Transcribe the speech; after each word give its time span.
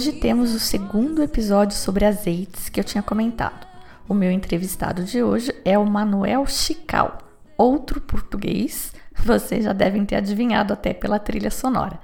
Hoje 0.00 0.12
temos 0.12 0.54
o 0.54 0.58
segundo 0.58 1.22
episódio 1.22 1.76
sobre 1.76 2.06
azeites 2.06 2.70
que 2.70 2.80
eu 2.80 2.84
tinha 2.84 3.02
comentado. 3.02 3.66
O 4.08 4.14
meu 4.14 4.32
entrevistado 4.32 5.04
de 5.04 5.22
hoje 5.22 5.54
é 5.62 5.78
o 5.78 5.84
Manuel 5.84 6.46
Chical, 6.46 7.18
outro 7.54 8.00
português, 8.00 8.94
vocês 9.14 9.62
já 9.62 9.74
devem 9.74 10.06
ter 10.06 10.16
adivinhado 10.16 10.72
até 10.72 10.94
pela 10.94 11.18
trilha 11.18 11.50
sonora. 11.50 12.00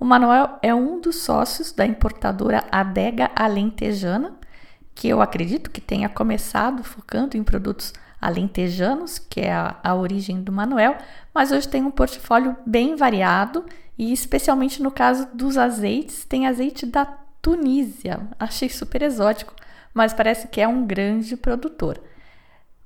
O 0.00 0.06
Manuel 0.06 0.58
é 0.62 0.74
um 0.74 0.98
dos 1.02 1.16
sócios 1.16 1.70
da 1.70 1.84
importadora 1.84 2.64
Adega 2.72 3.30
Alentejana, 3.36 4.32
que 4.94 5.06
eu 5.06 5.20
acredito 5.20 5.70
que 5.70 5.82
tenha 5.82 6.08
começado 6.08 6.82
focando 6.82 7.36
em 7.36 7.44
produtos 7.44 7.92
alentejanos, 8.18 9.18
que 9.18 9.42
é 9.42 9.52
a, 9.52 9.76
a 9.84 9.94
origem 9.94 10.42
do 10.42 10.50
Manuel, 10.50 10.96
mas 11.34 11.52
hoje 11.52 11.68
tem 11.68 11.84
um 11.84 11.90
portfólio 11.90 12.56
bem 12.64 12.96
variado 12.96 13.66
e 13.98 14.14
especialmente 14.14 14.82
no 14.82 14.90
caso 14.90 15.28
dos 15.34 15.58
azeites, 15.58 16.24
tem 16.24 16.46
azeite 16.46 16.86
da 16.86 17.04
Tunísia. 17.44 18.26
Achei 18.40 18.70
super 18.70 19.02
exótico, 19.02 19.54
mas 19.92 20.14
parece 20.14 20.48
que 20.48 20.62
é 20.62 20.66
um 20.66 20.86
grande 20.86 21.36
produtor. 21.36 22.00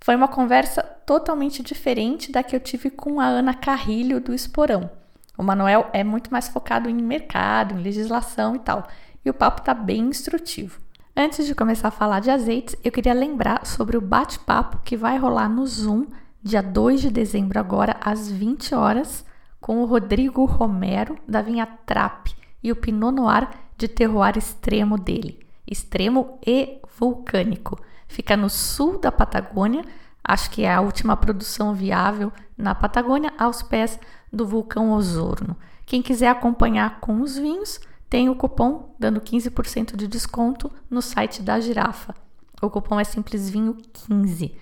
Foi 0.01 0.17
uma 0.17 0.27
conversa 0.27 0.83
totalmente 0.83 1.62
diferente 1.62 2.33
da 2.33 2.42
que 2.42 2.56
eu 2.56 2.61
tive 2.61 2.91
com 2.91 3.20
a 3.20 3.27
Ana 3.27 3.55
Carrilho 3.55 4.20
do 4.20 4.34
Esporão. 4.34 4.91
O 5.39 5.45
Manuel 5.45 5.89
é 5.92 6.03
muito 6.03 6.33
mais 6.33 6.48
focado 6.48 6.91
em 6.91 6.95
mercado, 6.97 7.73
em 7.73 7.83
legislação 7.83 8.56
e 8.56 8.59
tal, 8.59 8.89
e 9.25 9.31
o 9.31 9.34
papo 9.34 9.62
tá 9.62 9.73
bem 9.73 10.01
instrutivo. 10.01 10.81
Antes 11.17 11.47
de 11.47 11.55
começar 11.55 11.89
a 11.89 11.92
falar 11.92 12.19
de 12.19 12.31
azeites, 12.31 12.75
eu 12.83 12.91
queria 12.91 13.14
lembrar 13.14 13.64
sobre 13.64 13.97
o 13.97 14.01
bate-papo 14.01 14.81
que 14.84 14.97
vai 14.97 15.19
rolar 15.19 15.48
no 15.48 15.64
Zoom, 15.69 16.06
dia 16.42 16.62
2 16.62 17.03
de 17.03 17.11
dezembro, 17.11 17.61
agora 17.61 17.97
às 18.01 18.29
20 18.29 18.75
horas, 18.75 19.25
com 19.61 19.83
o 19.83 19.86
Rodrigo 19.86 20.45
Romero, 20.45 21.17
da 21.29 21.41
Vinha 21.42 21.67
Trap, 21.86 22.36
e 22.61 22.73
o 22.73 22.77
Pinot 22.77 23.12
Noir 23.12 23.48
de 23.78 23.86
terroir 23.86 24.36
extremo 24.36 24.98
dele, 24.98 25.38
extremo 25.66 26.38
e 26.44 26.80
vulcânico. 26.98 27.80
Fica 28.08 28.36
no 28.36 28.50
sul 28.50 28.98
da 28.98 29.12
Patagônia, 29.12 29.84
acho 30.24 30.50
que 30.50 30.64
é 30.64 30.74
a 30.74 30.80
última 30.80 31.16
produção 31.16 31.72
viável 31.72 32.32
na 32.56 32.74
Patagônia, 32.74 33.32
aos 33.38 33.62
pés 33.62 33.98
do 34.32 34.44
vulcão 34.44 34.92
Osorno. 34.92 35.56
Quem 35.86 36.02
quiser 36.02 36.28
acompanhar 36.28 36.98
com 37.00 37.20
os 37.20 37.38
vinhos, 37.38 37.80
tem 38.10 38.28
o 38.28 38.34
cupom 38.34 38.94
dando 38.98 39.20
15% 39.20 39.94
de 39.94 40.08
desconto 40.08 40.70
no 40.90 41.00
site 41.00 41.40
da 41.40 41.61
Girafa. 41.61 42.14
O 42.61 42.68
cupom 42.68 42.98
é 42.98 43.05
Simples 43.05 43.48
Vinho 43.48 43.77
15 43.92 44.55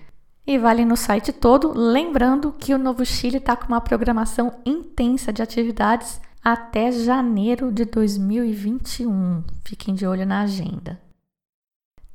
e 0.45 0.57
vale 0.57 0.85
no 0.85 0.95
site 0.95 1.33
todo. 1.33 1.73
Lembrando 1.75 2.53
que 2.53 2.73
o 2.73 2.77
Novo 2.77 3.05
Chile 3.05 3.37
está 3.37 3.55
com 3.55 3.67
uma 3.67 3.81
programação 3.81 4.59
intensa 4.65 5.33
de 5.33 5.41
atividades 5.41 6.21
até 6.49 6.93
janeiro 6.93 7.73
de 7.73 7.83
2021. 7.83 9.43
Fiquem 9.65 9.93
de 9.93 10.07
olho 10.07 10.25
na 10.25 10.43
agenda. 10.43 10.97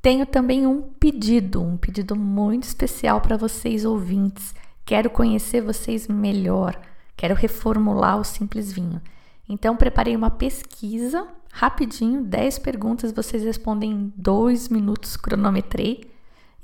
Tenho 0.01 0.25
também 0.25 0.65
um 0.65 0.81
pedido, 0.81 1.61
um 1.61 1.77
pedido 1.77 2.15
muito 2.15 2.63
especial 2.63 3.21
para 3.21 3.37
vocês 3.37 3.85
ouvintes. 3.85 4.55
Quero 4.83 5.11
conhecer 5.11 5.61
vocês 5.61 6.07
melhor. 6.07 6.75
Quero 7.15 7.35
reformular 7.35 8.19
o 8.19 8.23
Simples 8.23 8.73
Vinho. 8.73 8.99
Então, 9.47 9.77
preparei 9.77 10.15
uma 10.15 10.31
pesquisa 10.31 11.27
rapidinho, 11.51 12.23
10 12.23 12.57
perguntas, 12.57 13.11
vocês 13.11 13.43
respondem 13.43 13.91
em 13.91 14.13
2 14.17 14.67
minutos, 14.67 15.15
cronometrei. 15.15 16.09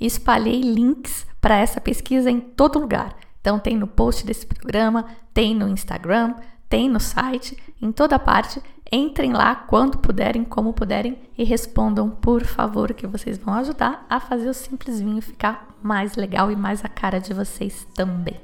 Espalhei 0.00 0.60
links 0.60 1.24
para 1.40 1.56
essa 1.56 1.80
pesquisa 1.80 2.28
em 2.28 2.40
todo 2.40 2.80
lugar. 2.80 3.16
Então, 3.40 3.60
tem 3.60 3.76
no 3.76 3.86
post 3.86 4.26
desse 4.26 4.44
programa, 4.44 5.06
tem 5.32 5.54
no 5.54 5.68
Instagram, 5.68 6.34
tem 6.70 6.88
no 6.88 7.00
site, 7.00 7.56
em 7.82 7.90
toda 7.92 8.18
parte. 8.18 8.62
Entrem 8.90 9.32
lá 9.32 9.54
quando 9.54 9.98
puderem, 9.98 10.44
como 10.44 10.72
puderem 10.72 11.18
e 11.36 11.44
respondam, 11.44 12.08
por 12.08 12.44
favor, 12.44 12.94
que 12.94 13.06
vocês 13.06 13.36
vão 13.36 13.54
ajudar 13.54 14.06
a 14.08 14.18
fazer 14.18 14.48
o 14.48 14.54
Simples 14.54 15.00
Vinho 15.00 15.20
ficar 15.20 15.68
mais 15.82 16.16
legal 16.16 16.50
e 16.50 16.56
mais 16.56 16.84
a 16.84 16.88
cara 16.88 17.20
de 17.20 17.34
vocês 17.34 17.86
também. 17.94 18.40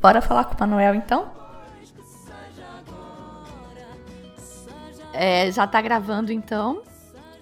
Bora 0.00 0.20
falar 0.20 0.44
com 0.44 0.54
o 0.54 0.60
Manuel 0.60 0.94
então? 0.94 1.30
É, 5.12 5.50
já 5.52 5.66
tá 5.66 5.80
gravando 5.82 6.32
então. 6.32 6.82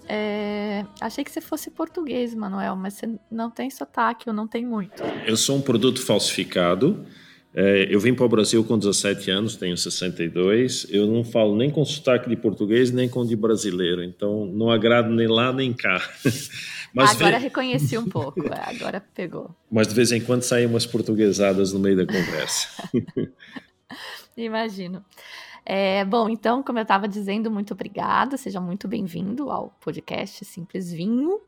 É, 0.09 0.85
achei 1.01 1.23
que 1.23 1.31
você 1.31 1.41
fosse 1.41 1.71
português, 1.71 2.35
Manuel, 2.35 2.75
mas 2.75 2.95
você 2.95 3.19
não 3.31 3.51
tem 3.51 3.71
sotaque, 3.71 4.29
ou 4.29 4.35
não 4.35 4.49
tem 4.49 4.65
muito. 4.65 5.03
Eu 5.27 5.37
sou 5.37 5.57
um 5.57 5.61
produto 5.61 6.05
falsificado. 6.05 7.07
É, 7.55 7.89
eu 7.91 7.99
vim 7.99 8.15
para 8.15 8.27
o 8.27 8.29
Brasil 8.29 8.63
com 8.63 8.79
17 8.79 9.31
anos, 9.31 9.57
tenho 9.57 9.77
62. 9.77 10.87
Eu 10.91 11.07
não 11.07 11.25
falo 11.25 11.57
nem 11.57 11.71
com 11.71 11.85
sotaque 11.85 12.29
de 12.29 12.37
português, 12.37 12.91
nem 12.91 13.09
com 13.09 13.25
de 13.25 13.35
brasileiro. 13.35 14.03
Então, 14.03 14.47
não 14.47 14.71
agrado 14.71 15.11
nem 15.11 15.27
lá 15.27 15.53
nem 15.53 15.73
cá. 15.73 16.01
Mas 16.93 17.13
agora 17.13 17.39
ve... 17.39 17.45
reconheci 17.45 17.97
um 17.97 18.07
pouco, 18.09 18.41
é, 18.47 18.77
agora 18.77 19.03
pegou. 19.15 19.55
Mas 19.71 19.89
de 19.89 19.95
vez 19.95 20.13
em 20.13 20.21
quando 20.21 20.43
saem 20.43 20.67
umas 20.67 20.87
portuguesadas 20.87 21.73
no 21.73 21.79
meio 21.79 21.97
da 21.97 22.07
conversa. 22.07 22.69
Imagino. 24.37 25.05
É, 25.65 26.05
bom, 26.05 26.29
então, 26.29 26.63
como 26.63 26.79
eu 26.79 26.83
estava 26.83 27.07
dizendo, 27.09 27.51
muito 27.51 27.75
obrigada, 27.75 28.37
seja 28.37 28.61
muito 28.61 28.89
bem-vindo 28.89 29.51
ao 29.51 29.77
podcast 29.81 30.45
Simples 30.45 30.93
Vinho. 30.93 31.41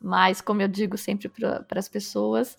Mas, 0.00 0.40
como 0.40 0.60
eu 0.60 0.68
digo 0.68 0.96
sempre 0.96 1.28
para 1.28 1.64
as 1.78 1.88
pessoas, 1.88 2.56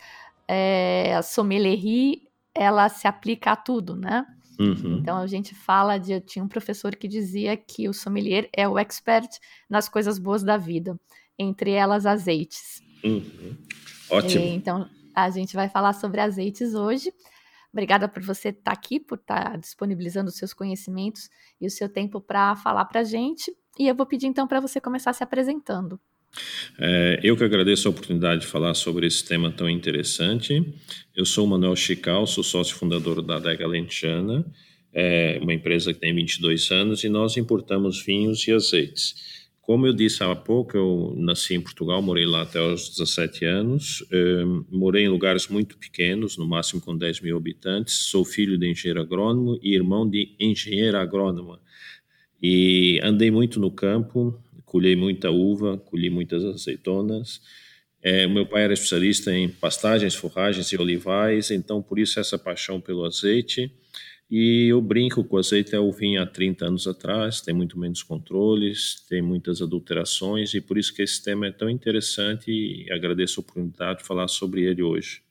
é, 0.47 1.13
a 1.15 1.21
sommelierie, 1.21 2.26
ela 2.57 2.89
se 2.89 3.07
aplica 3.07 3.51
a 3.51 3.55
tudo, 3.55 3.95
né? 3.95 4.25
Uhum. 4.59 4.97
Então, 4.97 5.17
a 5.17 5.27
gente 5.27 5.53
fala 5.53 5.97
de... 5.97 6.19
Tinha 6.21 6.43
um 6.43 6.47
professor 6.47 6.95
que 6.95 7.07
dizia 7.07 7.55
que 7.55 7.87
o 7.87 7.93
sommelier 7.93 8.49
é 8.51 8.67
o 8.67 8.79
expert 8.79 9.29
nas 9.69 9.87
coisas 9.87 10.17
boas 10.17 10.43
da 10.43 10.57
vida, 10.57 10.99
entre 11.37 11.71
elas 11.71 12.05
azeites. 12.05 12.81
Uhum. 13.03 13.55
Ótimo. 14.09 14.43
E, 14.43 14.49
então, 14.49 14.89
a 15.15 15.29
gente 15.29 15.55
vai 15.55 15.69
falar 15.69 15.93
sobre 15.93 16.19
azeites 16.19 16.73
hoje. 16.73 17.13
Obrigada 17.71 18.07
por 18.07 18.23
você 18.23 18.49
estar 18.49 18.63
tá 18.63 18.71
aqui, 18.71 18.99
por 18.99 19.19
estar 19.19 19.51
tá 19.51 19.57
disponibilizando 19.57 20.29
os 20.29 20.37
seus 20.37 20.53
conhecimentos 20.53 21.29
e 21.61 21.67
o 21.67 21.71
seu 21.71 21.87
tempo 21.87 22.19
para 22.19 22.55
falar 22.55 22.85
para 22.85 23.01
a 23.01 23.03
gente. 23.03 23.55
E 23.77 23.87
eu 23.87 23.93
vou 23.93 24.05
pedir 24.05 24.25
então 24.25 24.47
para 24.47 24.59
você 24.59 24.81
começar 24.81 25.13
se 25.13 25.23
apresentando. 25.23 25.99
É, 26.79 27.19
eu 27.23 27.35
que 27.35 27.43
agradeço 27.43 27.87
a 27.87 27.91
oportunidade 27.91 28.41
de 28.41 28.47
falar 28.47 28.73
sobre 28.73 29.07
esse 29.07 29.23
tema 29.23 29.51
tão 29.51 29.69
interessante. 29.69 30.63
Eu 31.15 31.25
sou 31.25 31.45
o 31.45 31.49
Manuel 31.49 31.75
Chical, 31.75 32.27
sou 32.27 32.43
sócio 32.43 32.75
fundador 32.75 33.21
da 33.21 33.37
Adega 33.37 33.67
Lentiana, 33.67 34.45
é 34.93 35.39
uma 35.41 35.53
empresa 35.53 35.93
que 35.93 35.99
tem 35.99 36.13
22 36.13 36.71
anos 36.71 37.03
e 37.03 37.09
nós 37.09 37.37
importamos 37.37 38.03
vinhos 38.03 38.47
e 38.47 38.51
azeites. 38.51 39.37
Como 39.67 39.85
eu 39.85 39.91
disse 39.91 40.23
há 40.23 40.33
pouco, 40.33 40.77
eu 40.77 41.13
nasci 41.17 41.53
em 41.53 41.59
Portugal, 41.59 42.01
morei 42.01 42.25
lá 42.25 42.43
até 42.43 42.61
os 42.61 42.87
17 42.89 43.43
anos, 43.43 43.99
uh, 43.99 44.65
morei 44.71 45.03
em 45.03 45.09
lugares 45.09 45.49
muito 45.49 45.77
pequenos, 45.77 46.37
no 46.37 46.47
máximo 46.47 46.79
com 46.79 46.97
10 46.97 47.19
mil 47.19 47.35
habitantes, 47.35 47.93
sou 47.93 48.23
filho 48.23 48.57
de 48.57 48.71
engenheiro 48.71 49.01
agrônomo 49.01 49.59
e 49.61 49.75
irmão 49.75 50.09
de 50.09 50.33
engenheira 50.39 51.01
agrônoma. 51.01 51.59
E 52.41 52.97
andei 53.03 53.29
muito 53.29 53.59
no 53.59 53.69
campo, 53.69 54.41
colhei 54.67 54.95
muita 54.95 55.31
uva, 55.31 55.77
colhi 55.77 56.09
muitas 56.09 56.43
azeitonas. 56.43 57.41
É, 58.03 58.27
meu 58.27 58.45
pai 58.45 58.63
era 58.65 58.73
especialista 58.73 59.33
em 59.33 59.49
pastagens, 59.49 60.13
forragens 60.13 60.67
e 60.71 60.77
olivais, 60.77 61.49
então 61.49 61.81
por 61.81 61.97
isso 61.97 62.19
essa 62.19 62.37
paixão 62.37 62.79
pelo 62.79 63.05
azeite. 63.05 63.71
E 64.29 64.67
eu 64.67 64.81
brinco 64.81 65.23
com 65.23 65.37
o 65.37 65.39
azeite 65.39 65.73
é 65.73 65.79
o 65.79 65.91
vinho 65.91 66.21
há 66.21 66.25
30 66.25 66.65
anos 66.65 66.85
atrás, 66.85 67.39
tem 67.39 67.53
muito 67.53 67.79
menos 67.79 68.03
controles, 68.03 69.05
tem 69.07 69.21
muitas 69.21 69.61
adulterações 69.61 70.53
e 70.53 70.59
por 70.59 70.77
isso 70.77 70.93
que 70.93 71.01
esse 71.01 71.23
tema 71.23 71.47
é 71.47 71.51
tão 71.51 71.69
interessante 71.69 72.51
e 72.51 72.91
agradeço 72.91 73.39
a 73.39 73.41
oportunidade 73.41 73.99
de 73.99 74.05
falar 74.05 74.27
sobre 74.27 74.63
ele 74.63 74.83
hoje. 74.83 75.26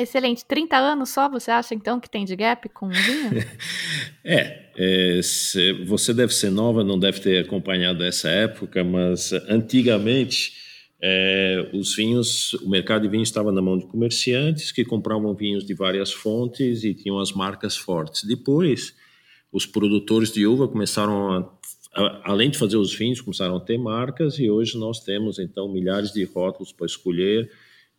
Excelente. 0.00 0.44
30 0.44 0.76
anos 0.76 1.10
só, 1.10 1.28
você 1.28 1.50
acha 1.50 1.74
então 1.74 1.98
que 1.98 2.08
tem 2.08 2.24
de 2.24 2.36
gap 2.36 2.68
com 2.68 2.86
o 2.86 2.90
vinho? 2.90 3.44
é, 4.24 4.70
é, 4.76 5.20
se, 5.20 5.72
você 5.84 6.14
deve 6.14 6.32
ser 6.32 6.50
nova, 6.50 6.84
não 6.84 6.96
deve 6.96 7.18
ter 7.18 7.44
acompanhado 7.44 8.04
essa 8.04 8.28
época, 8.28 8.84
mas 8.84 9.32
antigamente 9.48 10.52
é, 11.02 11.68
os 11.74 11.96
vinhos, 11.96 12.52
o 12.54 12.70
mercado 12.70 13.02
de 13.02 13.08
vinhos 13.08 13.28
estava 13.28 13.50
na 13.50 13.60
mão 13.60 13.76
de 13.76 13.86
comerciantes 13.86 14.70
que 14.70 14.84
compravam 14.84 15.34
vinhos 15.34 15.64
de 15.66 15.74
várias 15.74 16.12
fontes 16.12 16.84
e 16.84 16.94
tinham 16.94 17.18
as 17.18 17.32
marcas 17.32 17.76
fortes. 17.76 18.22
Depois, 18.22 18.94
os 19.50 19.66
produtores 19.66 20.30
de 20.30 20.46
uva 20.46 20.68
começaram 20.68 21.32
a, 21.92 22.20
além 22.22 22.50
de 22.50 22.58
fazer 22.58 22.76
os 22.76 22.94
vinhos, 22.94 23.20
começaram 23.20 23.56
a 23.56 23.60
ter 23.60 23.76
marcas 23.76 24.38
e 24.38 24.48
hoje 24.48 24.78
nós 24.78 25.00
temos 25.00 25.40
então 25.40 25.68
milhares 25.68 26.12
de 26.12 26.22
rótulos 26.22 26.70
para 26.70 26.86
escolher 26.86 27.50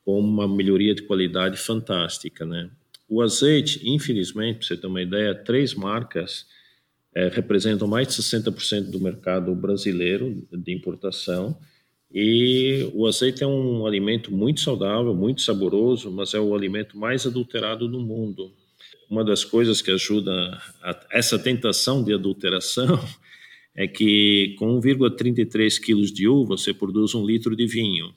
com 0.10 0.20
uma 0.20 0.48
melhoria 0.48 0.96
de 0.96 1.04
qualidade 1.04 1.56
fantástica, 1.56 2.44
né? 2.44 2.68
O 3.08 3.22
azeite, 3.22 3.88
infelizmente, 3.88 4.58
para 4.58 4.68
você 4.68 4.76
ter 4.76 4.88
uma 4.88 5.04
ideia, 5.04 5.36
três 5.36 5.76
marcas 5.76 6.48
é, 7.14 7.28
representam 7.28 7.88
mais 7.88 8.08
de 8.08 8.16
60% 8.16 8.90
do 8.90 9.00
mercado 9.00 9.54
brasileiro 9.54 10.48
de 10.52 10.74
importação 10.74 11.56
e 12.12 12.90
o 12.96 13.06
azeite 13.06 13.44
é 13.44 13.48
um 13.48 13.86
alimento 13.86 14.34
muito 14.34 14.62
saudável, 14.62 15.14
muito 15.14 15.44
saboroso, 15.44 16.10
mas 16.10 16.34
é 16.34 16.40
o 16.40 16.56
alimento 16.56 16.98
mais 16.98 17.28
adulterado 17.28 17.88
do 17.88 18.00
mundo. 18.00 18.52
Uma 19.08 19.24
das 19.24 19.44
coisas 19.44 19.80
que 19.80 19.92
ajuda 19.92 20.32
a 20.82 21.06
essa 21.12 21.38
tentação 21.38 22.04
de 22.04 22.16
adulteração 22.16 23.00
é 23.78 23.88
que 23.88 24.56
com 24.58 24.82
1,33 24.82 25.80
quilos 25.80 26.12
de 26.12 26.28
uva 26.28 26.58
você 26.58 26.74
produz 26.74 27.14
um 27.14 27.24
litro 27.24 27.56
de 27.56 27.68
vinho. 27.68 28.12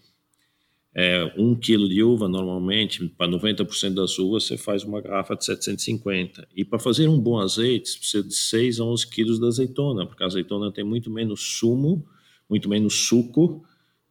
É, 0.94 1.32
um 1.38 1.54
quilo 1.54 1.88
de 1.88 2.02
uva, 2.02 2.28
normalmente, 2.28 3.06
para 3.16 3.30
90% 3.30 3.94
das 3.94 4.18
uvas, 4.18 4.44
você 4.44 4.58
faz 4.58 4.84
uma 4.84 5.00
garrafa 5.00 5.34
de 5.34 5.44
750. 5.44 6.46
E 6.54 6.64
para 6.64 6.78
fazer 6.78 7.08
um 7.08 7.18
bom 7.18 7.38
azeite, 7.38 7.90
você 7.90 7.98
precisa 7.98 8.28
de 8.28 8.34
6 8.34 8.80
a 8.80 8.84
11 8.84 9.06
quilos 9.08 9.38
de 9.38 9.46
azeitona, 9.46 10.06
porque 10.06 10.22
a 10.22 10.26
azeitona 10.26 10.70
tem 10.70 10.84
muito 10.84 11.10
menos 11.10 11.40
sumo, 11.58 12.04
muito 12.48 12.68
menos 12.68 13.06
suco, 13.06 13.64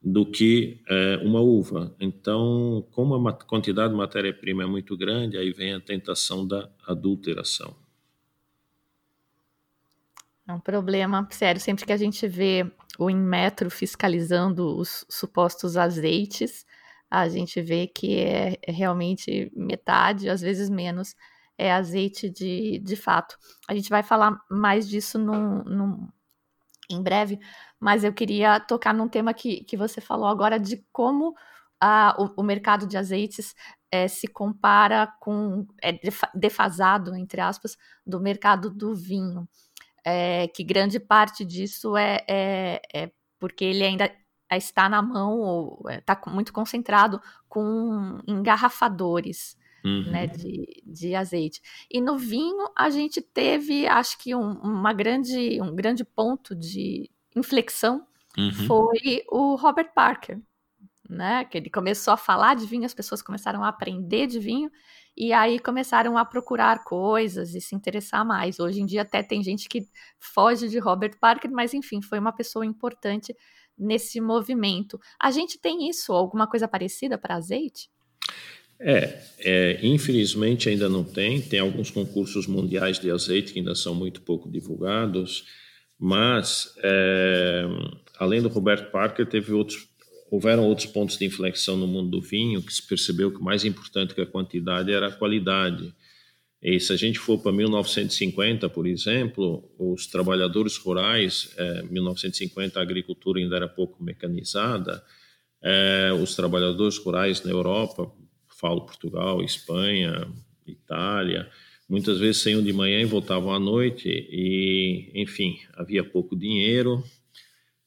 do 0.04 0.26
que 0.26 0.82
é, 0.90 1.18
uma 1.18 1.40
uva. 1.40 1.96
Então, 2.00 2.84
como 2.92 3.28
a 3.28 3.34
quantidade 3.34 3.94
de 3.94 3.98
matéria-prima 3.98 4.64
é 4.64 4.66
muito 4.66 4.98
grande, 4.98 5.38
aí 5.38 5.52
vem 5.52 5.74
a 5.74 5.80
tentação 5.80 6.48
da 6.48 6.68
adulteração. 6.88 7.76
É 10.48 10.54
um 10.54 10.60
problema 10.60 11.28
sério. 11.30 11.62
Sempre 11.62 11.86
que 11.86 11.94
a 11.94 11.98
gente 11.98 12.28
vê 12.28 12.66
o 12.98 13.10
Inmetro 13.10 13.70
fiscalizando 13.70 14.76
os 14.76 15.06
supostos 15.08 15.78
azeites, 15.78 16.66
a 17.12 17.28
gente 17.28 17.62
vê 17.62 17.88
que 17.88 18.18
é, 18.18 18.58
é 18.66 18.72
realmente 18.72 19.52
metade, 19.54 20.30
às 20.30 20.40
vezes 20.40 20.70
menos, 20.70 21.14
é 21.58 21.72
azeite 21.72 22.30
de, 22.30 22.80
de 22.80 22.96
fato. 22.96 23.38
A 23.68 23.76
gente 23.76 23.90
vai 23.90 24.02
falar 24.02 24.40
mais 24.50 24.88
disso 24.88 25.20
num, 25.20 25.62
num, 25.64 26.08
em 26.90 27.04
breve, 27.04 27.38
mas 27.80 28.06
eu 28.06 28.14
queria 28.14 28.62
tocar 28.62 28.94
num 28.94 29.10
tema 29.10 29.34
que, 29.34 29.64
que 29.66 29.76
você 29.76 30.00
falou 30.00 30.28
agora 30.28 30.58
de 30.58 30.84
como 30.94 31.36
a, 31.82 32.16
o, 32.18 32.42
o 32.42 32.44
mercado 32.44 32.88
de 32.88 32.98
azeites 32.98 33.54
é, 33.92 34.08
se 34.08 34.28
compara 34.28 35.08
com, 35.20 35.68
é 35.82 35.92
defasado, 36.34 37.14
entre 37.14 37.42
aspas, 37.42 37.78
do 38.08 38.22
mercado 38.22 38.70
do 38.70 38.96
vinho. 38.96 39.48
É, 40.04 40.48
que 40.48 40.64
grande 40.64 41.00
parte 41.00 41.46
disso 41.46 41.96
é, 41.96 42.26
é, 42.28 42.82
é, 42.94 43.12
porque 43.38 43.66
ele 43.66 43.84
ainda 43.84 44.12
está 44.58 44.90
na 44.90 45.02
mão 45.02 45.40
ou 45.40 45.84
está 45.90 46.20
muito 46.28 46.52
concentrado 46.54 47.22
com 47.48 48.20
engarrafadores. 48.28 49.60
Uhum. 49.84 50.12
Né, 50.12 50.28
de, 50.28 50.84
de 50.86 51.16
azeite. 51.16 51.60
E 51.90 52.00
no 52.00 52.16
vinho 52.16 52.70
a 52.78 52.92
gente 52.92 53.20
teve, 53.20 53.88
acho 53.88 54.16
que 54.20 54.36
um, 54.36 54.52
uma 54.60 54.94
grande, 54.94 55.60
um 55.60 55.76
grande 55.76 56.06
ponto 56.06 56.56
de 56.56 57.10
inflexão 57.36 58.06
uhum. 58.38 58.52
foi 58.68 59.24
o 59.28 59.56
Robert 59.56 59.92
Parker, 59.96 60.40
né? 61.10 61.46
Que 61.46 61.58
ele 61.58 61.72
começou 61.72 62.14
a 62.14 62.18
falar 62.18 62.56
de 62.56 62.68
vinho, 62.68 62.86
as 62.86 62.94
pessoas 62.94 63.24
começaram 63.24 63.64
a 63.64 63.70
aprender 63.70 64.28
de 64.28 64.40
vinho 64.40 64.70
e 65.16 65.34
aí 65.34 65.60
começaram 65.60 66.18
a 66.18 66.24
procurar 66.24 66.84
coisas 66.84 67.54
e 67.54 67.62
se 67.62 67.76
interessar 67.76 68.26
mais. 68.26 68.60
Hoje 68.60 68.82
em 68.82 68.86
dia 68.86 69.02
até 69.02 69.22
tem 69.22 69.44
gente 69.44 69.68
que 69.68 69.88
foge 70.20 70.70
de 70.70 70.80
Robert 70.80 71.18
Parker, 71.20 71.52
mas 71.52 71.74
enfim, 71.74 72.02
foi 72.02 72.20
uma 72.20 72.32
pessoa 72.32 72.66
importante 72.66 73.36
nesse 73.82 74.22
movimento. 74.22 75.00
A 75.20 75.32
gente 75.32 75.58
tem 75.60 75.90
isso, 75.90 76.14
alguma 76.14 76.48
coisa 76.48 76.68
parecida 76.68 77.18
para 77.18 77.36
azeite? 77.36 77.90
É, 78.80 79.22
é, 79.40 79.80
infelizmente 79.84 80.70
ainda 80.70 80.88
não 80.88 81.04
tem. 81.04 81.42
Tem 81.42 81.60
alguns 81.60 81.92
concursos 81.92 82.48
mundiais 82.48 83.00
de 83.00 83.12
azeite 83.12 83.54
que 83.54 83.60
ainda 83.60 83.76
são 83.76 83.94
muito 83.94 84.22
pouco 84.22 84.50
divulgados, 84.50 85.46
mas 86.00 86.74
é, 86.84 87.64
além 88.18 88.42
do 88.42 88.50
Roberto 88.50 88.92
Parker, 88.92 89.28
teve 89.28 89.54
outros, 89.54 89.88
houveram 90.32 90.64
outros 90.64 90.88
pontos 90.88 91.18
de 91.18 91.26
inflexão 91.26 91.78
no 91.78 91.88
mundo 91.88 92.10
do 92.10 92.22
vinho 92.22 92.62
que 92.62 92.74
se 92.74 92.86
percebeu 92.88 93.32
que 93.32 93.42
mais 93.42 93.66
importante 93.66 94.16
que 94.16 94.22
a 94.22 94.26
quantidade 94.26 94.92
era 94.92 95.08
a 95.08 95.12
qualidade. 95.12 95.94
E 96.62 96.80
se 96.80 96.94
a 96.94 96.96
gente 96.96 97.18
for 97.18 97.40
para 97.40 97.52
1950, 97.52 98.70
por 98.70 98.86
exemplo, 98.86 99.68
os 99.80 100.06
trabalhadores 100.06 100.78
rurais, 100.78 101.54
é, 101.58 101.82
1950 101.84 102.80
a 102.80 102.84
agricultura 102.84 103.40
ainda 103.40 103.56
era 103.56 103.68
pouco 103.68 104.04
mecanizada, 104.04 105.04
é, 105.64 106.12
os 106.14 106.36
trabalhadores 106.36 106.98
rurais 107.00 107.44
na 107.44 107.50
Europa, 107.50 108.12
falo 108.60 108.86
Portugal, 108.86 109.42
Espanha, 109.42 110.28
Itália, 110.68 111.50
muitas 111.90 112.20
vezes 112.20 112.44
saíam 112.44 112.62
de 112.62 112.72
manhã 112.72 113.02
e 113.02 113.06
voltavam 113.06 113.52
à 113.52 113.60
noite 113.60 114.08
e, 114.08 115.12
enfim, 115.16 115.60
havia 115.74 116.04
pouco 116.04 116.36
dinheiro 116.36 117.04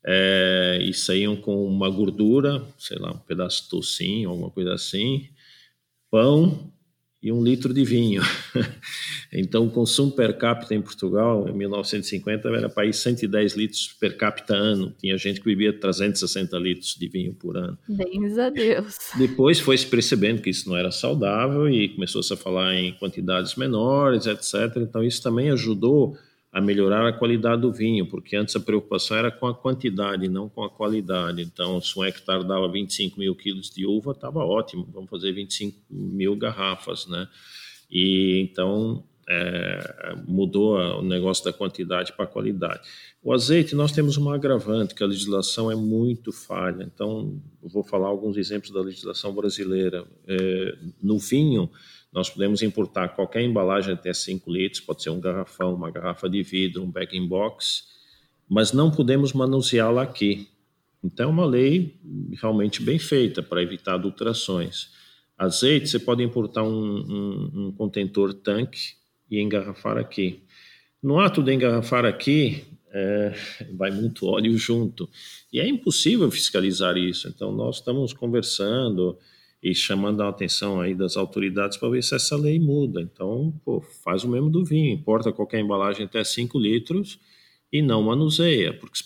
é, 0.04 0.80
e 0.82 0.92
saíam 0.92 1.36
com 1.36 1.64
uma 1.64 1.88
gordura, 1.88 2.60
sei 2.76 2.98
lá, 2.98 3.12
um 3.12 3.18
pedaço 3.18 3.62
de 3.62 3.68
tocinho, 3.68 4.30
alguma 4.30 4.50
coisa 4.50 4.74
assim, 4.74 5.28
pão 6.10 6.73
e 7.24 7.32
um 7.32 7.42
litro 7.42 7.72
de 7.72 7.82
vinho. 7.82 8.20
então, 9.32 9.66
o 9.66 9.70
consumo 9.70 10.12
per 10.12 10.36
capita 10.36 10.74
em 10.74 10.82
Portugal, 10.82 11.48
em 11.48 11.54
1950, 11.54 12.48
era 12.50 12.68
para 12.68 12.84
ir 12.84 12.92
110 12.92 13.54
litros 13.54 13.96
per 13.98 14.18
capita 14.18 14.54
ano. 14.54 14.94
Tinha 15.00 15.16
gente 15.16 15.40
que 15.40 15.46
bebia 15.46 15.72
360 15.72 16.58
litros 16.58 16.94
de 16.94 17.08
vinho 17.08 17.32
por 17.32 17.56
ano. 17.56 17.78
Bens 17.88 18.36
a 18.36 18.50
Deus. 18.50 18.98
Depois 19.16 19.58
foi 19.58 19.78
se 19.78 19.86
percebendo 19.86 20.42
que 20.42 20.50
isso 20.50 20.68
não 20.68 20.76
era 20.76 20.90
saudável 20.90 21.66
e 21.66 21.88
começou-se 21.88 22.30
a 22.30 22.36
falar 22.36 22.74
em 22.74 22.92
quantidades 22.92 23.54
menores, 23.54 24.26
etc. 24.26 24.76
Então, 24.76 25.02
isso 25.02 25.22
também 25.22 25.48
ajudou 25.50 26.18
a 26.54 26.60
melhorar 26.60 27.04
a 27.04 27.12
qualidade 27.12 27.62
do 27.62 27.72
vinho, 27.72 28.06
porque 28.06 28.36
antes 28.36 28.54
a 28.54 28.60
preocupação 28.60 29.16
era 29.16 29.28
com 29.28 29.48
a 29.48 29.54
quantidade, 29.54 30.28
não 30.28 30.48
com 30.48 30.62
a 30.62 30.70
qualidade. 30.70 31.42
Então, 31.42 31.80
se 31.80 31.98
um 31.98 32.04
hectare 32.04 32.46
dava 32.46 32.70
25 32.70 33.18
mil 33.18 33.34
quilos 33.34 33.70
de 33.70 33.84
uva, 33.84 34.12
estava 34.12 34.38
ótimo, 34.38 34.88
vamos 34.92 35.10
fazer 35.10 35.32
25 35.32 35.76
mil 35.90 36.36
garrafas, 36.36 37.08
né? 37.08 37.26
E 37.90 38.38
então 38.40 39.02
é, 39.28 40.14
mudou 40.28 40.76
o 40.76 41.02
negócio 41.02 41.44
da 41.44 41.52
quantidade 41.52 42.12
para 42.12 42.24
a 42.24 42.28
qualidade. 42.28 42.82
O 43.20 43.32
azeite, 43.32 43.74
nós 43.74 43.90
temos 43.90 44.16
uma 44.16 44.36
agravante, 44.36 44.94
que 44.94 45.02
a 45.02 45.06
legislação 45.08 45.72
é 45.72 45.74
muito 45.74 46.30
falha. 46.30 46.84
Então, 46.84 47.42
vou 47.60 47.82
falar 47.82 48.06
alguns 48.06 48.36
exemplos 48.36 48.70
da 48.70 48.80
legislação 48.80 49.34
brasileira. 49.34 50.04
É, 50.28 50.78
no 51.02 51.18
vinho, 51.18 51.68
nós 52.14 52.30
podemos 52.30 52.62
importar 52.62 53.08
qualquer 53.08 53.42
embalagem 53.42 53.92
até 53.92 54.14
5 54.14 54.48
litros, 54.48 54.80
pode 54.80 55.02
ser 55.02 55.10
um 55.10 55.20
garrafão, 55.20 55.74
uma 55.74 55.90
garrafa 55.90 56.30
de 56.30 56.44
vidro, 56.44 56.84
um 56.84 56.90
bag 56.90 57.18
box, 57.26 57.88
mas 58.48 58.72
não 58.72 58.88
podemos 58.88 59.32
manuseá-la 59.32 60.02
aqui. 60.02 60.48
Então, 61.02 61.28
é 61.28 61.32
uma 61.32 61.44
lei 61.44 61.98
realmente 62.40 62.80
bem 62.80 63.00
feita 63.00 63.42
para 63.42 63.60
evitar 63.60 63.94
adulterações. 63.94 64.90
Azeite, 65.36 65.88
você 65.88 65.98
pode 65.98 66.22
importar 66.22 66.62
um, 66.62 66.70
um, 66.70 67.50
um 67.52 67.72
contentor 67.72 68.32
tanque 68.32 68.94
e 69.28 69.40
engarrafar 69.40 69.98
aqui. 69.98 70.44
No 71.02 71.18
ato 71.18 71.42
de 71.42 71.52
engarrafar 71.52 72.04
aqui, 72.04 72.64
é, 72.92 73.34
vai 73.72 73.90
muito 73.90 74.26
óleo 74.26 74.56
junto. 74.56 75.10
E 75.52 75.58
é 75.58 75.66
impossível 75.66 76.30
fiscalizar 76.30 76.96
isso. 76.96 77.26
Então, 77.26 77.50
nós 77.50 77.76
estamos 77.76 78.12
conversando 78.12 79.18
e 79.64 79.74
chamando 79.74 80.22
a 80.22 80.28
atenção 80.28 80.78
aí 80.78 80.94
das 80.94 81.16
autoridades 81.16 81.78
para 81.78 81.88
ver 81.88 82.04
se 82.04 82.14
essa 82.14 82.36
lei 82.36 82.60
muda. 82.60 83.00
Então, 83.00 83.58
pô, 83.64 83.80
faz 84.04 84.22
o 84.22 84.28
mesmo 84.28 84.50
do 84.50 84.62
vinho, 84.62 84.92
importa 84.92 85.32
qualquer 85.32 85.58
embalagem 85.58 86.04
até 86.04 86.22
5 86.22 86.58
litros 86.58 87.18
e 87.72 87.80
não 87.80 88.02
manuseia, 88.02 88.74
porque 88.74 88.98
se 88.98 89.04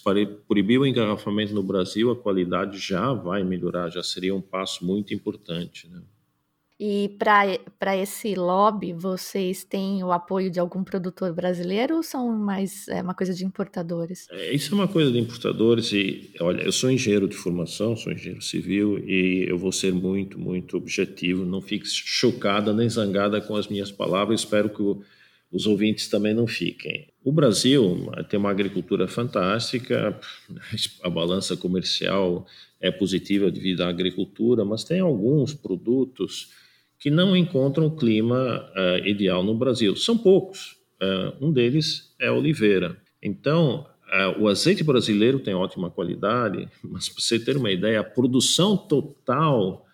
proibir 0.48 0.80
o 0.80 0.84
engarrafamento 0.84 1.54
no 1.54 1.62
Brasil, 1.62 2.10
a 2.10 2.16
qualidade 2.16 2.76
já 2.76 3.12
vai 3.12 3.44
melhorar, 3.44 3.88
já 3.88 4.02
seria 4.02 4.34
um 4.34 4.40
passo 4.40 4.84
muito 4.84 5.14
importante. 5.14 5.88
Né? 5.88 6.02
E 6.80 7.16
para 7.18 7.97
esse 7.97 8.37
lobby, 8.37 8.92
vocês 8.92 9.64
têm 9.64 10.04
o 10.04 10.12
apoio 10.12 10.49
de 10.49 10.61
algum 10.61 10.85
produtor 10.85 11.35
brasileiro 11.35 11.97
ou 11.97 12.02
são 12.04 12.28
mais 12.38 12.87
é, 12.87 13.02
uma 13.02 13.14
coisa 13.14 13.35
de 13.35 13.44
importadores? 13.44 14.28
É, 14.30 14.54
isso 14.54 14.73
é 14.73 14.76
uma 14.76 14.87
coisa 14.87 15.11
de 15.11 15.18
importadores 15.18 15.92
e, 15.92 16.30
olha, 16.40 16.62
eu 16.62 16.70
sou 16.70 16.88
engenheiro 16.88 17.26
de 17.26 17.35
formação, 17.35 17.97
sou 17.97 18.12
engenheiro 18.12 18.40
civil 18.40 18.97
e 19.00 19.47
eu 19.49 19.58
vou 19.58 19.73
ser 19.73 19.92
muito, 19.92 20.38
muito 20.38 20.76
objetivo, 20.76 21.44
não 21.44 21.61
fique 21.61 21.85
chocada 21.88 22.73
nem 22.73 22.88
zangada 22.88 23.40
com 23.40 23.56
as 23.56 23.66
minhas 23.66 23.90
palavras, 23.90 24.40
espero 24.40 24.68
que 24.68 24.80
o, 24.80 25.02
os 25.50 25.66
ouvintes 25.66 26.06
também 26.08 26.32
não 26.32 26.47
fiquem. 26.47 27.08
O 27.25 27.32
Brasil 27.32 28.08
tem 28.30 28.38
uma 28.38 28.50
agricultura 28.50 29.08
fantástica, 29.08 30.16
a 31.02 31.11
balança 31.11 31.56
comercial 31.56 32.47
é 32.80 32.92
positiva 32.92 33.50
devido 33.50 33.80
à 33.80 33.88
agricultura, 33.88 34.64
mas 34.64 34.85
tem 34.85 35.00
alguns 35.00 35.52
produtos 35.54 36.56
que 36.99 37.11
não 37.11 37.37
encontram 37.37 37.87
o 37.87 37.97
clima 37.97 38.69
uh, 38.75 39.07
ideal 39.07 39.43
no 39.43 39.55
Brasil. 39.55 39.95
São 39.95 40.19
poucos. 40.19 40.76
Uh, 41.00 41.47
um 41.47 41.52
deles 41.52 42.14
é 42.21 42.31
oliveira. 42.31 42.97
Então, 43.23 43.87
uh, 44.09 44.43
o 44.43 44.49
azeite 44.49 44.83
brasileiro 44.83 45.38
tem 45.38 45.55
ótima 45.55 45.90
qualidade, 45.90 46.69
mas 46.83 47.09
para 47.09 47.23
você 47.23 47.38
ter 47.38 47.57
uma 47.57 47.71
ideia, 47.71 48.00
a 48.00 48.05
produção 48.05 48.76
total 48.76 49.85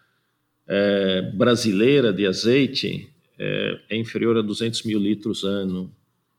brasileira 1.35 2.11
de 2.11 2.27
azeite 2.27 3.07
é 3.39 3.99
inferior 3.99 4.39
a 4.39 4.41
200 4.41 4.83
mil 4.85 4.99
litros 4.99 5.45
ano, 5.45 5.95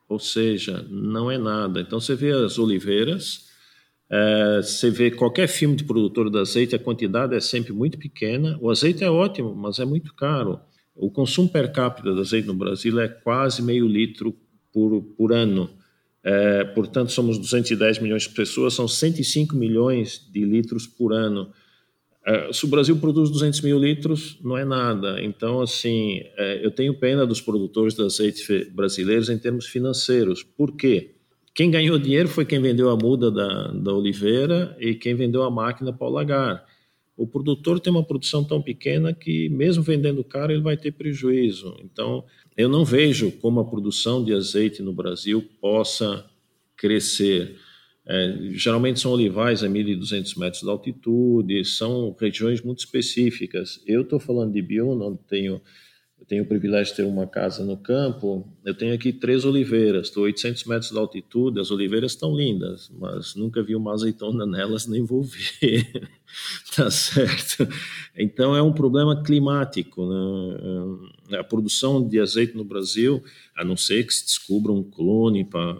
ou 0.10 0.18
seja, 0.18 0.84
não 0.90 1.30
é 1.30 1.38
nada. 1.38 1.80
Então 1.80 2.00
você 2.00 2.16
vê 2.16 2.32
as 2.32 2.58
oliveiras, 2.58 3.52
é, 4.10 4.62
você 4.62 4.90
vê 4.90 5.10
qualquer 5.10 5.48
filme 5.48 5.76
de 5.76 5.84
produtor 5.84 6.30
de 6.30 6.38
azeite, 6.38 6.76
a 6.76 6.80
quantidade 6.80 7.36
é 7.36 7.40
sempre 7.40 7.74
muito 7.74 7.98
pequena. 7.98 8.58
O 8.62 8.70
azeite 8.70 9.04
é 9.04 9.10
ótimo, 9.10 9.56
mas 9.56 9.80
é 9.80 9.86
muito 9.86 10.14
caro. 10.14 10.60
O 10.96 11.10
consumo 11.10 11.50
per 11.50 11.72
capita 11.72 12.14
de 12.14 12.20
azeite 12.20 12.48
no 12.48 12.54
Brasil 12.54 13.00
é 13.00 13.08
quase 13.08 13.62
meio 13.62 13.88
litro 13.88 14.36
por, 14.72 15.02
por 15.18 15.34
ano. 15.34 15.70
É, 16.24 16.64
portanto, 16.64 17.12
somos 17.12 17.38
210 17.38 18.00
milhões 18.00 18.24
de 18.24 18.30
pessoas, 18.30 18.74
são 18.74 18.88
105 18.88 19.56
milhões 19.56 20.28
de 20.32 20.46
litros 20.46 20.88
por 20.88 21.12
ano. 21.12 21.52
É, 22.26 22.52
se 22.54 22.66
o 22.66 22.68
Brasil 22.68 22.98
produz 22.98 23.30
200 23.30 23.62
mil 23.62 23.78
litros, 23.78 24.40
não 24.44 24.58
é 24.58 24.66
nada. 24.66 25.22
Então, 25.22 25.62
assim, 25.62 26.22
eu 26.62 26.72
tenho 26.72 26.98
pena 26.98 27.26
dos 27.26 27.42
produtores 27.42 27.94
de 27.94 28.04
azeite 28.04 28.66
brasileiros 28.72 29.30
em 29.30 29.38
termos 29.38 29.68
financeiros. 29.68 30.42
Por 30.42 30.76
quê? 30.76 31.15
Quem 31.56 31.72
ganhou 31.72 31.98
dinheiro 31.98 32.28
foi 32.28 32.44
quem 32.44 32.62
vendeu 32.62 32.90
a 32.90 32.98
muda 32.98 33.32
da, 33.32 33.72
da 33.72 33.94
oliveira 33.94 34.76
e 34.78 34.94
quem 34.94 35.16
vendeu 35.16 35.42
a 35.42 35.50
máquina 35.50 35.94
para 35.94 36.06
o 36.06 36.10
lagar. 36.10 36.66
O 37.16 37.26
produtor 37.26 37.80
tem 37.80 37.94
uma 37.94 38.04
produção 38.04 38.44
tão 38.44 38.62
pequena 38.62 39.14
que, 39.14 39.48
mesmo 39.48 39.82
vendendo 39.82 40.22
caro, 40.22 40.52
ele 40.52 40.62
vai 40.62 40.76
ter 40.76 40.92
prejuízo. 40.92 41.78
Então, 41.82 42.26
eu 42.58 42.68
não 42.68 42.84
vejo 42.84 43.32
como 43.32 43.62
a 43.62 43.66
produção 43.66 44.22
de 44.22 44.34
azeite 44.34 44.82
no 44.82 44.92
Brasil 44.92 45.42
possa 45.62 46.26
crescer. 46.76 47.56
É, 48.06 48.38
geralmente 48.52 49.00
são 49.00 49.14
olivais 49.14 49.64
a 49.64 49.70
1.200 49.70 50.38
metros 50.38 50.62
de 50.62 50.70
altitude, 50.70 51.64
são 51.64 52.14
regiões 52.20 52.62
muito 52.62 52.80
específicas. 52.80 53.82
Eu 53.88 54.02
estou 54.02 54.20
falando 54.20 54.52
de 54.52 54.62
Biúna, 54.62 55.06
onde 55.06 55.20
tenho 55.26 55.62
eu 56.18 56.26
tenho 56.26 56.44
o 56.44 56.48
privilégio 56.48 56.92
de 56.92 56.98
ter 56.98 57.08
uma 57.08 57.28
casa 57.28 57.64
no 57.64 57.78
campo. 57.78 58.48
Eu 58.64 58.74
tenho 58.74 58.96
aqui 58.96 59.12
três 59.12 59.46
oliveiras, 59.46 60.08
estou 60.08 60.24
a 60.24 60.26
800 60.26 60.64
metros 60.64 60.92
de 60.92 60.98
altitude. 60.98 61.60
As 61.60 61.72
oliveiras 61.72 62.14
estão 62.14 62.36
lindas, 62.36 62.90
mas 62.98 63.36
nunca 63.36 63.62
vi 63.62 63.76
uma 63.76 63.94
azeitona 63.94 64.46
nelas 64.48 64.88
nem 64.88 65.04
vou 65.04 65.22
ver. 65.22 66.10
tá 66.76 66.90
certo? 66.90 67.68
Então 68.18 68.56
é 68.56 68.62
um 68.62 68.74
problema 68.74 69.22
climático. 69.24 70.04
Né? 70.08 71.38
A 71.38 71.44
produção 71.44 72.08
de 72.08 72.20
azeite 72.20 72.56
no 72.56 72.64
Brasil, 72.64 73.22
a 73.56 73.64
não 73.64 73.76
ser 73.76 74.08
que 74.08 74.14
se 74.14 74.26
descubra 74.26 74.72
um 74.72 74.84
clone 74.84 75.44
pra, 75.44 75.76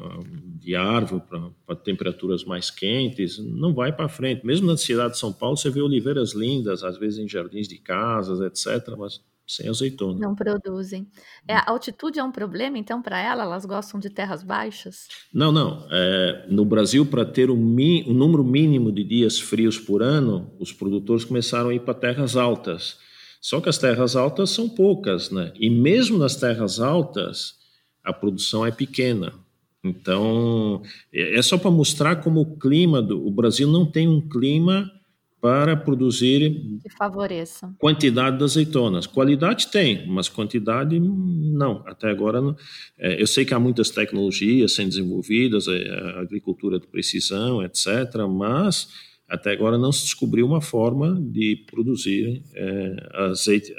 de 0.60 0.76
árvore 0.76 1.24
para 1.66 1.76
temperaturas 1.78 2.44
mais 2.44 2.70
quentes, 2.70 3.40
não 3.40 3.74
vai 3.74 3.92
para 3.92 4.10
frente. 4.10 4.46
Mesmo 4.46 4.68
na 4.68 4.78
cidade 4.78 5.14
de 5.14 5.20
São 5.20 5.32
Paulo, 5.32 5.56
você 5.56 5.70
vê 5.70 5.82
oliveiras 5.82 6.34
lindas, 6.34 6.84
às 6.84 6.98
vezes 6.98 7.20
em 7.20 7.28
jardins 7.28 7.68
de 7.68 7.78
casas, 7.78 8.42
etc. 8.42 8.96
Mas 8.98 9.22
sem 9.48 9.70
azeitona. 9.70 10.20
Não 10.20 10.34
produzem. 10.34 11.08
É, 11.48 11.56
a 11.56 11.70
altitude 11.70 12.20
é 12.20 12.24
um 12.24 12.32
problema, 12.32 12.78
então, 12.78 13.02
para 13.02 13.20
ela? 13.20 13.44
Elas 13.44 13.66
gostam 13.66 14.00
de 14.00 14.10
terras 14.10 14.44
baixas? 14.44 15.08
Não, 15.34 15.52
não. 15.52 15.86
É, 15.92 16.46
no 16.50 16.66
Brasil, 16.66 17.06
para 17.06 17.26
ter 17.26 17.52
um, 17.52 17.56
um, 17.58 18.14
número 18.14 18.44
mínimo 18.44 18.92
de 18.92 19.04
dias 19.04 19.40
frios 19.40 19.78
por 19.78 20.02
ano, 20.02 20.52
os 20.60 20.74
produtores 20.74 21.24
começaram 21.24 21.70
a 21.70 21.76
ir 21.76 21.82
para 21.82 21.94
terras 21.94 22.36
altas. 22.36 22.98
Só 23.40 23.62
que 23.62 23.70
as 23.70 23.78
terras 23.78 24.16
altas 24.16 24.50
são 24.50 24.68
poucas, 24.68 25.30
né? 25.30 25.54
E 25.60 25.70
mesmo 25.70 26.18
nas 26.18 26.36
terras 26.36 26.80
altas, 26.80 27.56
a 28.04 28.12
produção 28.12 28.66
é 28.66 28.72
pequena. 28.72 29.34
Então, 29.84 30.82
é, 31.14 31.38
é 31.38 31.42
só 31.44 31.58
para 31.58 31.70
mostrar 31.70 32.16
como 32.18 32.42
o 32.42 32.58
clima 32.58 33.02
do 33.02 33.26
o 33.26 33.30
Brasil 33.30 33.68
não 33.68 33.86
tem 33.86 34.08
um 34.08 34.20
clima 34.20 34.92
para 35.46 35.78
produzir 35.78 36.60
que 36.82 36.90
favoreça 36.90 37.72
quantidade 37.78 38.36
de 38.36 38.44
azeitonas. 38.44 39.06
Qualidade 39.06 39.68
tem, 39.68 40.08
mas 40.08 40.28
quantidade 40.28 41.00
não. 41.00 41.84
Até 41.86 42.10
agora, 42.10 42.42
não. 42.42 42.56
É, 42.98 43.22
eu 43.22 43.28
sei 43.28 43.46
que 43.46 43.54
há 43.54 43.60
muitas 43.60 43.92
tecnologias 43.92 44.74
sendo 44.74 44.90
desenvolvidas, 44.90 45.68
é, 45.68 45.88
a 45.88 46.22
agricultura 46.22 46.80
de 46.80 46.88
precisão, 46.88 47.64
etc., 47.64 47.86
mas 48.28 48.90
até 49.30 49.52
agora 49.52 49.78
não 49.78 49.92
se 49.92 50.06
descobriu 50.06 50.48
uma 50.48 50.62
forma 50.62 51.16
de 51.22 51.64
produzir 51.70 52.42
é, 52.56 52.96
azeite, 53.14 53.72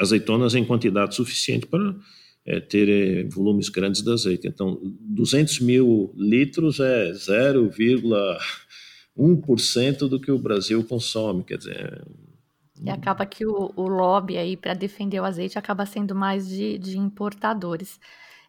azeitonas 0.00 0.56
em 0.56 0.64
quantidade 0.64 1.14
suficiente 1.14 1.64
para 1.64 1.94
é, 2.44 2.58
ter 2.58 2.88
é, 2.88 3.22
volumes 3.28 3.68
grandes 3.68 4.02
de 4.02 4.10
azeite. 4.10 4.48
Então, 4.48 4.80
200 4.82 5.60
mil 5.60 6.12
litros 6.16 6.80
é 6.80 7.12
0, 7.12 7.70
1% 9.20 10.08
do 10.08 10.18
que 10.20 10.30
o 10.30 10.38
Brasil 10.38 10.82
consome, 10.84 11.44
quer 11.44 11.58
dizer... 11.58 12.04
E 12.82 12.88
acaba 12.88 13.26
que 13.26 13.44
o, 13.44 13.70
o 13.76 13.88
lobby 13.88 14.38
aí 14.38 14.56
para 14.56 14.72
defender 14.72 15.20
o 15.20 15.24
azeite 15.24 15.58
acaba 15.58 15.84
sendo 15.84 16.14
mais 16.14 16.48
de, 16.48 16.78
de 16.78 16.96
importadores. 16.96 18.00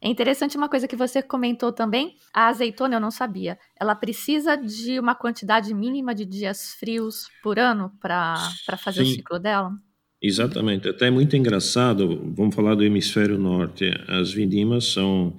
É 0.01 0.07
interessante 0.07 0.55
uma 0.55 0.69
coisa 0.69 0.87
que 0.87 0.95
você 0.95 1.21
comentou 1.21 1.71
também, 1.71 2.15
a 2.33 2.47
azeitona 2.47 2.95
eu 2.95 2.99
não 2.99 3.11
sabia. 3.11 3.59
Ela 3.79 3.93
precisa 3.93 4.55
de 4.55 4.99
uma 4.99 5.13
quantidade 5.13 5.73
mínima 5.73 6.15
de 6.15 6.25
dias 6.25 6.73
frios 6.79 7.27
por 7.43 7.59
ano 7.59 7.91
para 7.99 8.37
fazer 8.79 9.05
Sim. 9.05 9.11
o 9.11 9.15
ciclo 9.15 9.37
dela? 9.37 9.71
Exatamente. 10.19 10.87
Até 10.87 11.07
é 11.07 11.11
muito 11.11 11.35
engraçado, 11.35 12.31
vamos 12.35 12.55
falar 12.55 12.73
do 12.73 12.83
hemisfério 12.83 13.37
norte. 13.37 13.91
As 14.07 14.31
vindimas 14.31 14.85
são 14.85 15.35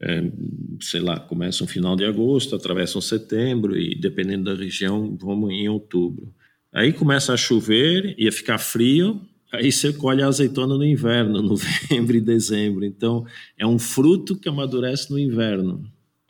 é, 0.00 0.22
sei 0.80 1.00
lá, 1.00 1.18
começam 1.18 1.66
no 1.66 1.72
final 1.72 1.96
de 1.96 2.04
agosto, 2.04 2.54
atravessam 2.54 3.00
setembro 3.00 3.76
e, 3.76 3.94
dependendo 3.94 4.44
da 4.44 4.54
região, 4.54 5.16
vamos 5.20 5.50
em 5.50 5.68
outubro. 5.68 6.32
Aí 6.72 6.92
começa 6.92 7.32
a 7.32 7.36
chover 7.36 8.14
e 8.18 8.26
a 8.26 8.32
ficar 8.32 8.58
frio, 8.58 9.20
aí 9.52 9.70
você 9.70 9.92
colhe 9.92 10.22
a 10.22 10.26
azeitona 10.26 10.76
no 10.76 10.84
inverno, 10.84 11.40
novembro 11.42 12.16
e 12.16 12.20
dezembro. 12.20 12.84
Então, 12.84 13.24
é 13.56 13.66
um 13.66 13.78
fruto 13.78 14.36
que 14.36 14.48
amadurece 14.48 15.10
no 15.10 15.18
inverno. 15.18 15.84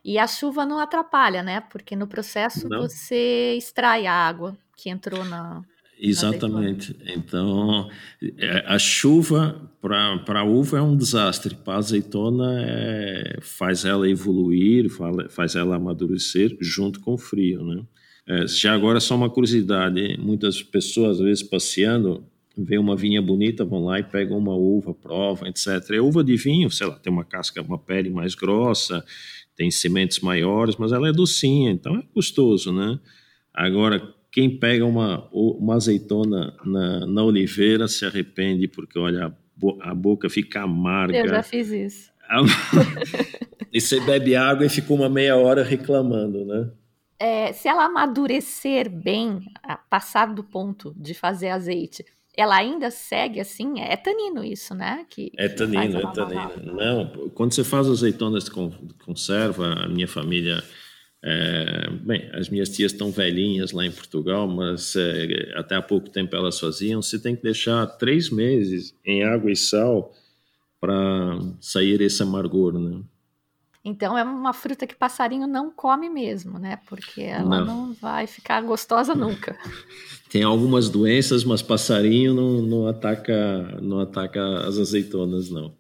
E 0.04 0.18
a 0.18 0.26
chuva 0.26 0.66
não 0.66 0.78
atrapalha, 0.78 1.42
né? 1.42 1.62
Porque 1.62 1.96
no 1.96 2.06
processo 2.06 2.68
não. 2.68 2.82
você 2.82 3.54
extrai 3.56 4.06
a 4.06 4.12
água 4.12 4.56
que 4.76 4.90
entrou 4.90 5.24
na, 5.24 5.62
Exatamente. 5.98 6.96
Então, 7.06 7.88
é, 8.38 8.64
a 8.66 8.78
chuva 8.78 9.70
para 9.80 10.40
a 10.40 10.44
uva 10.44 10.78
é 10.78 10.82
um 10.82 10.96
desastre, 10.96 11.54
para 11.54 11.74
a 11.74 11.78
azeitona 11.78 12.60
é, 12.60 13.38
faz 13.40 13.84
ela 13.84 14.08
evoluir, 14.08 14.88
faz 15.30 15.54
ela 15.54 15.76
amadurecer 15.76 16.56
junto 16.60 17.00
com 17.00 17.14
o 17.14 17.18
frio. 17.18 17.64
Né? 17.64 17.82
É, 18.26 18.46
já 18.46 18.74
agora, 18.74 19.00
só 19.00 19.14
uma 19.14 19.30
curiosidade: 19.30 20.18
muitas 20.18 20.62
pessoas, 20.62 21.18
às 21.18 21.24
vezes, 21.24 21.42
passeando, 21.42 22.24
vê 22.56 22.78
uma 22.78 22.96
vinha 22.96 23.20
bonita, 23.20 23.64
vão 23.64 23.84
lá 23.84 23.98
e 23.98 24.02
pegam 24.02 24.38
uma 24.38 24.54
uva, 24.54 24.94
provam, 24.94 25.48
etc. 25.48 25.90
É 25.92 26.00
uva 26.00 26.24
de 26.24 26.36
vinho, 26.36 26.70
sei 26.70 26.86
lá, 26.86 26.94
tem 26.94 27.12
uma 27.12 27.24
casca, 27.24 27.60
uma 27.62 27.78
pele 27.78 28.10
mais 28.10 28.34
grossa, 28.34 29.04
tem 29.56 29.70
sementes 29.70 30.20
maiores, 30.20 30.76
mas 30.76 30.92
ela 30.92 31.08
é 31.08 31.12
docinha, 31.12 31.70
então 31.70 31.96
é 31.96 32.02
gostoso, 32.14 32.72
né? 32.72 32.98
Agora, 33.52 34.02
quem 34.34 34.58
pega 34.58 34.84
uma, 34.84 35.28
uma 35.32 35.76
azeitona 35.76 36.56
na, 36.64 37.06
na 37.06 37.22
oliveira 37.22 37.86
se 37.86 38.04
arrepende, 38.04 38.66
porque 38.66 38.98
olha, 38.98 39.26
a, 39.26 39.32
bo, 39.56 39.78
a 39.80 39.94
boca 39.94 40.28
fica 40.28 40.62
amarga. 40.62 41.16
Eu 41.16 41.28
já 41.28 41.40
fiz 41.40 41.70
isso. 41.70 42.12
e 43.72 43.80
você 43.80 44.00
bebe 44.00 44.34
água 44.34 44.66
e 44.66 44.68
fica 44.68 44.92
uma 44.92 45.08
meia 45.08 45.36
hora 45.36 45.62
reclamando, 45.62 46.44
né? 46.44 46.68
É, 47.16 47.52
se 47.52 47.68
ela 47.68 47.84
amadurecer 47.84 48.90
bem, 48.90 49.40
passar 49.88 50.34
do 50.34 50.42
ponto 50.42 50.92
de 50.96 51.14
fazer 51.14 51.50
azeite, 51.50 52.04
ela 52.36 52.56
ainda 52.56 52.90
segue 52.90 53.38
assim? 53.38 53.80
É 53.82 53.96
tanino 53.96 54.42
isso, 54.42 54.74
né? 54.74 55.06
Que, 55.08 55.30
é 55.38 55.48
tanino, 55.48 56.00
é 56.00 56.12
tanino. 56.12 56.74
Não, 56.74 57.28
quando 57.30 57.52
você 57.52 57.62
faz 57.62 57.86
azeitonas 57.86 58.46
de 58.46 58.50
conserva, 58.50 59.74
a 59.74 59.88
minha 59.88 60.08
família 60.08 60.60
é, 61.26 61.88
bem, 62.02 62.28
as 62.34 62.50
minhas 62.50 62.68
tias 62.68 62.92
estão 62.92 63.10
velhinhas 63.10 63.72
lá 63.72 63.86
em 63.86 63.90
Portugal, 63.90 64.46
mas 64.46 64.94
é, 64.94 65.54
até 65.56 65.74
há 65.74 65.80
pouco 65.80 66.10
tempo 66.10 66.36
elas 66.36 66.60
faziam. 66.60 67.00
Você 67.00 67.18
tem 67.18 67.34
que 67.34 67.42
deixar 67.42 67.86
três 67.86 68.28
meses 68.28 68.94
em 69.02 69.24
água 69.24 69.50
e 69.50 69.56
sal 69.56 70.12
para 70.78 71.38
sair 71.62 72.02
esse 72.02 72.22
amargor, 72.22 72.78
né? 72.78 73.00
Então 73.82 74.18
é 74.18 74.22
uma 74.22 74.52
fruta 74.52 74.86
que 74.86 74.94
passarinho 74.94 75.46
não 75.46 75.70
come 75.70 76.10
mesmo, 76.10 76.58
né? 76.58 76.78
Porque 76.86 77.22
ela 77.22 77.64
não, 77.64 77.86
não 77.86 77.94
vai 77.94 78.26
ficar 78.26 78.60
gostosa 78.60 79.14
nunca. 79.16 79.58
Tem 80.28 80.42
algumas 80.42 80.90
doenças, 80.90 81.42
mas 81.42 81.62
passarinho 81.62 82.34
não, 82.34 82.60
não 82.60 82.86
ataca 82.86 83.78
não 83.80 83.98
ataca 83.98 84.58
as 84.68 84.78
azeitonas, 84.78 85.48
não. 85.48 85.74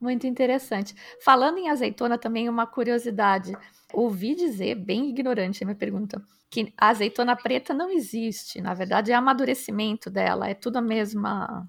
Muito 0.00 0.26
interessante. 0.26 0.94
Falando 1.22 1.58
em 1.58 1.68
azeitona, 1.68 2.18
também 2.18 2.48
uma 2.48 2.66
curiosidade. 2.66 3.52
Ouvi 3.92 4.34
dizer, 4.34 4.74
bem 4.74 5.08
ignorante 5.08 5.62
a 5.62 5.66
minha 5.66 5.76
pergunta, 5.76 6.22
que 6.50 6.72
a 6.76 6.88
azeitona 6.88 7.34
preta 7.34 7.72
não 7.72 7.90
existe. 7.90 8.60
Na 8.60 8.74
verdade, 8.74 9.12
é 9.12 9.14
amadurecimento 9.14 10.10
dela, 10.10 10.48
é 10.48 10.54
tudo 10.54 10.76
a 10.76 10.82
mesma. 10.82 11.66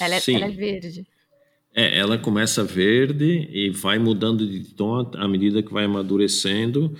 Ela 0.00 0.16
é, 0.16 0.20
ela 0.28 0.46
é 0.46 0.50
verde. 0.50 1.06
É, 1.76 1.98
ela 1.98 2.16
começa 2.16 2.62
verde 2.62 3.48
e 3.50 3.70
vai 3.70 3.98
mudando 3.98 4.48
de 4.48 4.74
tom 4.74 5.10
à 5.16 5.26
medida 5.26 5.62
que 5.62 5.72
vai 5.72 5.84
amadurecendo. 5.84 6.96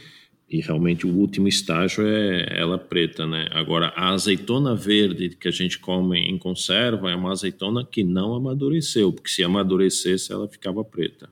E 0.54 0.61
realmente 0.61 1.04
o 1.04 1.12
último 1.12 1.49
estágio 1.49 2.06
é 2.06 2.46
ela 2.56 2.78
preta, 2.78 3.26
né? 3.26 3.49
Agora, 3.50 3.88
a 3.96 4.11
azeitona 4.11 4.73
verde 4.76 5.30
que 5.30 5.49
a 5.49 5.50
gente 5.50 5.80
come 5.80 6.16
em 6.16 6.38
conserva 6.38 7.11
é 7.11 7.16
uma 7.16 7.32
azeitona 7.32 7.84
que 7.84 8.04
não 8.04 8.37
amadureceu, 8.37 9.12
porque 9.12 9.30
se 9.30 9.42
amadurecesse 9.42 10.32
ela 10.32 10.46
ficava 10.46 10.84
preta. 10.84 11.28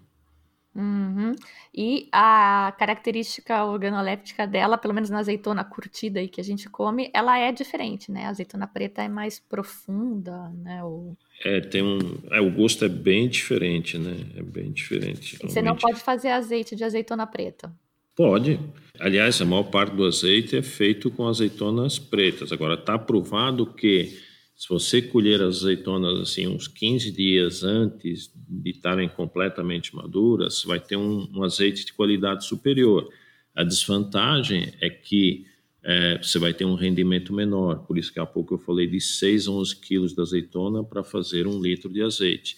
Uhum. 0.74 1.36
E 1.72 2.08
a 2.10 2.74
característica 2.76 3.64
organoléptica 3.64 4.44
dela, 4.44 4.76
pelo 4.76 4.92
menos 4.92 5.08
na 5.08 5.20
azeitona 5.20 5.62
curtida 5.62 6.18
aí 6.18 6.26
que 6.26 6.40
a 6.40 6.44
gente 6.44 6.68
come, 6.68 7.08
ela 7.14 7.38
é 7.38 7.52
diferente, 7.52 8.10
né? 8.10 8.24
A 8.24 8.30
azeitona 8.30 8.66
preta 8.66 9.04
é 9.04 9.08
mais 9.08 9.38
profunda, 9.38 10.48
né? 10.64 10.82
O... 10.82 11.16
É, 11.44 11.60
tem 11.60 11.80
um. 11.80 11.98
É, 12.32 12.40
o 12.40 12.50
gosto 12.50 12.84
é 12.84 12.88
bem 12.88 13.28
diferente, 13.28 13.96
né? 13.98 14.16
É 14.36 14.42
bem 14.42 14.72
diferente. 14.72 15.38
E 15.40 15.48
você 15.48 15.62
não 15.62 15.76
pode 15.76 16.00
fazer 16.00 16.30
azeite 16.30 16.74
de 16.74 16.82
azeitona 16.82 17.24
preta. 17.24 17.72
Pode. 18.14 18.60
Aliás, 19.00 19.40
a 19.40 19.44
maior 19.44 19.64
parte 19.64 19.96
do 19.96 20.04
azeite 20.04 20.56
é 20.56 20.62
feito 20.62 21.10
com 21.10 21.26
azeitonas 21.26 21.98
pretas. 21.98 22.52
Agora, 22.52 22.74
está 22.74 22.98
provado 22.98 23.66
que 23.66 24.18
se 24.54 24.68
você 24.68 25.00
colher 25.00 25.40
as 25.42 25.58
azeitonas 25.58 26.20
assim 26.20 26.46
uns 26.46 26.68
15 26.68 27.10
dias 27.10 27.64
antes 27.64 28.30
de 28.34 28.70
estarem 28.70 29.08
completamente 29.08 29.96
maduras, 29.96 30.62
vai 30.64 30.78
ter 30.78 30.96
um, 30.96 31.26
um 31.34 31.42
azeite 31.42 31.86
de 31.86 31.92
qualidade 31.92 32.44
superior. 32.46 33.08
A 33.56 33.64
desvantagem 33.64 34.72
é 34.80 34.88
que 34.88 35.46
é, 35.82 36.18
você 36.18 36.38
vai 36.38 36.54
ter 36.54 36.64
um 36.64 36.74
rendimento 36.74 37.32
menor. 37.32 37.86
Por 37.86 37.98
isso 37.98 38.12
que 38.12 38.20
há 38.20 38.26
pouco 38.26 38.54
eu 38.54 38.58
falei 38.58 38.86
de 38.86 39.00
6 39.00 39.48
a 39.48 39.50
11 39.50 39.80
quilos 39.80 40.14
de 40.14 40.20
azeitona 40.20 40.84
para 40.84 41.02
fazer 41.02 41.46
um 41.46 41.60
litro 41.60 41.92
de 41.92 42.02
azeite. 42.02 42.56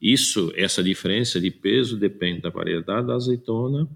Isso, 0.00 0.52
essa 0.56 0.82
diferença 0.82 1.40
de 1.40 1.50
peso 1.50 1.96
depende 1.96 2.40
da 2.40 2.50
variedade 2.50 3.06
da 3.06 3.14
azeitona, 3.14 3.88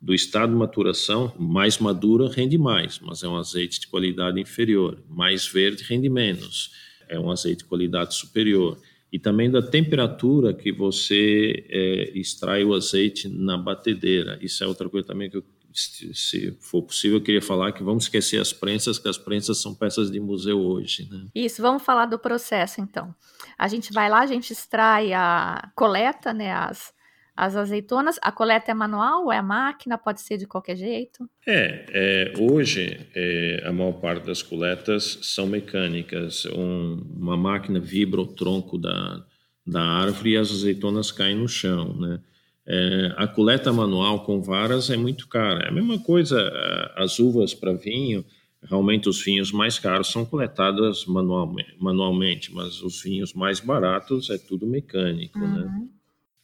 do 0.00 0.14
estado 0.14 0.52
de 0.52 0.56
maturação, 0.56 1.32
mais 1.38 1.78
madura 1.78 2.28
rende 2.28 2.56
mais, 2.56 3.00
mas 3.00 3.22
é 3.22 3.28
um 3.28 3.36
azeite 3.36 3.80
de 3.80 3.88
qualidade 3.88 4.40
inferior. 4.40 5.02
Mais 5.08 5.46
verde 5.46 5.82
rende 5.82 6.08
menos, 6.08 6.72
é 7.08 7.18
um 7.18 7.30
azeite 7.30 7.58
de 7.58 7.64
qualidade 7.64 8.14
superior. 8.14 8.78
E 9.12 9.18
também 9.18 9.50
da 9.50 9.62
temperatura 9.62 10.52
que 10.52 10.70
você 10.70 11.66
é, 11.68 12.12
extrai 12.14 12.62
o 12.62 12.74
azeite 12.74 13.28
na 13.28 13.56
batedeira. 13.56 14.38
Isso 14.40 14.62
é 14.62 14.66
outra 14.66 14.88
coisa 14.88 15.06
também 15.06 15.30
que 15.30 15.38
eu, 15.38 15.44
se 15.72 16.56
for 16.60 16.82
possível, 16.82 17.18
eu 17.18 17.22
queria 17.22 17.42
falar 17.42 17.72
que 17.72 17.82
vamos 17.82 18.04
esquecer 18.04 18.40
as 18.40 18.52
prensas, 18.52 18.98
que 18.98 19.08
as 19.08 19.18
prensas 19.18 19.58
são 19.58 19.74
peças 19.74 20.10
de 20.10 20.20
museu 20.20 20.60
hoje. 20.60 21.08
Né? 21.10 21.26
Isso, 21.34 21.62
vamos 21.62 21.82
falar 21.82 22.06
do 22.06 22.18
processo 22.18 22.80
então. 22.80 23.14
A 23.58 23.66
gente 23.66 23.92
vai 23.92 24.08
lá, 24.08 24.20
a 24.20 24.26
gente 24.26 24.52
extrai 24.52 25.12
a 25.12 25.70
coleta, 25.74 26.32
né, 26.32 26.52
as, 26.52 26.92
as 27.38 27.54
azeitonas, 27.54 28.18
a 28.20 28.32
coleta 28.32 28.72
é 28.72 28.74
manual 28.74 29.26
ou 29.26 29.32
é 29.32 29.40
máquina? 29.40 29.96
Pode 29.96 30.20
ser 30.20 30.38
de 30.38 30.46
qualquer 30.46 30.76
jeito? 30.76 31.30
É, 31.46 31.86
é 31.88 32.32
hoje 32.36 33.06
é, 33.14 33.62
a 33.64 33.72
maior 33.72 33.92
parte 33.92 34.26
das 34.26 34.42
coletas 34.42 35.20
são 35.22 35.46
mecânicas. 35.46 36.46
Um, 36.46 37.00
uma 37.16 37.36
máquina 37.36 37.78
vibra 37.78 38.20
o 38.20 38.26
tronco 38.26 38.76
da, 38.76 39.24
da 39.64 39.80
árvore 39.80 40.32
e 40.32 40.36
as 40.36 40.50
azeitonas 40.50 41.12
caem 41.12 41.36
no 41.36 41.48
chão, 41.48 41.94
né? 41.96 42.18
É, 42.66 43.14
a 43.16 43.28
coleta 43.28 43.72
manual 43.72 44.24
com 44.24 44.42
varas 44.42 44.90
é 44.90 44.96
muito 44.96 45.28
cara. 45.28 45.66
É 45.66 45.68
a 45.68 45.72
mesma 45.72 45.98
coisa, 46.00 46.36
as 46.96 47.20
uvas 47.20 47.54
para 47.54 47.72
vinho, 47.72 48.24
realmente 48.64 49.08
os 49.08 49.22
vinhos 49.22 49.52
mais 49.52 49.78
caros 49.78 50.10
são 50.10 50.24
coletadas 50.24 51.06
manualmente, 51.06 51.76
manualmente, 51.78 52.52
mas 52.52 52.82
os 52.82 53.00
vinhos 53.00 53.32
mais 53.32 53.60
baratos 53.60 54.28
é 54.28 54.36
tudo 54.36 54.66
mecânico, 54.66 55.38
né? 55.38 55.46
uhum. 55.46 55.82
né? 55.82 55.88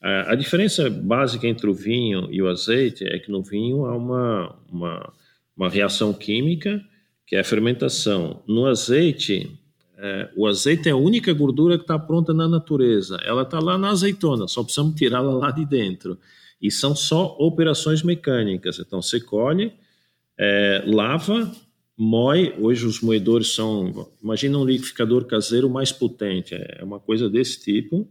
A 0.06 0.34
diferença 0.34 0.90
básica 0.90 1.46
entre 1.46 1.66
o 1.66 1.72
vinho 1.72 2.28
e 2.30 2.42
o 2.42 2.48
azeite 2.48 3.04
é 3.04 3.18
que 3.18 3.30
no 3.30 3.42
vinho 3.42 3.86
há 3.86 3.96
uma, 3.96 4.54
uma, 4.70 5.12
uma 5.56 5.68
reação 5.70 6.12
química, 6.12 6.78
que 7.26 7.34
é 7.34 7.40
a 7.40 7.44
fermentação. 7.44 8.42
No 8.46 8.66
azeite, 8.66 9.58
é, 9.96 10.28
o 10.36 10.46
azeite 10.46 10.90
é 10.90 10.92
a 10.92 10.96
única 10.96 11.32
gordura 11.32 11.78
que 11.78 11.84
está 11.84 11.98
pronta 11.98 12.34
na 12.34 12.46
natureza. 12.46 13.16
Ela 13.24 13.44
está 13.44 13.58
lá 13.58 13.78
na 13.78 13.88
azeitona, 13.88 14.46
só 14.46 14.62
precisamos 14.62 14.94
tirá-la 14.94 15.32
lá 15.32 15.50
de 15.50 15.64
dentro. 15.64 16.18
E 16.60 16.70
são 16.70 16.94
só 16.94 17.34
operações 17.38 18.02
mecânicas. 18.02 18.78
Então, 18.78 19.00
você 19.00 19.18
colhe, 19.18 19.72
é, 20.38 20.84
lava, 20.86 21.50
moe. 21.96 22.52
Hoje 22.58 22.84
os 22.84 23.00
moedores 23.00 23.54
são. 23.54 24.06
Imagina 24.22 24.58
um 24.58 24.66
liquidificador 24.66 25.24
caseiro 25.24 25.70
mais 25.70 25.90
potente. 25.92 26.54
É 26.54 26.84
uma 26.84 27.00
coisa 27.00 27.30
desse 27.30 27.64
tipo 27.64 28.06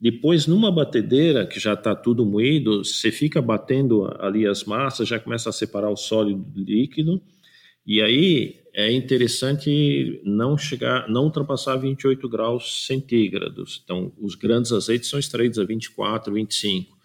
depois, 0.00 0.46
numa 0.46 0.70
batedeira, 0.70 1.46
que 1.46 1.58
já 1.58 1.74
está 1.74 1.94
tudo 1.94 2.24
moído, 2.24 2.84
você 2.84 3.10
fica 3.10 3.42
batendo 3.42 4.08
ali 4.20 4.46
as 4.46 4.64
massas, 4.64 5.08
já 5.08 5.18
começa 5.18 5.50
a 5.50 5.52
separar 5.52 5.90
o 5.90 5.96
sólido 5.96 6.40
do 6.40 6.62
líquido, 6.62 7.20
e 7.84 8.00
aí 8.00 8.60
é 8.72 8.92
interessante 8.92 10.20
não 10.24 10.56
chegar, 10.56 11.08
não 11.08 11.24
ultrapassar 11.24 11.76
28 11.76 12.28
graus 12.28 12.86
centígrados. 12.86 13.80
Então, 13.82 14.12
os 14.20 14.36
grandes 14.36 14.70
azeites 14.70 15.08
são 15.08 15.18
extraídos 15.18 15.58
a 15.58 15.64
24, 15.64 16.32
25. 16.32 16.96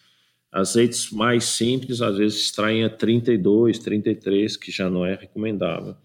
Azeites 0.52 1.10
mais 1.10 1.46
simples, 1.46 2.00
às 2.00 2.18
vezes, 2.18 2.42
extraem 2.42 2.84
a 2.84 2.90
32, 2.90 3.80
33, 3.80 4.56
que 4.56 4.72
já 4.72 4.88
não 4.88 5.04
é 5.04 5.16
recomendável. 5.16 5.96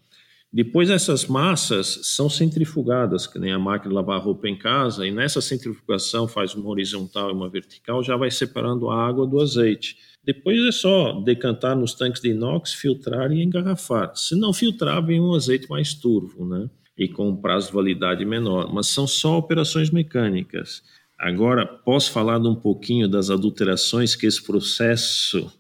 Depois 0.51 0.89
essas 0.89 1.27
massas 1.27 2.01
são 2.05 2.31
centrifugadas, 2.31 3.27
que 3.27 3.39
nem 3.39 3.53
a 3.53 3.59
máquina 3.59 3.91
de 3.91 3.95
lavar 3.95 4.21
roupa 4.21 4.49
em 4.49 4.57
casa, 4.57 5.07
e 5.07 5.11
nessa 5.11 5.43
centrifugação 5.43 6.27
faz 6.27 6.55
uma 6.55 6.71
horizontal 6.71 7.29
e 7.29 7.35
uma 7.35 7.51
vertical, 7.51 8.03
já 8.03 8.17
vai 8.17 8.31
separando 8.31 8.89
a 8.89 9.07
água 9.07 9.27
do 9.27 9.41
azeite. 9.41 9.97
Depois 10.25 10.59
é 10.59 10.73
só 10.73 11.21
decantar 11.21 11.77
nos 11.77 11.95
tanques 11.95 12.23
de 12.23 12.31
inox, 12.31 12.73
filtrar 12.73 13.31
e 13.31 13.43
engarrafar. 13.43 14.15
Se 14.15 14.35
não 14.35 14.53
filtrar, 14.53 15.05
vem 15.05 15.21
um 15.21 15.35
azeite 15.35 15.69
mais 15.69 15.95
turvo, 15.95 16.47
né? 16.47 16.69
E 16.97 17.09
com 17.09 17.29
um 17.29 17.37
prazo 17.37 17.69
de 17.69 17.75
validade 17.75 18.25
menor. 18.25 18.73
Mas 18.73 18.89
são 18.89 19.07
só 19.07 19.39
operações 19.39 19.91
mecânicas. 19.91 20.83
Agora, 21.19 21.67
posso 21.67 22.11
falar 22.11 22.39
um 22.39 22.55
pouquinho 22.55 23.09
das 23.09 23.31
adulterações 23.31 24.15
que 24.15 24.27
esse 24.27 24.43
processo, 24.43 25.51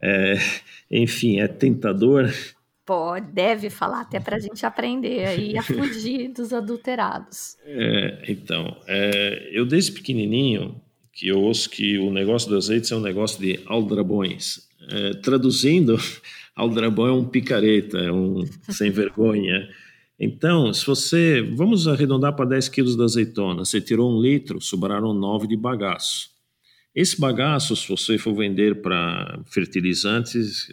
é, 0.00 0.36
enfim, 0.90 1.40
é 1.40 1.48
tentador 1.48 2.30
Pode, 2.84 3.30
deve 3.32 3.70
falar 3.70 4.00
até 4.00 4.18
para 4.18 4.36
a 4.36 4.40
gente 4.40 4.66
aprender 4.66 5.24
aí 5.24 5.56
a 5.56 5.62
fugir 5.62 6.28
dos 6.34 6.52
adulterados. 6.52 7.56
É, 7.64 8.24
então, 8.28 8.76
é, 8.88 9.50
eu 9.52 9.64
desde 9.64 9.92
pequenininho 9.92 10.80
que 11.12 11.28
eu 11.28 11.40
ouço 11.40 11.70
que 11.70 11.98
o 11.98 12.10
negócio 12.10 12.48
do 12.48 12.56
azeite 12.56 12.92
é 12.92 12.96
um 12.96 13.00
negócio 13.00 13.40
de 13.40 13.60
aldrabões. 13.66 14.68
É, 14.90 15.10
traduzindo, 15.14 15.96
aldrabão 16.56 17.06
é 17.06 17.12
um 17.12 17.24
picareta, 17.24 17.98
é 17.98 18.10
um 18.10 18.44
sem 18.70 18.90
vergonha. 18.90 19.68
Então, 20.18 20.72
se 20.72 20.84
você, 20.84 21.42
vamos 21.54 21.86
arredondar 21.86 22.34
para 22.34 22.46
10 22.46 22.68
quilos 22.68 22.96
de 22.96 23.02
azeitona, 23.04 23.64
você 23.64 23.80
tirou 23.80 24.12
um 24.12 24.20
litro, 24.20 24.60
sobraram 24.60 25.12
9 25.14 25.46
de 25.46 25.56
bagaço. 25.56 26.30
Esse 26.94 27.18
bagaço, 27.18 27.74
se 27.74 27.88
você 27.88 28.18
for 28.18 28.34
vender 28.34 28.82
para 28.82 29.40
fertilizantes, 29.46 30.68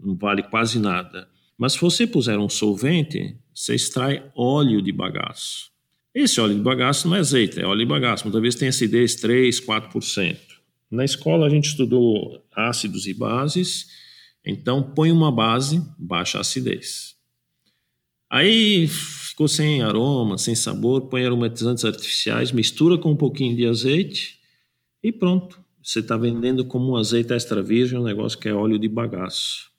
não 0.00 0.14
vale 0.14 0.42
quase 0.42 0.78
nada. 0.78 1.28
Mas 1.56 1.74
se 1.74 1.80
você 1.80 2.06
puser 2.06 2.38
um 2.38 2.48
solvente, 2.48 3.36
você 3.54 3.74
extrai 3.74 4.30
óleo 4.34 4.82
de 4.82 4.92
bagaço. 4.92 5.70
Esse 6.14 6.40
óleo 6.40 6.54
de 6.54 6.60
bagaço 6.60 7.08
não 7.08 7.16
é 7.16 7.20
azeite, 7.20 7.60
é 7.60 7.66
óleo 7.66 7.80
de 7.80 7.86
bagaço. 7.86 8.24
Muitas 8.24 8.40
vezes 8.40 8.58
tem 8.58 8.68
acidez 8.68 9.14
3, 9.16 9.60
4%. 9.60 10.36
Na 10.90 11.04
escola 11.04 11.46
a 11.46 11.50
gente 11.50 11.68
estudou 11.68 12.40
ácidos 12.54 13.06
e 13.06 13.14
bases, 13.14 13.88
então 14.44 14.82
põe 14.82 15.10
uma 15.10 15.32
base, 15.32 15.82
baixa 15.98 16.38
a 16.38 16.42
acidez. 16.42 17.14
Aí 18.30 18.86
ficou 18.86 19.48
sem 19.48 19.82
aroma, 19.82 20.38
sem 20.38 20.54
sabor, 20.54 21.08
põe 21.08 21.24
aromatizantes 21.24 21.84
artificiais, 21.84 22.52
mistura 22.52 22.96
com 22.98 23.10
um 23.10 23.16
pouquinho 23.16 23.56
de 23.56 23.66
azeite 23.66 24.38
e 25.02 25.10
pronto. 25.10 25.60
Você 25.82 26.00
está 26.00 26.16
vendendo 26.16 26.64
como 26.64 26.92
um 26.92 26.96
azeite 26.96 27.32
extra 27.32 27.62
virgem, 27.62 27.98
um 27.98 28.04
negócio 28.04 28.38
que 28.38 28.48
é 28.48 28.54
óleo 28.54 28.78
de 28.78 28.88
bagaço. 28.88 29.73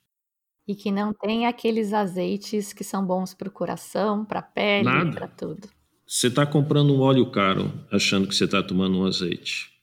E 0.66 0.74
que 0.74 0.90
não 0.90 1.12
tem 1.12 1.46
aqueles 1.46 1.92
azeites 1.92 2.72
que 2.72 2.82
são 2.82 3.04
bons 3.04 3.34
para 3.34 3.48
o 3.48 3.52
coração, 3.52 4.24
para 4.24 4.40
a 4.40 4.42
pele, 4.42 5.12
para 5.12 5.28
tudo. 5.28 5.68
Você 6.06 6.28
está 6.28 6.46
comprando 6.46 6.94
um 6.94 7.00
óleo 7.00 7.30
caro 7.30 7.72
achando 7.90 8.28
que 8.28 8.34
você 8.34 8.44
está 8.44 8.62
tomando 8.62 8.98
um 8.98 9.04
azeite. 9.04 9.76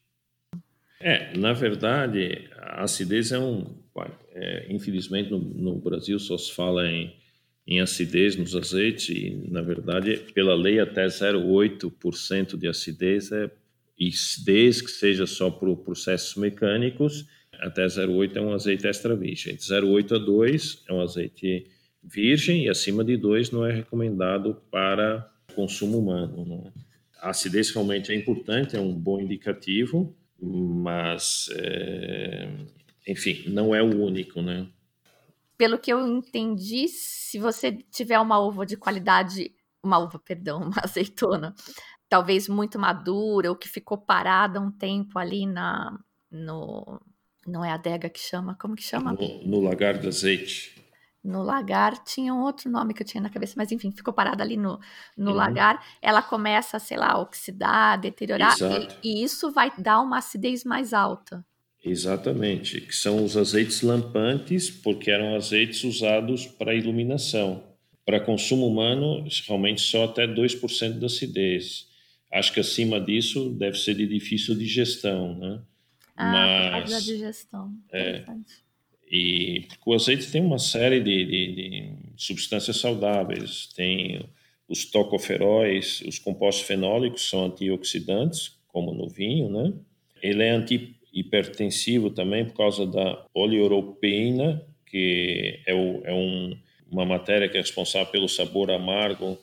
É, 1.04 1.38
na 1.38 1.52
verdade, 1.52 2.50
a 2.58 2.84
acidez 2.84 3.34
é 3.34 3.40
um. 3.40 3.76
É, 4.32 4.68
infelizmente, 4.74 5.30
no, 5.30 5.38
no, 5.38 5.76
Brasil 5.76 6.18
só 6.18 6.38
se 6.38 6.52
fala 6.54 6.90
em, 6.90 7.14
em 7.68 7.82
acidez 7.82 8.36
nos 8.38 8.56
azeites, 8.56 9.10
e 9.10 9.50
na 9.52 9.62
verdade, 9.62 10.18
pela 10.34 10.56
lei, 10.56 10.80
até 10.80 11.06
0,8% 11.06 12.58
de 12.58 12.68
acidez 12.68 13.32
é, 13.32 13.52
desde 14.46 14.84
que 14.84 14.92
seja 14.92 15.28
só 15.28 15.52
por 15.52 15.76
processos 15.78 16.36
mecânicos, 16.36 17.28
até 17.60 17.86
0,8 17.86 18.36
é 18.36 18.42
um 18.42 18.54
azeite 18.54 18.88
extra 18.88 19.16
virgem. 19.16 19.56
De 19.56 19.62
0,8 19.62 20.16
a 20.16 20.20
2 20.20 20.84
é 20.88 20.94
um 20.94 21.02
azeite 21.02 21.68
virgem 22.04 22.66
e 22.66 22.70
acima 22.70 23.04
de 23.04 23.16
2 23.16 23.52
não 23.52 23.66
é 23.66 23.72
recomendado 23.72 24.62
para 24.70 25.32
consumo 25.56 26.00
humano. 26.00 26.46
Né? 26.46 26.72
A 27.22 27.30
acidez 27.30 27.72
realmente 27.72 28.12
é 28.12 28.16
importante, 28.16 28.76
é 28.76 28.80
um 28.80 28.94
bom 28.94 29.20
indicativo, 29.20 30.16
mas, 30.42 31.50
é, 31.54 32.50
enfim, 33.08 33.46
não 33.48 33.74
é 33.74 33.82
o 33.82 34.02
único, 34.02 34.42
né? 34.42 34.68
Pelo 35.58 35.78
que 35.78 35.94
eu 35.94 36.06
entendi, 36.06 36.88
se 36.90 37.40
você 37.40 37.72
tiver 37.72 38.20
uma 38.20 38.40
uva 38.40 38.66
de 38.66 38.76
qualidade, 38.76 39.54
uma 39.82 40.00
uva, 40.00 40.20
perdão, 40.20 40.64
uma 40.68 40.82
azeitona, 40.84 41.56
talvez 42.10 42.50
muito 42.50 42.78
madura 42.78 43.50
ou 43.50 43.56
que 43.56 43.70
ficou 43.70 43.98
parada 43.98 44.60
um 44.60 44.72
tempo 44.72 45.18
ali 45.18 45.46
na 45.46 45.98
no 46.30 47.00
não 47.48 47.64
é 47.64 47.72
a 47.72 47.76
adega 47.76 48.10
que 48.10 48.20
chama, 48.20 48.56
como 48.60 48.76
que 48.76 48.84
chama? 48.84 49.14
No, 49.14 49.44
no 49.46 49.62
lagar 49.62 49.98
do 49.98 50.08
azeite. 50.08 50.74
No 51.24 51.42
lagar 51.42 52.04
tinha 52.04 52.34
um 52.34 52.42
outro 52.42 52.70
nome 52.70 52.94
que 52.94 53.02
eu 53.02 53.08
tinha 53.08 53.22
na 53.22 53.30
cabeça, 53.30 53.54
mas 53.56 53.72
enfim, 53.72 53.92
ficou 53.92 54.14
parada 54.14 54.44
ali 54.44 54.58
no, 54.58 54.78
no 55.18 55.32
uhum. 55.32 55.38
lagar. 55.38 55.82
Ela 56.02 56.22
começa, 56.22 56.78
sei 56.80 56.98
lá, 56.98 57.12
a 57.12 57.22
oxidar, 57.22 58.00
deteriorar, 58.00 58.54
e, 59.02 59.22
e, 59.22 59.24
isso 59.24 59.50
vai 59.52 59.72
dar 59.78 60.02
uma 60.02 60.18
acidez 60.18 60.66
mais 60.66 60.94
alta. 60.94 61.46
Exatamente, 61.84 62.82
que 62.82 62.96
são 62.96 63.24
os 63.24 63.38
azeites 63.38 63.82
lampantes, 63.82 64.70
porque 64.70 65.12
eram 65.12 65.36
azeites 65.36 65.84
usados 65.84 66.46
para 66.46 66.76
iluminação. 66.76 67.64
Para 68.06 68.20
consumo 68.20 68.68
humano, 68.68 69.26
realmente 69.48 69.82
só 69.82 70.06
até 70.06 70.28
2% 70.28 71.00
da 71.00 71.06
acidez. 71.06 71.88
Acho 72.32 72.52
que 72.52 72.60
acima 72.60 73.00
disso 73.00 73.50
deve 73.52 73.78
ser 73.78 73.96
de 73.96 74.08
difícil 74.08 74.56
digestão, 74.56 75.38
né? 75.38 75.62
Ah, 76.16 76.70
Mas, 76.72 76.92
da 76.92 77.00
digestão. 77.00 77.74
É, 77.92 78.24
e 79.10 79.68
o 79.86 79.94
azeite 79.94 80.32
tem 80.32 80.42
uma 80.42 80.58
série 80.58 81.00
de, 81.00 81.26
de, 81.26 81.56
de 81.56 81.94
substâncias 82.18 82.78
saudáveis. 82.78 83.68
Tem 83.76 84.26
os 84.68 84.86
tocoferóis, 84.86 86.02
os 86.08 86.18
compostos 86.18 86.66
fenólicos 86.66 87.30
são 87.30 87.46
antioxidantes, 87.46 88.58
como 88.68 88.92
no 88.92 89.08
vinho, 89.08 89.50
né? 89.50 89.74
Ele 90.22 90.42
é 90.42 90.50
antihipertensivo 90.50 92.10
também 92.10 92.46
por 92.46 92.56
causa 92.56 92.88
da 92.88 93.24
oleoropina, 93.36 94.66
que 94.88 95.60
é, 95.68 95.76
o, 95.76 96.02
é 96.06 96.14
um, 96.14 96.58
uma 96.90 97.06
matéria 97.06 97.48
que 97.48 97.58
é 97.58 97.62
responsável 97.62 98.12
pelo 98.12 98.28
sabor 98.28 98.72
amargo, 98.72 99.38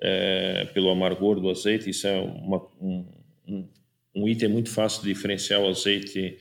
é, 0.00 0.66
pelo 0.72 0.90
amargor 0.90 1.40
do 1.40 1.50
azeite. 1.50 1.90
Isso 1.90 2.06
é 2.06 2.20
uma, 2.20 2.64
um, 2.80 3.04
um, 3.48 3.68
um 4.14 4.28
item 4.28 4.48
muito 4.48 4.70
fácil 4.70 5.02
de 5.02 5.12
diferenciar 5.12 5.60
o 5.60 5.68
azeite 5.68 6.38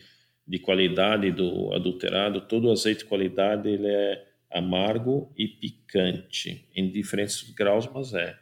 de 0.47 0.59
qualidade 0.59 1.31
do 1.31 1.73
adulterado. 1.73 2.41
Todo 2.41 2.71
azeite 2.71 2.99
de 2.99 3.05
qualidade 3.05 3.69
ele 3.69 3.87
é 3.87 4.25
amargo 4.49 5.31
e 5.37 5.47
picante, 5.47 6.65
em 6.75 6.89
diferentes 6.89 7.41
graus, 7.51 7.87
mas 7.93 8.13
é. 8.13 8.37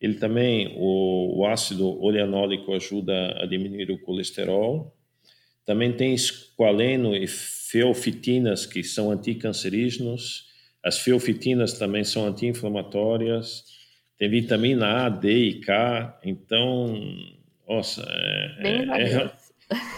Ele 0.00 0.14
também, 0.14 0.74
o, 0.76 1.40
o 1.40 1.46
ácido 1.46 2.00
oleanólico 2.02 2.72
ajuda 2.74 3.42
a 3.42 3.46
diminuir 3.46 3.90
o 3.90 3.98
colesterol. 3.98 4.94
Também 5.64 5.92
tem 5.92 6.14
esqualeno 6.14 7.16
e 7.16 7.26
feofitinas, 7.26 8.64
que 8.64 8.84
são 8.84 9.10
anticancerígenos. 9.10 10.46
As 10.84 10.98
feofitinas 10.98 11.72
também 11.72 12.04
são 12.04 12.26
anti-inflamatórias. 12.26 13.64
Tem 14.16 14.30
vitamina 14.30 15.06
A, 15.06 15.08
D 15.08 15.32
e 15.32 15.60
K. 15.60 16.20
Então, 16.24 16.94
nossa, 17.68 18.02
é, 18.08 18.56
é, 18.60 19.02
é, 19.02 19.32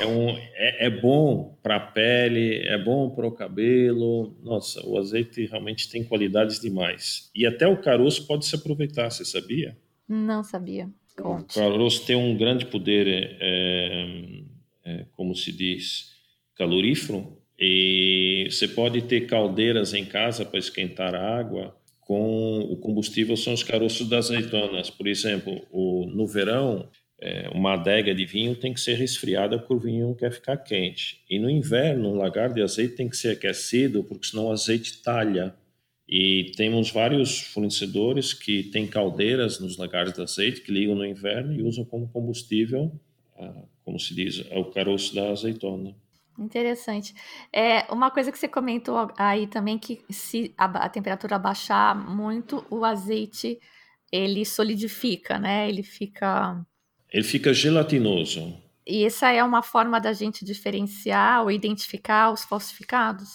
é, 0.00 0.06
um, 0.06 0.30
é, 0.30 0.86
é 0.86 0.90
bom 0.90 1.56
para 1.62 1.76
a 1.76 1.80
pele, 1.80 2.66
é 2.66 2.76
bom 2.76 3.10
para 3.10 3.26
o 3.26 3.32
cabelo. 3.32 4.36
Nossa, 4.42 4.84
o 4.84 4.98
azeite 4.98 5.46
realmente 5.46 5.88
tem 5.88 6.02
qualidades 6.02 6.60
demais. 6.60 7.30
E 7.34 7.46
até 7.46 7.68
o 7.68 7.80
caroço 7.80 8.26
pode 8.26 8.44
se 8.44 8.56
aproveitar, 8.56 9.10
você 9.10 9.24
sabia? 9.24 9.76
Não 10.08 10.42
sabia. 10.42 10.88
Conte. 11.16 11.58
O 11.58 11.62
caroço 11.62 12.04
tem 12.04 12.16
um 12.16 12.36
grande 12.36 12.66
poder, 12.66 13.06
é, 13.06 13.38
é, 13.40 14.92
é, 14.92 15.06
como 15.12 15.36
se 15.36 15.52
diz, 15.52 16.10
calorífero. 16.56 17.38
E 17.56 18.48
você 18.50 18.66
pode 18.66 19.02
ter 19.02 19.26
caldeiras 19.26 19.94
em 19.94 20.04
casa 20.04 20.44
para 20.44 20.58
esquentar 20.58 21.14
a 21.14 21.38
água 21.38 21.76
com 22.10 22.58
o 22.58 22.76
combustível 22.76 23.36
são 23.36 23.54
os 23.54 23.62
caroços 23.62 24.08
das 24.08 24.32
azeitonas. 24.32 24.90
Por 24.90 25.06
exemplo, 25.06 25.64
o, 25.70 26.06
no 26.06 26.26
verão, 26.26 26.88
é, 27.20 27.50
uma 27.54 27.74
adega 27.74 28.14
de 28.14 28.24
vinho 28.24 28.56
tem 28.56 28.72
que 28.72 28.80
ser 28.80 28.94
resfriada 28.94 29.58
porque 29.58 29.74
o 29.74 29.78
vinho 29.78 30.14
quer 30.14 30.32
ficar 30.32 30.56
quente. 30.56 31.22
E 31.28 31.38
no 31.38 31.50
inverno, 31.50 32.08
um 32.08 32.16
lagar 32.16 32.52
de 32.52 32.62
azeite 32.62 32.96
tem 32.96 33.08
que 33.08 33.16
ser 33.16 33.32
aquecido 33.32 34.02
porque 34.02 34.26
senão 34.26 34.46
o 34.46 34.52
azeite 34.52 35.02
talha. 35.02 35.54
E 36.08 36.50
temos 36.56 36.90
vários 36.90 37.40
fornecedores 37.40 38.32
que 38.32 38.64
têm 38.64 38.86
caldeiras 38.86 39.60
nos 39.60 39.76
lagares 39.76 40.12
de 40.12 40.22
azeite 40.22 40.62
que 40.62 40.72
ligam 40.72 40.94
no 40.94 41.06
inverno 41.06 41.52
e 41.52 41.62
usam 41.62 41.84
como 41.84 42.08
combustível, 42.08 42.90
como 43.84 43.98
se 43.98 44.12
diz, 44.14 44.44
o 44.50 44.64
caroço 44.64 45.14
da 45.14 45.30
azeitona. 45.30 45.94
Interessante. 46.36 47.14
É 47.52 47.82
uma 47.92 48.10
coisa 48.10 48.32
que 48.32 48.38
você 48.38 48.48
comentou 48.48 48.96
aí 49.16 49.46
também 49.46 49.78
que 49.78 50.00
se 50.10 50.52
a, 50.56 50.64
a 50.64 50.88
temperatura 50.88 51.38
baixar 51.38 51.94
muito, 51.94 52.66
o 52.70 52.84
azeite 52.84 53.60
ele 54.10 54.44
solidifica, 54.44 55.38
né? 55.38 55.68
Ele 55.68 55.82
fica 55.82 56.64
ele 57.12 57.24
fica 57.24 57.52
gelatinoso. 57.52 58.56
E 58.86 59.04
essa 59.04 59.30
é 59.30 59.42
uma 59.42 59.62
forma 59.62 60.00
da 60.00 60.12
gente 60.12 60.44
diferenciar 60.44 61.42
ou 61.42 61.50
identificar 61.50 62.32
os 62.32 62.44
falsificados? 62.44 63.28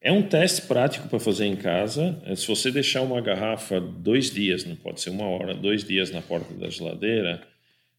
É 0.00 0.12
um 0.12 0.22
teste 0.22 0.62
prático 0.62 1.08
para 1.08 1.18
fazer 1.18 1.46
em 1.46 1.56
casa. 1.56 2.22
É, 2.24 2.34
se 2.36 2.46
você 2.46 2.70
deixar 2.70 3.02
uma 3.02 3.20
garrafa 3.20 3.80
dois 3.80 4.30
dias, 4.30 4.64
não 4.64 4.76
pode 4.76 5.00
ser 5.00 5.10
uma 5.10 5.26
hora, 5.26 5.54
dois 5.54 5.82
dias 5.82 6.10
na 6.10 6.22
porta 6.22 6.54
da 6.54 6.70
geladeira, 6.70 7.42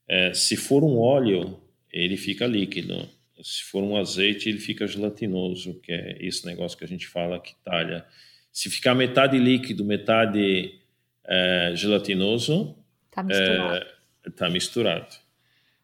é, 0.08 0.34
se 0.34 0.56
for 0.56 0.84
um 0.84 0.98
óleo, 0.98 1.60
ele 1.92 2.16
fica 2.16 2.48
líquido. 2.48 3.08
Se 3.44 3.64
for 3.64 3.84
um 3.84 3.98
azeite, 3.98 4.50
ele 4.50 4.60
fica 4.60 4.88
gelatinoso, 4.88 5.80
que 5.82 5.92
é 5.92 6.18
esse 6.20 6.46
negócio 6.46 6.78
que 6.78 6.84
a 6.84 6.88
gente 6.88 7.08
fala 7.08 7.40
que 7.40 7.54
talha. 7.64 8.06
Se 8.52 8.70
ficar 8.70 8.96
metade 8.96 9.38
líquido, 9.38 9.84
metade 9.84 10.80
é, 11.26 11.74
gelatinoso, 11.76 12.76
tá 13.12 13.24
misturado. 13.24 13.76
É, 13.76 13.99
está 14.30 14.50
misturado. 14.50 15.15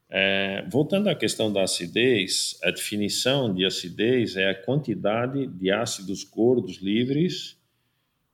É, 0.10 0.64
voltando 0.70 1.10
à 1.10 1.16
questão 1.16 1.52
da 1.52 1.64
acidez, 1.64 2.58
a 2.64 2.72
definição 2.72 3.54
de 3.54 3.66
acidez 3.66 4.36
é 4.36 4.50
a 4.50 4.56
quantidade 4.56 5.48
de 5.48 5.72
ácidos 5.72 6.24
gordos 6.24 6.78
livres 6.78 7.58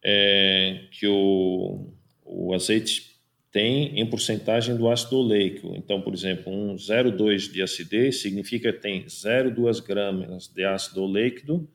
é, 0.03 0.85
que 0.91 1.07
o, 1.07 1.93
o 2.25 2.53
azeite 2.53 3.11
tem 3.51 3.99
em 3.99 4.05
porcentagem 4.05 4.75
do 4.77 4.89
ácido 4.89 5.17
oleico. 5.17 5.73
Então, 5.75 6.01
por 6.01 6.13
exemplo, 6.13 6.51
um 6.51 6.75
0,2 6.75 7.51
de 7.51 7.61
acidez 7.61 8.21
significa 8.21 8.71
que 8.71 8.79
tem 8.79 9.03
0,2 9.05 9.85
gramas 9.85 10.47
de 10.47 10.63
ácido 10.63 11.03
oleico 11.03 11.67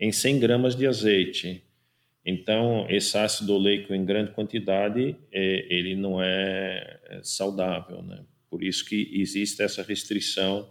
em 0.00 0.10
100 0.10 0.38
gramas 0.38 0.74
de 0.74 0.86
azeite. 0.86 1.62
Então, 2.24 2.86
esse 2.88 3.16
ácido 3.16 3.54
oleico 3.54 3.94
em 3.94 4.04
grande 4.04 4.32
quantidade, 4.32 5.16
é, 5.32 5.66
ele 5.68 5.94
não 5.94 6.22
é, 6.22 6.97
é 6.97 6.97
saudável, 7.22 8.02
né? 8.02 8.24
Por 8.50 8.62
isso 8.62 8.84
que 8.84 9.10
existe 9.12 9.62
essa 9.62 9.82
restrição 9.82 10.70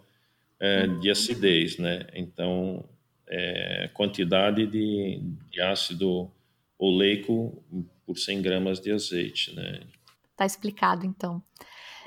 é, 0.60 0.86
de 0.86 1.10
acidez, 1.10 1.78
né? 1.78 2.06
Então, 2.14 2.88
é, 3.28 3.90
quantidade 3.94 4.66
de, 4.66 5.20
de, 5.50 5.60
ácido 5.60 6.30
oleico 6.78 7.62
por 8.04 8.16
100 8.16 8.42
gramas 8.42 8.80
de 8.80 8.90
azeite, 8.90 9.54
né? 9.54 9.80
Tá 10.36 10.46
explicado, 10.46 11.06
então. 11.06 11.42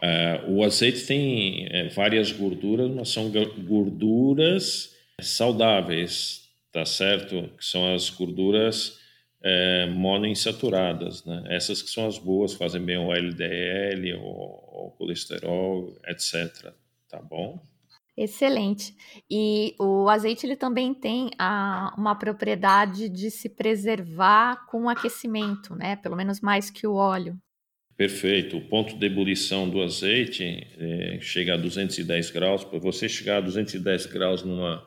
É, 0.02 0.44
o 0.48 0.64
azeite 0.64 1.06
tem 1.06 1.68
é, 1.70 1.90
várias 1.90 2.32
gorduras, 2.32 2.90
mas 2.90 3.10
são 3.10 3.32
gorduras 3.60 4.96
saudáveis, 5.22 6.50
tá 6.72 6.86
certo? 6.86 7.50
Que 7.58 7.64
são 7.64 7.94
as 7.94 8.10
gorduras 8.10 9.00
é, 9.44 9.88
monoinsaturadas, 9.88 11.26
né? 11.26 11.44
Essas 11.50 11.82
que 11.82 11.90
são 11.90 12.08
as 12.08 12.18
boas, 12.18 12.54
fazem 12.54 12.82
bem 12.82 12.98
o 12.98 13.12
LDL, 13.12 14.14
o, 14.16 14.88
o 14.88 14.92
colesterol, 14.98 15.98
etc. 16.08 16.74
Tá 17.10 17.22
bom? 17.22 17.60
Excelente. 18.16 18.94
E 19.30 19.74
o 19.80 20.08
azeite 20.10 20.46
ele 20.46 20.56
também 20.56 20.94
tem 20.94 21.32
a, 21.40 21.94
uma 21.98 22.14
propriedade 22.14 23.10
de 23.10 23.32
se 23.32 23.50
preservar 23.50 24.68
com 24.68 24.84
o 24.84 24.90
aquecimento, 24.90 25.76
né? 25.76 25.96
Pelo 25.96 26.16
menos 26.16 26.40
mais 26.40 26.70
que 26.70 26.86
o 26.86 26.94
óleo. 26.94 27.38
Perfeito. 27.98 28.58
O 28.58 28.68
ponto 28.68 28.98
de 28.98 29.06
ebulição 29.06 29.70
do 29.70 29.82
azeite 29.82 30.44
é, 30.78 31.20
chega 31.22 31.54
a 31.54 31.58
210 31.58 32.32
graus. 32.32 32.64
Para 32.64 32.80
você 32.80 33.08
chegar 33.08 33.38
a 33.38 33.42
210 33.42 34.06
graus 34.08 34.44
numa 34.44 34.86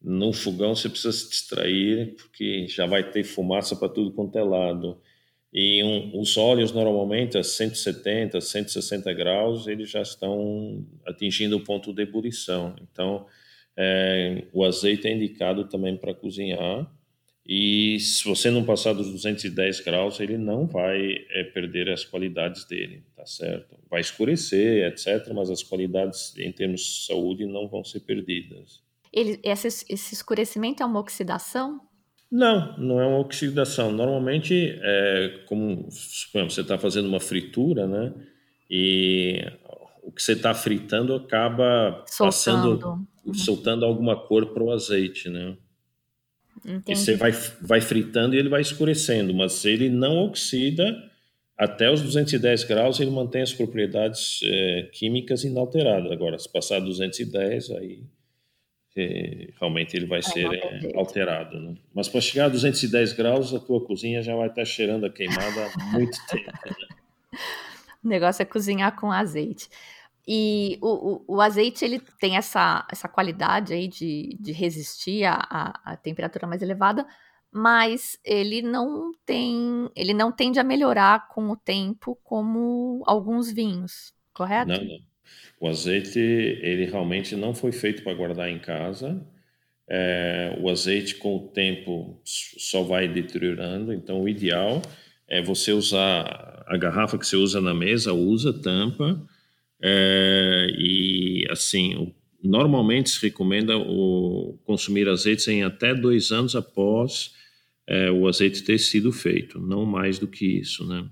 no 0.00 0.32
fogão 0.32 0.74
você 0.74 0.88
precisa 0.88 1.12
se 1.12 1.28
distrair, 1.28 2.14
porque 2.16 2.66
já 2.68 2.86
vai 2.86 3.10
ter 3.10 3.24
fumaça 3.24 3.74
para 3.74 3.88
tudo 3.88 4.12
quanto 4.12 4.38
é 4.38 4.42
lado. 4.42 5.00
E 5.52 5.82
um, 5.82 6.20
os 6.20 6.36
óleos 6.36 6.72
normalmente 6.72 7.38
a 7.38 7.42
170, 7.42 8.40
160 8.40 9.12
graus 9.14 9.66
eles 9.66 9.90
já 9.90 10.02
estão 10.02 10.86
atingindo 11.06 11.56
o 11.56 11.64
ponto 11.64 11.92
de 11.92 12.02
ebulição. 12.02 12.76
Então 12.82 13.26
é, 13.76 14.44
o 14.52 14.64
azeite 14.64 15.06
é 15.06 15.12
indicado 15.14 15.64
também 15.64 15.96
para 15.96 16.14
cozinhar. 16.14 16.90
E 17.46 17.98
se 17.98 18.24
você 18.24 18.50
não 18.50 18.62
passar 18.62 18.92
dos 18.92 19.10
210 19.10 19.80
graus, 19.80 20.20
ele 20.20 20.36
não 20.36 20.66
vai 20.66 21.24
é, 21.30 21.44
perder 21.44 21.88
as 21.88 22.04
qualidades 22.04 22.66
dele, 22.66 23.02
tá 23.16 23.24
certo? 23.24 23.74
Vai 23.88 24.02
escurecer, 24.02 24.86
etc., 24.86 25.32
mas 25.32 25.48
as 25.48 25.62
qualidades 25.62 26.36
em 26.36 26.52
termos 26.52 26.82
de 26.82 27.06
saúde 27.06 27.46
não 27.46 27.66
vão 27.66 27.82
ser 27.82 28.00
perdidas. 28.00 28.82
Ele, 29.12 29.40
esse, 29.42 29.84
esse 29.88 30.14
escurecimento 30.14 30.82
é 30.82 30.86
uma 30.86 31.00
oxidação? 31.00 31.80
Não, 32.30 32.76
não 32.76 33.00
é 33.00 33.06
uma 33.06 33.18
oxidação. 33.18 33.90
Normalmente, 33.90 34.78
é, 34.82 35.44
como 35.46 35.90
suponhamos, 35.90 36.54
você 36.54 36.60
está 36.60 36.76
fazendo 36.76 37.08
uma 37.08 37.20
fritura, 37.20 37.86
né? 37.86 38.12
E 38.70 39.42
o 40.02 40.12
que 40.12 40.22
você 40.22 40.32
está 40.32 40.52
fritando 40.54 41.14
acaba 41.14 42.04
soltando. 42.06 42.78
passando, 42.78 43.08
uhum. 43.24 43.34
soltando 43.34 43.84
alguma 43.84 44.14
cor 44.14 44.52
para 44.52 44.62
o 44.62 44.70
azeite, 44.70 45.30
né? 45.30 45.56
Entendi. 46.64 46.92
E 46.92 46.96
você 46.96 47.16
vai, 47.16 47.32
vai 47.62 47.80
fritando 47.80 48.34
e 48.34 48.38
ele 48.38 48.48
vai 48.48 48.60
escurecendo, 48.60 49.32
mas 49.32 49.64
ele 49.64 49.88
não 49.88 50.18
oxida 50.24 51.08
até 51.56 51.90
os 51.90 52.02
210 52.02 52.64
graus, 52.64 53.00
ele 53.00 53.10
mantém 53.10 53.42
as 53.42 53.52
propriedades 53.52 54.40
é, 54.44 54.90
químicas 54.92 55.44
inalteradas. 55.44 56.12
Agora, 56.12 56.38
se 56.38 56.50
passar 56.50 56.78
210, 56.78 57.70
aí 57.72 58.02
realmente 59.58 59.96
ele 59.96 60.06
vai 60.06 60.22
ser 60.22 60.46
é, 60.52 60.92
alterado. 60.96 61.58
Né? 61.60 61.74
Mas 61.94 62.08
para 62.08 62.20
chegar 62.20 62.46
a 62.46 62.48
210 62.48 63.12
graus, 63.12 63.54
a 63.54 63.60
tua 63.60 63.84
cozinha 63.84 64.22
já 64.22 64.34
vai 64.34 64.48
estar 64.48 64.64
cheirando 64.64 65.06
a 65.06 65.10
queimada 65.10 65.66
há 65.66 65.84
muito 65.92 66.18
tempo. 66.26 66.50
Né? 66.66 66.88
O 68.04 68.06
negócio 68.08 68.40
é 68.40 68.44
cozinhar 68.44 68.94
com 68.94 69.10
azeite. 69.10 69.68
E 70.26 70.78
o, 70.80 70.86
o, 70.86 71.36
o, 71.36 71.40
azeite 71.40 71.84
ele 71.84 71.98
tem 72.20 72.36
essa, 72.36 72.86
essa 72.90 73.08
qualidade 73.08 73.72
aí 73.72 73.88
de, 73.88 74.36
de 74.38 74.52
resistir 74.52 75.24
à, 75.24 75.74
à 75.84 75.96
temperatura 75.96 76.46
mais 76.46 76.62
elevada, 76.62 77.06
mas 77.50 78.18
ele 78.24 78.62
não 78.62 79.10
tem, 79.24 79.90
ele 79.96 80.12
não 80.12 80.30
tende 80.30 80.60
a 80.60 80.64
melhorar 80.64 81.28
com 81.28 81.50
o 81.50 81.56
tempo 81.56 82.18
como 82.22 83.02
alguns 83.06 83.50
vinhos, 83.50 84.12
correto? 84.34 84.70
Não, 84.70 84.84
não. 84.84 84.98
O 85.60 85.66
azeite 85.66 86.18
ele 86.18 86.84
realmente 86.84 87.34
não 87.34 87.54
foi 87.54 87.72
feito 87.72 88.02
para 88.02 88.14
guardar 88.14 88.48
em 88.48 88.58
casa. 88.58 89.20
É, 89.88 90.56
o 90.60 90.68
azeite 90.68 91.16
com 91.16 91.36
o 91.36 91.48
tempo 91.48 92.20
só 92.24 92.82
vai 92.82 93.08
deteriorando. 93.08 93.92
Então 93.92 94.22
o 94.22 94.28
ideal 94.28 94.82
é 95.26 95.42
você 95.42 95.72
usar 95.72 96.64
a 96.66 96.76
garrafa 96.76 97.18
que 97.18 97.26
você 97.26 97.36
usa 97.36 97.60
na 97.60 97.74
mesa, 97.74 98.12
usa 98.12 98.52
tampa 98.52 99.26
é, 99.80 100.66
e 100.76 101.46
assim, 101.50 102.12
normalmente 102.42 103.10
se 103.10 103.22
recomenda 103.22 103.76
o, 103.76 104.58
consumir 104.64 105.08
azeites 105.08 105.46
em 105.48 105.62
até 105.62 105.94
dois 105.94 106.30
anos 106.30 106.56
após 106.56 107.34
é, 107.86 108.10
o 108.10 108.26
azeite 108.28 108.62
ter 108.62 108.78
sido 108.78 109.12
feito, 109.12 109.60
não 109.60 109.86
mais 109.86 110.18
do 110.18 110.26
que 110.26 110.44
isso, 110.44 110.86
né? 110.86 111.08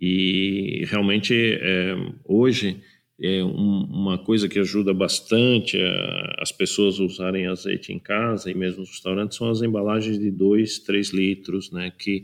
E 0.00 0.84
realmente 0.86 1.34
é, 1.34 1.96
hoje 2.24 2.80
é 3.20 3.42
um, 3.42 3.84
uma 3.84 4.16
coisa 4.16 4.48
que 4.48 4.58
ajuda 4.58 4.94
bastante 4.94 5.76
a, 5.76 6.36
as 6.38 6.52
pessoas 6.52 7.00
a 7.00 7.02
usarem 7.02 7.46
azeite 7.46 7.92
em 7.92 7.98
casa 7.98 8.50
e 8.50 8.54
mesmo 8.54 8.80
nos 8.80 8.90
restaurantes 8.90 9.36
são 9.36 9.50
as 9.50 9.60
embalagens 9.60 10.18
de 10.18 10.30
2, 10.30 10.78
3 10.80 11.10
litros, 11.10 11.70
né? 11.72 11.92
Que 11.98 12.22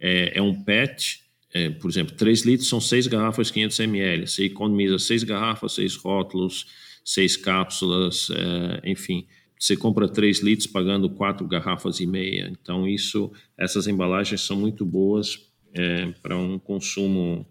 é, 0.00 0.38
é 0.38 0.42
um 0.42 0.54
PET 0.62 1.22
é, 1.54 1.68
por 1.68 1.90
exemplo, 1.90 2.14
3 2.16 2.42
litros 2.44 2.68
são 2.68 2.80
6 2.80 3.06
garrafas 3.06 3.50
500 3.50 3.80
ml. 3.80 4.26
Você 4.26 4.44
economiza 4.44 4.98
6 4.98 5.22
garrafas, 5.24 5.72
6 5.72 5.96
rótulos, 5.96 6.66
6 7.04 7.36
cápsulas, 7.36 8.30
é, 8.30 8.90
enfim. 8.90 9.26
Você 9.58 9.76
compra 9.76 10.08
3 10.08 10.40
litros 10.40 10.66
pagando 10.66 11.10
4 11.10 11.46
garrafas 11.46 12.00
e 12.00 12.06
meia. 12.06 12.50
Então, 12.50 12.88
isso, 12.88 13.30
essas 13.56 13.86
embalagens 13.86 14.40
são 14.40 14.56
muito 14.56 14.84
boas 14.84 15.46
é, 15.74 16.06
para 16.22 16.36
um 16.36 16.58
consumo 16.58 17.46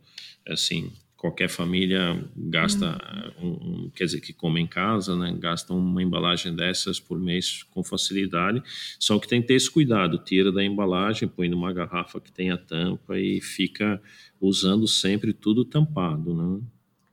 assim 0.47 0.91
qualquer 1.21 1.49
família 1.49 2.19
gasta, 2.35 2.97
um, 3.39 3.49
um, 3.49 3.91
quer 3.93 4.05
dizer, 4.05 4.21
que 4.21 4.33
come 4.33 4.59
em 4.59 4.65
casa, 4.65 5.15
né, 5.15 5.31
gasta 5.37 5.71
uma 5.71 6.01
embalagem 6.01 6.55
dessas 6.55 6.99
por 6.99 7.19
mês 7.19 7.61
com 7.61 7.83
facilidade, 7.83 8.63
só 8.99 9.19
que 9.19 9.27
tem 9.27 9.39
que 9.39 9.49
ter 9.49 9.53
esse 9.53 9.69
cuidado, 9.69 10.17
tira 10.17 10.51
da 10.51 10.63
embalagem, 10.63 11.29
põe 11.29 11.47
numa 11.47 11.71
garrafa 11.71 12.19
que 12.19 12.31
tenha 12.31 12.57
tampa 12.57 13.19
e 13.19 13.39
fica 13.39 14.01
usando 14.41 14.87
sempre 14.87 15.31
tudo 15.31 15.63
tampado, 15.63 16.35
né. 16.35 16.59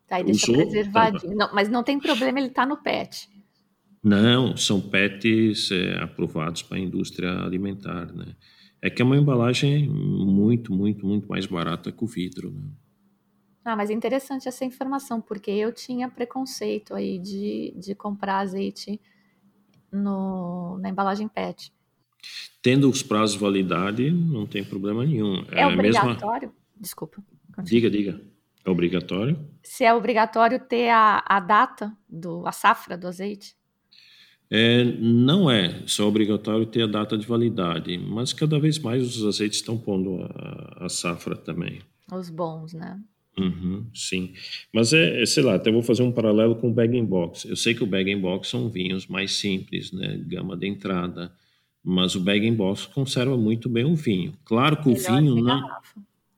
Tá, 0.08 0.20
e 0.20 0.24
deixa 0.24 0.52
Usou, 0.52 0.64
preservadinho. 0.64 1.36
Não, 1.36 1.54
mas 1.54 1.68
não 1.68 1.82
tem 1.82 2.00
problema 2.00 2.38
ele 2.38 2.48
estar 2.48 2.62
tá 2.62 2.68
no 2.68 2.78
PET. 2.78 3.28
Não, 4.02 4.56
são 4.56 4.80
PETs 4.80 5.70
é, 5.70 6.02
aprovados 6.02 6.62
para 6.62 6.78
a 6.78 6.80
indústria 6.80 7.30
alimentar, 7.42 8.10
né. 8.14 8.34
É 8.80 8.88
que 8.88 9.02
é 9.02 9.04
uma 9.04 9.18
embalagem 9.18 9.86
muito, 9.86 10.72
muito, 10.72 11.06
muito 11.06 11.28
mais 11.28 11.44
barata 11.44 11.92
que 11.92 12.02
o 12.02 12.06
vidro, 12.06 12.50
né. 12.50 12.70
Ah, 13.68 13.76
mas 13.76 13.90
é 13.90 13.92
interessante 13.92 14.48
essa 14.48 14.64
informação, 14.64 15.20
porque 15.20 15.50
eu 15.50 15.70
tinha 15.70 16.08
preconceito 16.08 16.94
aí 16.94 17.18
de, 17.18 17.74
de 17.76 17.94
comprar 17.94 18.38
azeite 18.38 18.98
no, 19.92 20.78
na 20.78 20.88
embalagem 20.88 21.28
PET. 21.28 21.70
Tendo 22.62 22.88
os 22.88 23.02
prazos 23.02 23.34
de 23.34 23.42
validade, 23.42 24.10
não 24.10 24.46
tem 24.46 24.64
problema 24.64 25.04
nenhum. 25.04 25.44
É, 25.50 25.60
é 25.60 25.66
obrigatório? 25.66 26.48
Mesma... 26.48 26.62
Desculpa. 26.80 27.22
Continue. 27.54 27.68
Diga, 27.68 27.90
diga. 27.90 28.20
É 28.64 28.70
obrigatório? 28.70 29.38
Se 29.62 29.84
é 29.84 29.92
obrigatório 29.92 30.58
ter 30.60 30.88
a, 30.88 31.22
a 31.26 31.38
data, 31.38 31.94
do, 32.08 32.46
a 32.46 32.52
safra 32.52 32.96
do 32.96 33.06
azeite? 33.06 33.54
É, 34.50 34.82
não 34.82 35.50
é 35.50 35.82
só 35.86 36.08
obrigatório 36.08 36.64
ter 36.64 36.84
a 36.84 36.86
data 36.86 37.18
de 37.18 37.26
validade, 37.26 37.98
mas 37.98 38.32
cada 38.32 38.58
vez 38.58 38.78
mais 38.78 39.02
os 39.02 39.26
azeites 39.26 39.58
estão 39.58 39.76
pondo 39.76 40.22
a, 40.22 40.86
a 40.86 40.88
safra 40.88 41.36
também. 41.36 41.82
Os 42.10 42.30
bons, 42.30 42.72
né? 42.72 42.98
Uhum, 43.38 43.86
sim, 43.94 44.32
mas 44.72 44.92
é, 44.92 45.22
é, 45.22 45.26
sei 45.26 45.42
lá, 45.42 45.54
até 45.54 45.70
vou 45.70 45.82
fazer 45.82 46.02
um 46.02 46.12
paralelo 46.12 46.56
com 46.56 46.68
o 46.68 46.72
bag 46.72 47.00
box. 47.02 47.48
Eu 47.48 47.56
sei 47.56 47.74
que 47.74 47.84
o 47.84 47.86
bag 47.86 48.14
box 48.16 48.48
são 48.48 48.68
vinhos 48.68 49.06
mais 49.06 49.32
simples, 49.32 49.92
né, 49.92 50.20
gama 50.26 50.56
de 50.56 50.66
entrada, 50.66 51.32
mas 51.84 52.14
o 52.14 52.20
bag 52.20 52.50
box 52.50 52.86
conserva 52.86 53.36
muito 53.36 53.68
bem 53.68 53.84
o 53.84 53.94
vinho. 53.94 54.34
Claro 54.44 54.76
que 54.82 54.88
o 54.88 54.92
Melhor 54.92 55.20
vinho 55.20 55.42
não. 55.42 55.60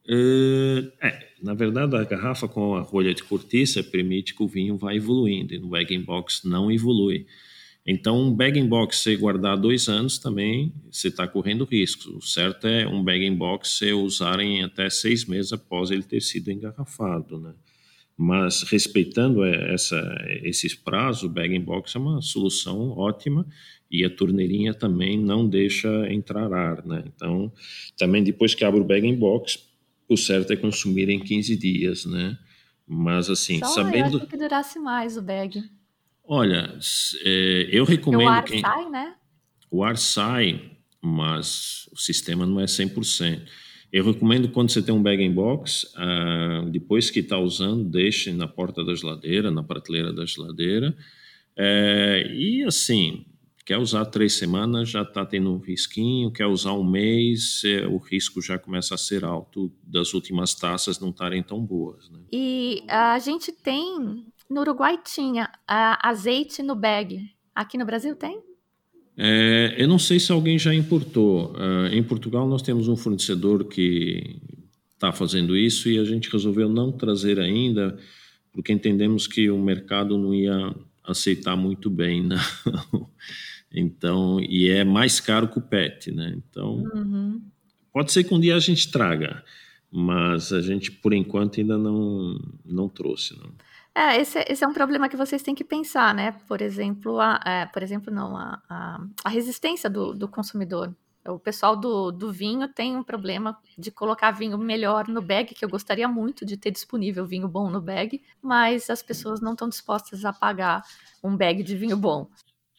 Uh, 0.09 0.91
é, 1.01 1.29
na 1.43 1.55
verdade, 1.55 1.97
a 1.97 2.05
garrafa 2.05 2.49
com 2.49 2.75
a 2.75 2.81
rolha 2.81 3.15
de 3.15 3.23
cortiça 3.23 3.83
permite 3.83 4.35
que 4.35 4.43
o 4.43 4.49
vinho 4.49 4.77
vá 4.77 4.95
evoluindo, 4.95 5.55
e 5.55 5.59
no 5.59 5.69
bag 5.69 5.97
box 5.99 6.45
não 6.45 6.71
evolui. 6.71 7.27
Então, 7.93 8.23
um 8.23 8.33
bag 8.33 8.63
box 8.63 8.99
você 8.99 9.17
guardar 9.17 9.57
dois 9.57 9.89
anos 9.89 10.17
também, 10.17 10.73
você 10.89 11.09
está 11.09 11.27
correndo 11.27 11.65
risco. 11.65 12.09
O 12.17 12.23
certo 12.23 12.69
é 12.69 12.87
um 12.87 13.03
bag 13.03 13.29
box 13.33 13.71
você 13.71 13.93
usar 13.93 14.39
em 14.39 14.63
até 14.63 14.89
seis 14.89 15.25
meses 15.25 15.53
após 15.53 15.91
ele 15.91 16.05
ter 16.05 16.21
sido 16.23 16.53
engarrafado, 16.53 17.41
né? 17.41 17.53
Mas 18.17 18.63
respeitando 18.63 19.45
essa, 19.45 20.01
esses 20.45 20.73
prazos, 20.73 21.25
o 21.25 21.29
bag 21.29 21.59
box 21.59 21.97
é 21.97 21.99
uma 21.99 22.23
solução 22.23 22.91
ótima 22.91 23.45
e 23.91 24.05
a 24.05 24.11
torneirinha 24.11 24.73
também 24.73 25.19
não 25.19 25.49
deixa 25.49 25.89
entrar 26.13 26.53
ar, 26.53 26.87
né? 26.87 27.03
Então, 27.13 27.53
também 27.99 28.23
depois 28.23 28.55
que 28.55 28.65
abre 28.65 28.79
o 28.79 28.85
bag 28.85 29.13
box, 29.17 29.67
o 30.09 30.17
certo 30.17 30.53
é 30.53 30.57
consumir 30.57 31.09
em 31.09 31.19
15 31.19 31.57
dias, 31.57 32.05
né? 32.05 32.39
Mas 32.87 33.29
assim, 33.29 33.59
Só 33.59 33.67
sabendo... 33.67 34.19
Eu 34.19 34.27
que 34.29 34.37
durasse 34.37 34.79
mais 34.79 35.17
o 35.17 35.23
bag. 35.23 35.61
Olha, 36.33 36.79
é, 37.25 37.69
eu 37.73 37.85
recomendo. 37.85 38.29
O 38.29 38.29
ar 38.29 38.45
quem... 38.45 38.61
sai, 38.61 38.89
né? 38.89 39.15
O 39.69 39.83
ar 39.83 39.99
sai, 39.99 40.71
mas 41.03 41.89
o 41.93 41.99
sistema 41.99 42.47
não 42.47 42.61
é 42.61 42.67
100%. 42.67 43.43
Eu 43.93 44.05
recomendo 44.05 44.49
quando 44.49 44.71
você 44.71 44.81
tem 44.81 44.95
um 44.95 45.03
bag 45.03 45.21
in 45.21 45.35
box, 45.35 45.93
uh, 45.97 46.71
depois 46.71 47.11
que 47.11 47.19
está 47.19 47.37
usando, 47.37 47.83
deixe 47.83 48.33
na 48.33 48.47
porta 48.47 48.85
da 48.85 48.95
geladeira, 48.95 49.51
na 49.51 49.65
prateleira 49.65 50.13
da 50.13 50.25
geladeira. 50.25 50.97
É, 51.57 52.25
e 52.33 52.63
assim, 52.63 53.27
quer 53.67 53.79
usar 53.79 54.05
três 54.05 54.35
semanas, 54.35 54.89
já 54.89 55.03
está 55.03 55.27
tendo 55.27 55.53
um 55.53 55.59
risquinho, 55.59 56.31
quer 56.31 56.47
usar 56.47 56.75
um 56.75 56.89
mês, 56.89 57.63
é, 57.65 57.89
o 57.89 57.99
risco 57.99 58.41
já 58.41 58.57
começa 58.57 58.95
a 58.95 58.99
ser 58.99 59.25
alto 59.25 59.73
das 59.83 60.15
últimas 60.15 60.55
taças 60.55 61.01
não 61.01 61.11
estarem 61.11 61.43
tão 61.43 61.61
boas. 61.61 62.09
Né? 62.09 62.21
E 62.33 62.85
a 62.87 63.19
gente 63.19 63.51
tem 63.51 64.25
no 64.51 64.61
Uruguai 64.63 64.99
tinha 65.03 65.45
uh, 65.45 65.97
azeite 66.03 66.63
no 66.63 66.75
bag. 66.75 67.31
Aqui 67.55 67.79
no 67.79 67.85
Brasil 67.85 68.17
tem? 68.17 68.41
É, 69.17 69.75
eu 69.79 69.87
não 69.87 69.99
sei 69.99 70.19
se 70.19 70.33
alguém 70.33 70.59
já 70.59 70.75
importou. 70.75 71.53
Uh, 71.53 71.87
em 71.93 72.03
Portugal 72.03 72.49
nós 72.49 72.63
temos 72.63 72.89
um 72.89 72.97
fornecedor 72.97 73.65
que 73.65 74.41
está 74.95 75.13
fazendo 75.13 75.57
isso 75.57 75.89
e 75.89 75.99
a 75.99 76.05
gente 76.05 76.31
resolveu 76.31 76.69
não 76.69 76.93
trazer 76.93 77.39
ainda, 77.39 77.97
porque 78.53 78.73
entendemos 78.73 79.27
que 79.27 79.51
o 79.51 79.59
mercado 79.59 80.19
não 80.19 80.35
ia 80.35 80.75
aceitar 81.05 81.57
muito 81.57 81.89
bem, 81.89 82.23
não. 82.23 82.39
Então, 83.73 84.41
e 84.41 84.69
é 84.69 84.83
mais 84.83 85.21
caro 85.21 85.47
que 85.47 85.57
o 85.57 85.63
PET, 85.63 86.11
né? 86.11 86.37
Então, 86.37 86.83
uhum. 86.93 87.41
Pode 87.93 88.13
ser 88.13 88.25
que 88.25 88.33
um 88.33 88.41
dia 88.41 88.55
a 88.55 88.61
gente 88.61 88.91
traga, 88.91 89.45
mas 89.91 90.53
a 90.53 90.61
gente, 90.61 90.91
por 90.91 91.13
enquanto, 91.13 91.61
ainda 91.61 91.77
não, 91.77 92.41
não 92.65 92.89
trouxe. 92.89 93.37
Não. 93.37 93.51
É, 93.95 94.21
esse, 94.21 94.39
esse, 94.49 94.63
é 94.63 94.67
um 94.69 94.73
problema 94.73 95.09
que 95.09 95.17
vocês 95.17 95.43
têm 95.43 95.55
que 95.55 95.65
pensar, 95.65 96.15
né? 96.15 96.33
Por 96.47 96.63
exemplo, 96.63 97.19
a, 97.19 97.41
é, 97.45 97.67
por 97.67 97.83
exemplo 97.83 98.13
não, 98.13 98.37
a, 98.37 98.63
a, 98.69 99.01
a 99.25 99.29
resistência 99.29 99.91
do, 99.91 100.15
do, 100.15 100.29
consumidor. 100.29 100.95
O 101.27 101.39
pessoal 101.39 101.77
do, 101.77 102.11
do 102.11 102.33
vinho 102.33 102.67
tem 102.69 102.97
um 102.97 103.03
problema 103.03 103.59
de 103.77 103.91
colocar 103.91 104.31
vinho 104.31 104.57
melhor 104.57 105.07
no 105.09 105.21
bag, 105.21 105.55
que 105.55 105.65
eu 105.65 105.69
gostaria 105.69 106.09
muito 106.09 106.47
de 106.47 106.57
ter 106.57 106.71
disponível 106.71 107.27
vinho 107.27 107.49
bom 107.49 107.69
no 107.69 107.81
bag, 107.81 108.23
mas 108.41 108.89
as 108.89 109.03
pessoas 109.03 109.41
não 109.41 109.53
estão 109.53 109.69
dispostas 109.69 110.25
a 110.25 110.33
pagar 110.33 110.83
um 111.23 111.37
bag 111.37 111.63
de 111.63 111.77
vinho 111.77 111.97
bom. 111.97 112.31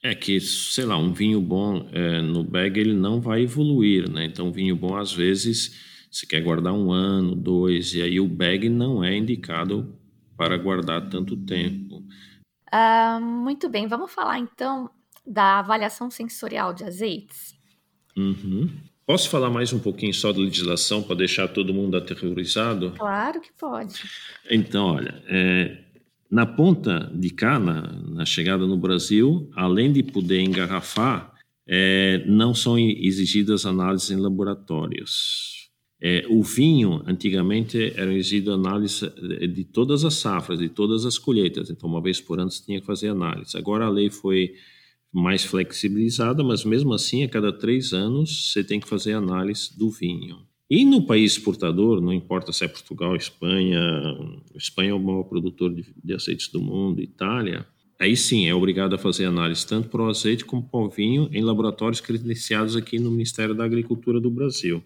É 0.02 0.16
que, 0.16 0.40
sei 0.40 0.86
lá, 0.86 0.98
um 0.98 1.14
vinho 1.14 1.40
bom 1.40 1.88
é, 1.92 2.22
no 2.22 2.44
bag 2.44 2.80
ele 2.80 2.94
não 2.94 3.22
vai 3.22 3.44
evoluir, 3.44 4.10
né? 4.10 4.26
Então, 4.26 4.52
vinho 4.52 4.76
bom, 4.76 4.98
às 4.98 5.14
vezes, 5.14 6.08
você 6.10 6.26
quer 6.26 6.42
guardar 6.42 6.74
um 6.74 6.92
ano, 6.92 7.36
dois, 7.36 7.94
e 7.94 8.02
aí 8.02 8.20
o 8.20 8.28
bag 8.28 8.68
não 8.70 9.04
é 9.04 9.16
indicado 9.16 10.01
para 10.42 10.58
guardar 10.58 11.08
tanto 11.08 11.38
tempo. 11.38 12.04
Uh, 12.74 13.22
muito 13.22 13.70
bem, 13.70 13.86
vamos 13.86 14.12
falar 14.12 14.40
então 14.40 14.90
da 15.24 15.60
avaliação 15.60 16.10
sensorial 16.10 16.74
de 16.74 16.84
azeites. 16.84 17.54
Uhum. 18.18 18.68
Posso 19.06 19.30
falar 19.30 19.52
mais 19.52 19.72
um 19.72 19.78
pouquinho 19.78 20.12
só 20.16 20.34
da 20.34 20.40
legislação 20.40 21.04
para 21.04 21.18
deixar 21.18 21.48
todo 21.50 21.72
mundo 21.72 21.96
aterrorizado? 21.96 22.90
Claro 22.98 23.40
que 23.40 23.52
pode. 23.54 24.02
Então, 24.50 24.96
olha, 24.96 25.24
é, 25.28 25.78
na 26.30 26.48
ponta 26.48 27.12
de 27.14 27.30
cá, 27.30 27.60
na, 27.60 27.92
na, 27.92 28.26
chegada 28.26 28.66
no 28.66 28.78
Brasil, 28.78 29.48
além 29.56 29.94
de 29.94 30.02
poder 30.02 30.42
engarrafar, 30.42 31.36
é, 31.68 32.24
não 32.26 32.56
são 32.56 32.80
exigidas 32.80 33.64
análises 33.64 34.10
em 34.10 34.16
laboratórios. 34.16 35.61
É, 36.04 36.26
o 36.28 36.42
vinho, 36.42 37.04
antigamente, 37.06 37.94
era 37.96 38.12
exigido 38.12 38.52
análise 38.52 39.08
de 39.54 39.64
todas 39.64 40.04
as 40.04 40.16
safras, 40.16 40.58
de 40.58 40.68
todas 40.68 41.06
as 41.06 41.20
colheitas. 41.20 41.70
Então, 41.70 41.88
uma 41.88 42.02
vez 42.02 42.20
por 42.20 42.40
ano 42.40 42.50
você 42.50 42.64
tinha 42.66 42.80
que 42.80 42.86
fazer 42.88 43.10
análise. 43.10 43.56
Agora 43.56 43.86
a 43.86 43.90
lei 43.90 44.10
foi 44.10 44.56
mais 45.14 45.44
flexibilizada, 45.44 46.44
mas 46.44 46.64
mesmo 46.64 46.94
assim, 46.94 47.24
a 47.24 47.30
cada 47.30 47.54
três 47.54 47.94
anos, 47.94 48.52
você 48.52 48.64
tem 48.64 48.80
que 48.80 48.88
fazer 48.88 49.14
análise 49.14 49.78
do 49.78 49.92
vinho. 49.92 50.40
E 50.70 50.86
no 50.86 51.06
país 51.06 51.34
exportador, 51.34 52.00
não 52.00 52.14
importa 52.14 52.54
se 52.54 52.64
é 52.64 52.68
Portugal, 52.68 53.16
Espanha, 53.16 53.80
Espanha 54.56 54.92
é 54.92 54.94
o 54.94 55.00
maior 55.00 55.24
produtor 55.24 55.72
de, 55.72 55.84
de 56.02 56.52
do 56.52 56.62
mundo, 56.62 57.02
Itália, 57.02 57.68
aí 58.00 58.16
sim 58.16 58.48
é 58.48 58.56
obrigado 58.56 58.96
a 58.96 58.98
fazer 58.98 59.26
análise 59.26 59.68
tanto 59.68 59.90
para 59.90 60.02
o 60.02 60.10
azeite 60.10 60.46
como 60.46 60.64
para 60.64 60.80
o 60.80 60.90
vinho 60.90 61.30
em 61.34 61.44
laboratórios 61.44 62.00
credenciados 62.00 62.78
aqui 62.78 62.98
no 63.00 63.12
Ministério 63.12 63.54
da 63.54 63.66
Agricultura 63.66 64.20
do 64.22 64.32
Brasil. 64.32 64.82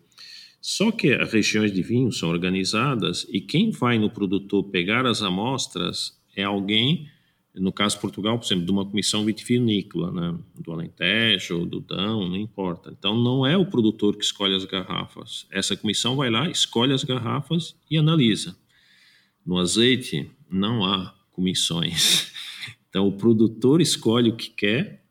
Só 0.67 0.91
que 0.91 1.13
as 1.13 1.31
regiões 1.31 1.71
de 1.71 1.83
vinho 1.83 2.11
são 2.11 2.27
organizadas 2.27 3.23
e 3.29 3.39
quem 3.39 3.69
vai 3.69 3.99
no 3.99 4.09
produtor 4.09 4.63
pegar 4.63 5.05
as 5.05 5.21
amostras 5.21 6.19
é 6.35 6.43
alguém, 6.43 7.07
no 7.53 7.71
caso 7.71 7.99
Portugal, 7.99 8.39
por 8.39 8.47
exemplo, 8.47 8.65
de 8.65 8.71
uma 8.71 8.83
comissão 8.83 9.23
vitivinícola, 9.23 10.11
né? 10.11 10.35
do 10.59 10.71
Alentejo, 10.71 11.67
do 11.67 11.79
Dão, 11.79 12.27
não 12.27 12.35
importa. 12.35 12.91
Então 12.97 13.15
não 13.15 13.45
é 13.45 13.55
o 13.55 13.67
produtor 13.67 14.17
que 14.17 14.25
escolhe 14.25 14.55
as 14.55 14.65
garrafas. 14.65 15.45
Essa 15.51 15.77
comissão 15.77 16.15
vai 16.15 16.31
lá, 16.31 16.49
escolhe 16.49 16.93
as 16.93 17.03
garrafas 17.03 17.75
e 17.87 17.95
analisa. 17.95 18.57
No 19.45 19.59
azeite 19.59 20.31
não 20.49 20.83
há 20.83 21.13
comissões. 21.31 22.33
Então 22.89 23.09
o 23.09 23.11
produtor 23.11 23.81
escolhe 23.81 24.29
o 24.29 24.37
que 24.37 24.49
quer, 24.49 25.03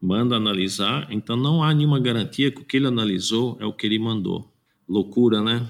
manda 0.00 0.36
analisar, 0.36 1.08
então 1.10 1.36
não 1.36 1.60
há 1.60 1.74
nenhuma 1.74 1.98
garantia 1.98 2.52
que 2.52 2.60
o 2.60 2.64
que 2.64 2.76
ele 2.76 2.86
analisou 2.86 3.56
é 3.60 3.66
o 3.66 3.72
que 3.72 3.84
ele 3.84 3.98
mandou. 3.98 4.51
Loucura, 4.88 5.40
né? 5.42 5.66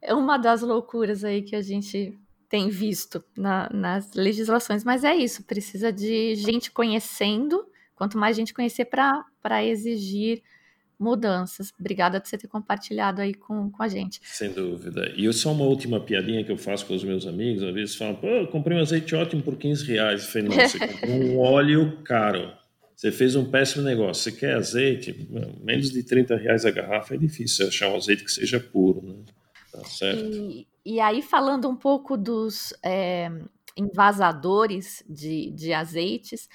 É 0.00 0.14
uma 0.14 0.36
das 0.36 0.62
loucuras 0.62 1.24
aí 1.24 1.42
que 1.42 1.56
a 1.56 1.62
gente 1.62 2.18
tem 2.48 2.68
visto 2.68 3.24
na, 3.36 3.68
nas 3.72 4.12
legislações, 4.14 4.84
mas 4.84 5.04
é 5.04 5.14
isso, 5.14 5.42
precisa 5.44 5.92
de 5.92 6.34
gente 6.36 6.70
conhecendo, 6.70 7.66
quanto 7.94 8.16
mais 8.16 8.36
gente 8.36 8.54
conhecer 8.54 8.84
para 8.84 9.64
exigir 9.64 10.42
mudanças. 10.98 11.72
Obrigada 11.78 12.20
por 12.20 12.28
você 12.28 12.38
ter 12.38 12.48
compartilhado 12.48 13.20
aí 13.20 13.34
com, 13.34 13.70
com 13.70 13.82
a 13.82 13.88
gente. 13.88 14.20
Sem 14.22 14.50
dúvida. 14.50 15.12
E 15.16 15.30
só 15.32 15.52
uma 15.52 15.64
última 15.64 16.00
piadinha 16.00 16.44
que 16.44 16.50
eu 16.50 16.56
faço 16.56 16.86
com 16.86 16.94
os 16.94 17.04
meus 17.04 17.26
amigos, 17.26 17.62
às 17.62 17.74
vezes 17.74 17.96
falam, 17.96 18.14
pô, 18.14 18.26
eu 18.26 18.46
comprei 18.46 18.76
um 18.76 18.80
azeite 18.80 19.14
ótimo 19.14 19.42
por 19.42 19.56
15 19.56 19.84
reais. 19.86 20.22
Eu 20.22 20.28
falei, 20.28 20.48
não, 20.48 20.68
você 20.68 20.78
comprou 20.86 21.16
um 21.16 21.38
óleo 21.38 21.98
caro. 22.02 22.52
Você 22.96 23.12
fez 23.12 23.36
um 23.36 23.44
péssimo 23.44 23.84
negócio. 23.84 24.22
Você 24.22 24.32
quer 24.32 24.54
azeite? 24.54 25.28
Menos 25.62 25.90
de 25.90 26.02
30 26.02 26.34
reais 26.36 26.64
a 26.64 26.70
garrafa 26.70 27.14
é 27.14 27.18
difícil 27.18 27.68
achar 27.68 27.90
um 27.90 27.96
azeite 27.96 28.24
que 28.24 28.32
seja 28.32 28.58
puro, 28.58 29.02
né? 29.02 29.22
Tá 29.70 29.84
certo. 29.84 30.34
E, 30.34 30.66
e 30.84 30.98
aí, 30.98 31.20
falando 31.20 31.68
um 31.68 31.76
pouco 31.76 32.16
dos 32.16 32.72
é, 32.82 33.30
envasadores 33.76 35.04
de, 35.06 35.50
de 35.50 35.74
azeites, 35.74 36.48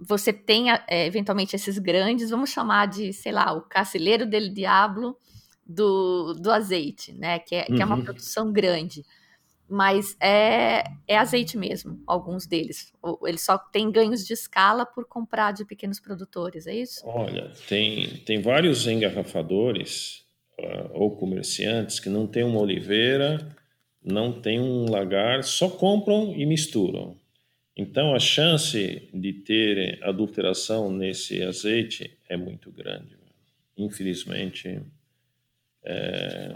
você 0.00 0.32
tem 0.32 0.72
é, 0.72 1.06
eventualmente 1.06 1.54
esses 1.54 1.78
grandes, 1.78 2.30
vamos 2.30 2.50
chamar 2.50 2.86
de, 2.86 3.12
sei 3.12 3.30
lá, 3.30 3.52
o 3.52 3.62
Cacilheiro 3.62 4.26
del 4.26 4.52
Diablo 4.52 5.16
do, 5.64 6.34
do 6.34 6.50
azeite, 6.50 7.12
né? 7.12 7.38
Que 7.38 7.54
é, 7.54 7.66
uhum. 7.68 7.76
que 7.76 7.82
é 7.82 7.84
uma 7.84 7.96
uhum. 7.96 8.04
produção 8.04 8.52
grande 8.52 9.04
mas 9.68 10.16
é, 10.20 10.84
é 11.08 11.16
azeite 11.16 11.56
mesmo, 11.56 12.02
alguns 12.06 12.46
deles. 12.46 12.92
Eles 13.26 13.42
só 13.42 13.56
têm 13.56 13.90
ganhos 13.90 14.26
de 14.26 14.32
escala 14.32 14.84
por 14.84 15.06
comprar 15.06 15.52
de 15.52 15.64
pequenos 15.64 15.98
produtores, 15.98 16.66
é 16.66 16.74
isso? 16.74 17.00
Olha, 17.04 17.52
tem, 17.68 18.06
tem 18.18 18.40
vários 18.40 18.86
engarrafadores 18.86 20.24
uh, 20.58 20.90
ou 20.92 21.16
comerciantes 21.16 21.98
que 21.98 22.08
não 22.08 22.26
têm 22.26 22.44
uma 22.44 22.60
oliveira, 22.60 23.56
não 24.04 24.32
tem 24.40 24.60
um 24.60 24.90
lagar, 24.90 25.42
só 25.42 25.68
compram 25.68 26.34
e 26.36 26.44
misturam. 26.44 27.16
Então 27.76 28.14
a 28.14 28.20
chance 28.20 29.08
de 29.12 29.32
ter 29.32 29.98
adulteração 30.04 30.92
nesse 30.92 31.42
azeite 31.42 32.16
é 32.28 32.36
muito 32.36 32.70
grande. 32.70 33.16
Infelizmente, 33.76 34.80
é, 35.82 36.54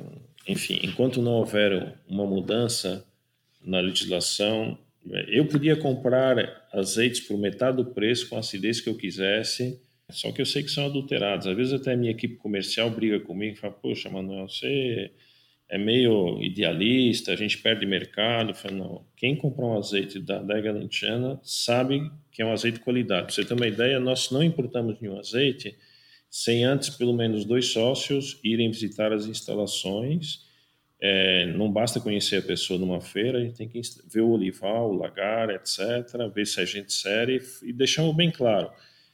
enfim, 0.48 0.80
enquanto 0.82 1.20
não 1.20 1.32
houver 1.32 1.94
uma 2.08 2.26
mudança 2.26 3.06
na 3.62 3.80
legislação, 3.80 4.78
eu 5.28 5.46
podia 5.46 5.76
comprar 5.76 6.66
azeites 6.72 7.20
por 7.20 7.38
metade 7.38 7.76
do 7.76 7.84
preço 7.84 8.28
com 8.28 8.36
a 8.36 8.40
acidez 8.40 8.80
que 8.80 8.88
eu 8.88 8.96
quisesse, 8.96 9.78
só 10.10 10.32
que 10.32 10.40
eu 10.40 10.46
sei 10.46 10.62
que 10.62 10.70
são 10.70 10.86
adulterados. 10.86 11.46
Às 11.46 11.54
vezes 11.54 11.72
até 11.74 11.92
a 11.92 11.96
minha 11.96 12.10
equipe 12.10 12.36
comercial 12.36 12.90
briga 12.90 13.20
comigo 13.20 13.56
e 13.56 13.58
fala, 13.60 13.74
poxa, 13.74 14.08
Manuel, 14.08 14.48
você 14.48 15.10
é 15.68 15.76
meio 15.76 16.42
idealista, 16.42 17.32
a 17.32 17.36
gente 17.36 17.58
perde 17.58 17.84
mercado. 17.84 18.50
Eu 18.50 18.54
falo, 18.54 18.76
não, 18.76 19.04
quem 19.16 19.36
comprar 19.36 19.66
um 19.66 19.76
azeite 19.76 20.18
da 20.18 20.38
Adega 20.38 20.72
Lantiana 20.72 21.38
sabe 21.42 22.10
que 22.32 22.40
é 22.40 22.46
um 22.46 22.52
azeite 22.52 22.78
de 22.78 22.84
qualidade. 22.84 23.26
Para 23.26 23.34
você 23.34 23.44
ter 23.44 23.52
uma 23.52 23.66
ideia, 23.66 24.00
nós 24.00 24.30
não 24.30 24.42
importamos 24.42 24.98
nenhum 24.98 25.18
azeite 25.18 25.76
sem 26.30 26.64
antes 26.64 26.90
pelo 26.90 27.12
menos 27.12 27.44
dois 27.44 27.66
sócios 27.66 28.38
irem 28.44 28.70
visitar 28.70 29.12
as 29.12 29.26
instalações. 29.26 30.46
É, 31.00 31.46
não 31.52 31.70
basta 31.70 32.00
conhecer 32.00 32.36
a 32.36 32.42
pessoa 32.42 32.78
numa 32.78 33.00
feira, 33.00 33.38
a 33.38 33.40
gente 33.42 33.56
tem 33.56 33.68
que 33.68 33.80
ver 34.12 34.20
o 34.20 34.30
olival, 34.30 34.90
o 34.90 34.96
lagar, 34.96 35.48
etc., 35.50 35.78
ver 36.34 36.46
se 36.46 36.60
a 36.60 36.64
gente 36.64 36.92
série 36.92 37.40
e 37.62 37.72
deixamos 37.72 38.14
bem 38.16 38.32
claro. 38.32 38.70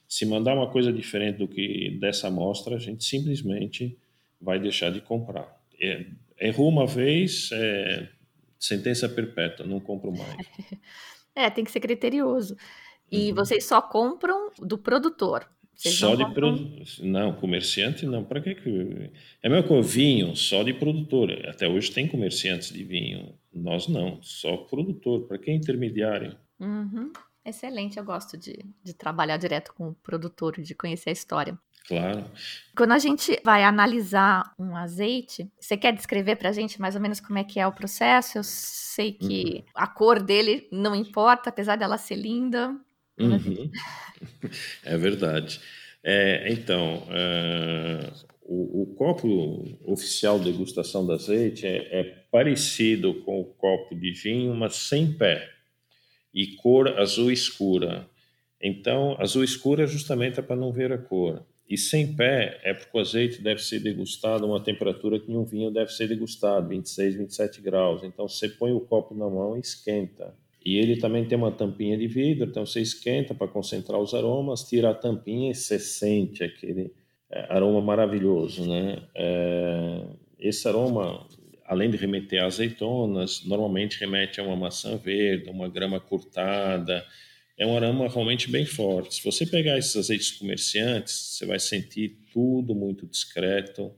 Se 0.09 0.25
mandar 0.25 0.55
uma 0.55 0.71
coisa 0.71 0.93
diferente 0.93 1.39
do 1.39 1.49
que 1.49 1.99
dessa 2.01 2.29
amostra, 2.29 2.77
a 2.77 2.79
gente 2.79 3.05
simplesmente 3.05 3.99
vai 4.41 4.59
deixar 4.59 4.91
de 4.91 5.01
comprar. 5.01 5.61
É, 5.81 6.07
errou 6.41 6.69
uma 6.69 6.87
vez, 6.87 7.51
é, 7.53 8.09
sentença 8.59 9.09
perpétua, 9.09 9.67
não 9.67 9.81
compro 9.81 10.13
mais. 10.13 10.37
É, 11.37 11.51
tem 11.51 11.65
que 11.65 11.73
ser 11.73 11.81
criterioso. 11.81 12.57
E 13.11 13.31
uhum. 13.31 13.35
vocês 13.35 13.65
só 13.65 13.83
compram 13.83 14.53
do 14.57 14.79
produtor. 14.79 15.45
Vocês 15.75 15.95
só 15.97 16.15
de 16.15 16.25
produtor. 16.33 16.87
Não, 17.01 17.33
comerciante 17.33 18.07
não. 18.07 18.25
Para 18.25 18.41
que 18.41 18.55
que. 18.55 19.11
É 19.43 19.49
mesmo 19.49 19.67
que 19.67 19.73
o 19.73 19.83
vinho, 19.83 20.37
só 20.37 20.63
de 20.63 20.73
produtor. 20.73 21.33
Até 21.49 21.69
hoje 21.69 21.91
tem 21.91 22.07
comerciantes 22.07 22.73
de 22.73 22.85
vinho. 22.85 23.35
Nós 23.53 23.89
não, 23.89 24.23
só 24.23 24.57
produtor. 24.57 25.27
Para 25.27 25.39
que 25.39 25.53
intermediário? 25.53 26.37
Uhum. 26.61 27.13
Excelente, 27.45 27.99
eu 27.99 28.05
gosto 28.05 28.39
de, 28.39 28.59
de 28.83 28.95
trabalhar 28.95 29.37
direto 29.37 29.75
com 29.75 29.89
o 29.89 29.95
produtor, 29.95 30.59
de 30.59 30.75
conhecer 30.75 31.11
a 31.11 31.13
história. 31.13 31.59
Claro. 31.87 32.25
Quando 32.75 32.93
a 32.93 32.99
gente 32.99 33.39
vai 33.45 33.63
analisar 33.63 34.55
um 34.59 34.75
azeite, 34.75 35.51
você 35.61 35.77
quer 35.77 35.93
descrever 35.93 36.37
para 36.37 36.49
a 36.49 36.53
gente 36.53 36.81
mais 36.81 36.95
ou 36.95 37.01
menos 37.03 37.21
como 37.21 37.39
é 37.39 37.45
que 37.45 37.61
é 37.61 37.67
o 37.67 37.73
processo? 37.73 38.39
Eu 38.39 38.43
sei 38.43 39.13
que 39.13 39.57
uhum. 39.57 39.65
a 39.75 39.87
cor 39.87 40.23
dele 40.23 40.67
não 40.73 40.95
importa, 40.95 41.51
apesar 41.51 41.77
dela 41.77 41.99
ser 41.99 42.17
linda. 42.17 42.75
Uhum. 43.19 43.71
É 44.85 44.97
verdade. 44.97 45.61
É, 46.03 46.53
então, 46.53 46.99
uh, 47.09 48.27
o, 48.43 48.83
o, 48.83 48.95
copo 48.95 49.79
oficial 49.87 50.39
de 50.39 50.53
degustação 50.53 51.07
de 51.07 51.13
azeite 51.13 51.67
é, 51.67 52.01
é, 52.01 52.05
parecido 52.31 53.15
com 53.23 53.41
o 53.41 53.45
copo 53.45 53.95
de 53.95 54.13
vinho, 54.13 54.55
mas 54.55 54.77
sem 54.77 55.13
pé 55.13 55.51
e 56.33 56.57
cor 56.57 56.89
azul 56.99 57.31
escura. 57.31 58.09
Então, 58.61 59.17
azul 59.19 59.45
escura 59.45 59.87
justamente 59.87 60.39
é 60.41 60.43
para 60.43 60.57
não 60.57 60.73
ver 60.73 60.93
a 60.93 60.99
cor. 60.99 61.45
E 61.69 61.79
sem 61.79 62.15
pé 62.15 62.61
é 62.63 62.75
porque 62.75 62.97
o 62.97 63.01
azeite 63.01 63.41
deve 63.41 63.63
ser 63.63 63.81
degustado 63.81 64.45
a 64.45 64.49
uma 64.49 64.63
temperatura 64.63 65.19
que 65.19 65.31
um 65.31 65.45
vinho 65.45 65.71
deve 65.71 65.91
ser 65.93 66.09
degustado, 66.09 66.69
26, 66.69 67.15
27 67.15 67.61
graus. 67.63 68.03
Então 68.03 68.29
você 68.29 68.49
põe 68.49 68.73
o 68.73 68.81
copo 68.81 69.15
na 69.15 69.29
mão 69.29 69.57
e 69.57 69.61
esquenta. 69.61 70.35
E 70.65 70.79
ele 70.79 70.97
também 70.97 71.25
tem 71.27 71.37
uma 71.37 71.53
tampinha 71.53 71.97
de 71.97 72.07
vidro, 72.07 72.49
então 72.49 72.65
você 72.65 72.81
esquenta 72.81 73.35
para 73.35 73.47
concentrar 73.47 74.01
os 74.01 74.15
aromas, 74.15 74.63
tira 74.63 74.91
a 74.91 74.95
tampinha 74.95 75.51
e 75.51 75.55
você 75.55 75.79
sente 75.79 76.43
aquele 76.43 76.91
é, 77.31 77.53
aroma 77.53 77.83
maravilhoso, 77.83 78.67
né? 78.67 79.03
É, 79.15 80.03
esse 80.39 80.67
aroma, 80.67 81.27
além 81.67 81.91
de 81.91 81.99
remeter 81.99 82.43
a 82.43 82.47
azeitonas, 82.47 83.45
normalmente 83.45 84.01
remete 84.01 84.41
a 84.41 84.45
uma 84.45 84.57
maçã 84.57 84.97
verde, 84.97 85.51
uma 85.51 85.69
grama 85.69 86.01
cortada. 86.01 87.05
É 87.59 87.67
um 87.67 87.77
aroma 87.77 88.09
realmente 88.09 88.51
bem 88.51 88.65
forte. 88.65 89.17
Se 89.17 89.25
você 89.25 89.47
pegar 89.47 89.79
esses 89.79 89.95
azeites 89.97 90.31
comerciantes, 90.33 91.37
você 91.37 91.47
vai 91.47 91.61
sentir 91.61 92.19
tudo 92.33 92.75
muito 92.75 93.07
discreto 93.07 93.93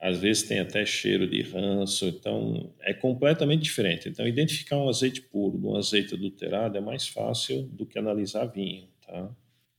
às 0.00 0.18
vezes 0.18 0.42
tem 0.42 0.58
até 0.58 0.84
cheiro 0.84 1.28
de 1.28 1.42
ranço, 1.42 2.06
então 2.06 2.72
é 2.80 2.92
completamente 2.92 3.62
diferente. 3.62 4.08
Então, 4.08 4.26
identificar 4.26 4.76
um 4.76 4.88
azeite 4.88 5.22
puro 5.22 5.58
de 5.58 5.66
um 5.66 5.76
azeite 5.76 6.14
adulterado 6.14 6.76
é 6.76 6.80
mais 6.80 7.08
fácil 7.08 7.62
do 7.62 7.86
que 7.86 7.98
analisar 7.98 8.46
vinho, 8.46 8.88
tá? 9.06 9.30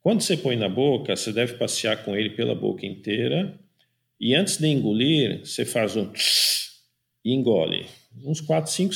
Quando 0.01 0.21
você 0.21 0.37
põe 0.37 0.55
na 0.55 0.69
boca, 0.69 1.15
você 1.15 1.33
deve 1.33 1.55
passear 1.55 2.03
com 2.03 2.15
ele 2.15 2.29
pela 2.29 2.55
boca 2.55 2.85
inteira 2.85 3.59
e 4.19 4.33
antes 4.33 4.57
de 4.57 4.67
engolir, 4.67 5.45
você 5.45 5.65
faz 5.65 5.95
um 5.95 6.11
e 7.23 7.33
engole. 7.33 7.85
Uns 8.23 8.39
4, 8.39 8.71
5, 8.71 8.93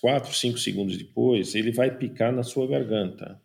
4, 0.00 0.34
5 0.34 0.58
segundos 0.58 0.96
depois, 0.96 1.54
ele 1.54 1.72
vai 1.72 1.96
picar 1.96 2.32
na 2.32 2.42
sua 2.42 2.66
garganta. 2.66 3.40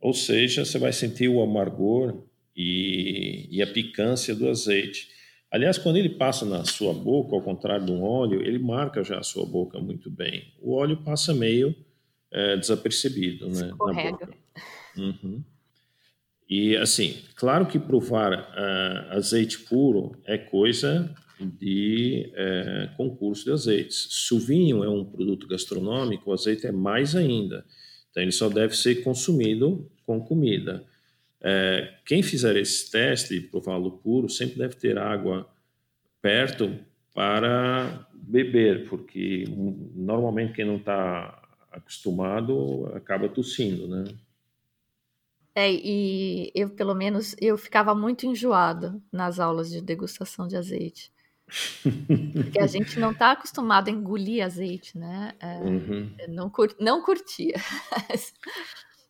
Ou 0.00 0.14
seja, 0.14 0.64
você 0.64 0.78
vai 0.78 0.92
sentir 0.92 1.28
o 1.28 1.42
amargor 1.42 2.24
e, 2.56 3.48
e 3.50 3.62
a 3.62 3.66
picância 3.66 4.34
do 4.34 4.48
azeite. 4.48 5.08
Aliás, 5.50 5.78
quando 5.78 5.96
ele 5.96 6.10
passa 6.10 6.44
na 6.44 6.64
sua 6.64 6.92
boca, 6.92 7.34
ao 7.34 7.42
contrário 7.42 7.86
de 7.86 7.92
um 7.92 8.02
óleo, 8.02 8.42
ele 8.42 8.58
marca 8.58 9.02
já 9.04 9.18
a 9.18 9.22
sua 9.22 9.46
boca 9.46 9.78
muito 9.78 10.10
bem. 10.10 10.52
O 10.60 10.74
óleo 10.74 10.98
passa 11.04 11.32
meio 11.32 11.74
é, 12.32 12.56
desapercebido 12.56 13.48
né, 13.48 13.66
na 13.66 13.76
boca. 13.76 14.28
Uhum. 14.96 15.42
E 16.48 16.76
assim, 16.76 17.16
claro 17.34 17.66
que 17.66 17.78
provar 17.78 18.32
uh, 18.32 19.16
azeite 19.16 19.60
puro 19.60 20.12
é 20.24 20.38
coisa 20.38 21.12
de 21.40 22.32
uh, 22.32 22.96
concurso 22.96 23.44
de 23.44 23.52
azeites. 23.52 24.06
Se 24.10 24.34
o 24.34 24.38
vinho 24.38 24.84
é 24.84 24.88
um 24.88 25.04
produto 25.04 25.46
gastronômico, 25.48 26.30
o 26.30 26.32
azeite 26.32 26.66
é 26.66 26.72
mais 26.72 27.16
ainda. 27.16 27.64
Então 28.10 28.22
ele 28.22 28.32
só 28.32 28.48
deve 28.48 28.76
ser 28.76 29.02
consumido 29.02 29.90
com 30.06 30.20
comida. 30.20 30.84
É, 31.48 31.94
quem 32.04 32.24
fizer 32.24 32.56
esse 32.56 32.90
teste 32.90 33.40
prová-lo 33.40 33.92
puro 33.98 34.28
sempre 34.28 34.58
deve 34.58 34.74
ter 34.74 34.98
água 34.98 35.48
perto 36.20 36.76
para 37.14 38.04
beber, 38.12 38.88
porque 38.88 39.44
normalmente 39.94 40.54
quem 40.54 40.64
não 40.64 40.76
está 40.76 41.40
acostumado 41.70 42.90
acaba 42.96 43.28
tossindo, 43.28 43.86
né? 43.86 44.04
É, 45.54 45.72
e 45.72 46.50
eu, 46.52 46.68
pelo 46.70 46.96
menos, 46.96 47.36
eu 47.40 47.56
ficava 47.56 47.94
muito 47.94 48.26
enjoada 48.26 49.00
nas 49.12 49.38
aulas 49.38 49.70
de 49.70 49.80
degustação 49.80 50.48
de 50.48 50.56
azeite. 50.56 51.12
Porque 52.34 52.58
a 52.58 52.66
gente 52.66 52.98
não 52.98 53.12
está 53.12 53.30
acostumado 53.30 53.86
a 53.86 53.92
engolir 53.92 54.44
azeite, 54.44 54.98
né? 54.98 55.32
É, 55.38 55.58
uhum. 55.58 56.10
não, 56.28 56.50
cur, 56.50 56.74
não 56.80 57.00
curtia. 57.02 57.54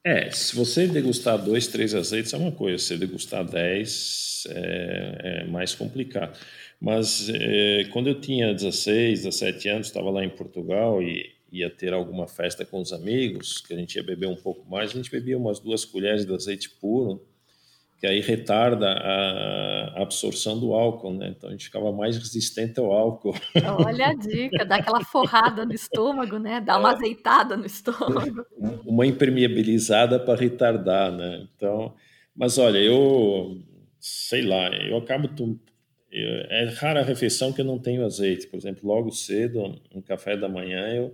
É, 0.07 0.31
se 0.31 0.55
você 0.55 0.87
degustar 0.87 1.37
dois, 1.37 1.67
três 1.67 1.93
azeites 1.93 2.33
é 2.33 2.37
uma 2.37 2.53
coisa, 2.53 2.79
se 2.79 2.97
degustar 2.97 3.45
dez 3.45 4.45
é, 4.49 5.41
é 5.43 5.45
mais 5.49 5.75
complicado. 5.75 6.39
Mas 6.81 7.29
é, 7.29 7.83
quando 7.93 8.07
eu 8.07 8.21
tinha 8.21 8.55
16, 8.55 9.25
17 9.25 9.69
anos, 9.69 9.89
estava 9.89 10.09
lá 10.09 10.25
em 10.25 10.29
Portugal 10.29 11.03
e 11.03 11.35
ia 11.51 11.69
ter 11.69 11.93
alguma 11.93 12.29
festa 12.29 12.65
com 12.65 12.81
os 12.81 12.93
amigos, 12.93 13.61
que 13.61 13.75
a 13.75 13.77
gente 13.77 13.97
ia 13.97 14.03
beber 14.05 14.29
um 14.29 14.37
pouco 14.37 14.65
mais, 14.71 14.91
a 14.91 14.95
gente 14.95 15.11
bebia 15.11 15.37
umas 15.37 15.59
duas 15.59 15.85
colheres 15.85 16.25
de 16.25 16.33
azeite 16.33 16.71
puro, 16.71 17.21
que 18.07 18.11
aí 18.11 18.21
retarda 18.21 18.89
a 18.89 20.03
absorção 20.03 20.59
do 20.59 20.73
álcool, 20.73 21.13
né? 21.13 21.35
Então 21.37 21.49
a 21.49 21.53
gente 21.53 21.65
ficava 21.65 21.91
mais 21.91 22.17
resistente 22.17 22.79
ao 22.79 22.93
álcool. 22.93 23.35
Olha 23.85 24.07
a 24.07 24.15
dica, 24.15 24.65
dá 24.65 24.77
aquela 24.77 25.05
forrada 25.05 25.67
no 25.67 25.73
estômago, 25.73 26.39
né? 26.39 26.61
Dá 26.61 26.79
uma 26.79 26.93
é. 26.93 26.95
azeitada 26.95 27.57
no 27.57 27.67
estômago. 27.67 28.47
Uma 28.87 29.05
impermeabilizada 29.05 30.21
para 30.21 30.39
retardar, 30.39 31.11
né? 31.11 31.47
Então, 31.55 31.95
mas 32.35 32.57
olha, 32.59 32.79
eu 32.79 33.61
sei 33.99 34.43
lá, 34.43 34.69
eu 34.69 34.97
acabo 34.99 35.29
é 36.13 36.65
rara 36.77 37.01
a 37.01 37.05
refeição 37.05 37.53
que 37.53 37.61
eu 37.61 37.65
não 37.65 37.79
tenho 37.79 38.07
azeite. 38.07 38.47
Por 38.47 38.57
exemplo, 38.57 38.89
logo 38.89 39.11
cedo, 39.11 39.81
no 39.93 40.01
café 40.01 40.37
da 40.37 40.49
manhã, 40.49 40.87
eu 40.95 41.13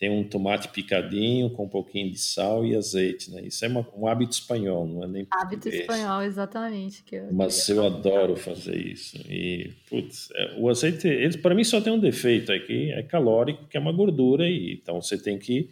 tem 0.00 0.08
um 0.08 0.26
tomate 0.26 0.68
picadinho 0.68 1.50
com 1.50 1.66
um 1.66 1.68
pouquinho 1.68 2.10
de 2.10 2.18
sal 2.18 2.64
e 2.64 2.74
azeite, 2.74 3.30
né? 3.30 3.42
Isso 3.42 3.62
é 3.66 3.68
uma, 3.68 3.86
um 3.94 4.06
hábito 4.06 4.32
espanhol, 4.32 4.86
não 4.86 5.04
é 5.04 5.06
nem 5.06 5.26
Hábito 5.30 5.68
espanhol, 5.68 6.22
exatamente. 6.22 7.04
Que 7.04 7.16
eu 7.16 7.30
Mas 7.30 7.68
eu 7.68 7.84
adoro 7.84 8.34
fazer 8.34 8.78
isso. 8.78 9.18
E, 9.28 9.74
putz, 9.90 10.30
é, 10.34 10.54
o 10.58 10.70
azeite, 10.70 11.06
ele, 11.06 11.36
para 11.36 11.54
mim 11.54 11.64
só 11.64 11.82
tem 11.82 11.92
um 11.92 11.98
defeito 11.98 12.50
aqui, 12.50 12.90
é 12.92 13.02
calórico, 13.02 13.66
que 13.66 13.76
é 13.76 13.80
uma 13.80 13.92
gordura, 13.92 14.48
e 14.48 14.72
então 14.72 15.02
você 15.02 15.18
tem 15.18 15.38
que 15.38 15.68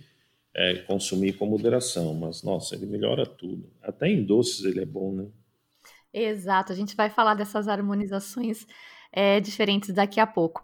é, 0.55 0.75
consumir 0.81 1.33
com 1.33 1.47
moderação. 1.47 2.13
Mas, 2.13 2.43
nossa, 2.43 2.75
ele 2.75 2.85
melhora 2.85 3.25
tudo. 3.25 3.73
Até 3.83 4.11
em 4.11 4.23
doces 4.23 4.63
ele 4.67 4.83
é 4.83 4.87
bom, 4.87 5.11
né? 5.11 5.27
Exato, 6.13 6.71
a 6.71 6.77
gente 6.77 6.95
vai 6.95 7.09
falar 7.09 7.33
dessas 7.33 7.67
harmonizações 7.67 8.67
é, 9.11 9.41
diferentes 9.41 9.95
daqui 9.95 10.21
a 10.21 10.27
pouco 10.27 10.63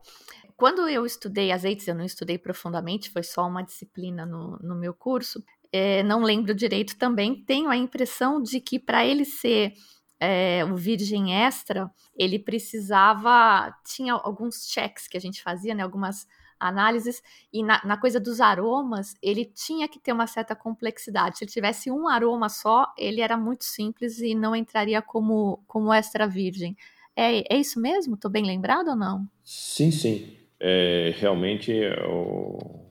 quando 0.57 0.89
eu 0.89 1.05
estudei 1.05 1.51
azeites, 1.51 1.89
eu 1.89 1.95
não 1.95 2.05
estudei 2.05 2.39
profundamente, 2.39 3.11
foi 3.11 3.23
só 3.23 3.47
uma 3.47 3.63
disciplina 3.63 4.25
no, 4.25 4.57
no 4.59 4.75
meu 4.77 4.95
curso, 4.95 5.43
é, 5.73 6.03
não 6.05 6.23
lembro 6.23 6.55
direito 6.55 6.97
também, 6.97 7.45
tenho 7.45 7.69
a 7.69 7.77
impressão 7.77 8.41
de 8.41 8.61
que 8.61 8.79
para 8.79 9.05
ele 9.05 9.25
ser 9.25 9.75
é, 10.21 10.65
o 10.65 10.77
virgem 10.77 11.35
extra, 11.35 11.91
ele 12.17 12.39
precisava, 12.39 13.75
tinha 13.85 14.15
alguns 14.15 14.69
checks 14.69 15.09
que 15.09 15.17
a 15.17 15.21
gente 15.21 15.43
fazia, 15.43 15.75
né, 15.75 15.83
algumas 15.83 16.29
análises, 16.61 17.21
e 17.53 17.63
na, 17.63 17.85
na, 17.85 17.97
coisa 17.97 18.21
dos 18.21 18.41
aromas, 18.41 19.17
ele 19.21 19.45
tinha 19.45 19.89
que 19.89 19.99
ter 19.99 20.13
uma 20.13 20.29
certa 20.29 20.55
complexidade. 20.55 21.37
Se 21.37 21.45
ele 21.45 21.51
tivesse 21.51 21.91
um 21.91 22.07
aroma 22.07 22.49
só, 22.49 22.87
ele 22.97 23.21
era 23.21 23.37
muito 23.37 23.65
simples 23.65 24.21
e 24.21 24.35
não 24.35 24.55
entraria 24.55 25.03
como, 25.03 25.63
como 25.67 25.93
extra 25.93 26.29
virgem. 26.29 26.77
É, 27.17 27.55
é 27.55 27.59
isso 27.59 27.81
mesmo? 27.81 28.15
Estou 28.15 28.31
bem 28.31 28.47
lembrado 28.47 28.89
ou 28.89 28.97
não? 28.97 29.29
Sim, 29.43 29.91
sim 29.91 30.44
é, 30.67 31.15
realmente 31.19 31.71
o, 32.09 32.89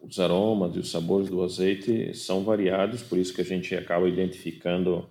os 0.00 0.20
aromas 0.20 0.76
e 0.76 0.78
os 0.78 0.88
sabores 0.88 1.28
do 1.28 1.42
azeite 1.42 2.14
são 2.14 2.44
variados, 2.44 3.02
por 3.02 3.18
isso 3.18 3.34
que 3.34 3.40
a 3.40 3.44
gente 3.44 3.74
acaba 3.74 4.08
identificando 4.08 5.10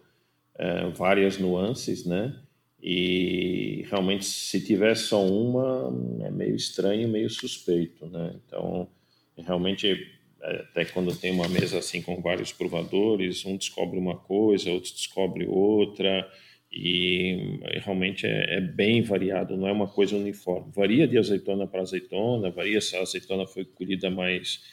é, 0.55 0.87
várias 0.91 1.37
nuances, 1.37 2.05
né? 2.05 2.33
E 2.81 3.85
realmente, 3.89 4.23
se 4.23 4.65
tiver 4.65 4.95
só 4.95 5.21
uma, 5.21 5.93
é 6.25 6.31
meio 6.31 6.55
estranho, 6.55 7.09
meio 7.09 7.29
suspeito, 7.29 8.05
né? 8.07 8.35
Então, 8.45 8.87
realmente, 9.35 10.09
até 10.41 10.85
quando 10.85 11.13
tem 11.13 11.31
uma 11.31 11.49
mesa 11.49 11.79
assim 11.79 12.01
com 12.01 12.21
vários 12.21 12.53
provadores, 12.53 13.45
um 13.45 13.57
descobre 13.57 13.99
uma 13.99 14.15
coisa, 14.15 14.71
outro 14.71 14.93
descobre 14.93 15.45
outra 15.45 16.25
e 16.71 17.59
realmente 17.83 18.25
é, 18.25 18.57
é, 18.57 18.61
bem 18.61 19.01
variado, 19.01 19.57
não 19.57 19.67
é 19.67 19.71
uma 19.71 19.87
coisa 19.87 20.15
uniforme. 20.15 20.71
Varia 20.73 21.07
de 21.07 21.17
azeitona 21.17 21.67
para 21.67 21.81
azeitona, 21.81 22.49
varia 22.49 22.79
se 22.79 22.95
a 22.95 23.01
azeitona 23.01 23.45
foi 23.45 23.65
colhida 23.65 24.09
mais, 24.09 24.63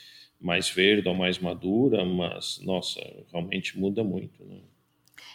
mais 0.40 0.70
verde 0.70 1.08
ou 1.08 1.14
mais 1.14 1.38
madura, 1.38 2.04
mas, 2.04 2.60
nossa, 2.62 3.00
realmente 3.32 3.76
muda 3.76 4.04
muito. 4.04 4.44
Né? 4.44 4.60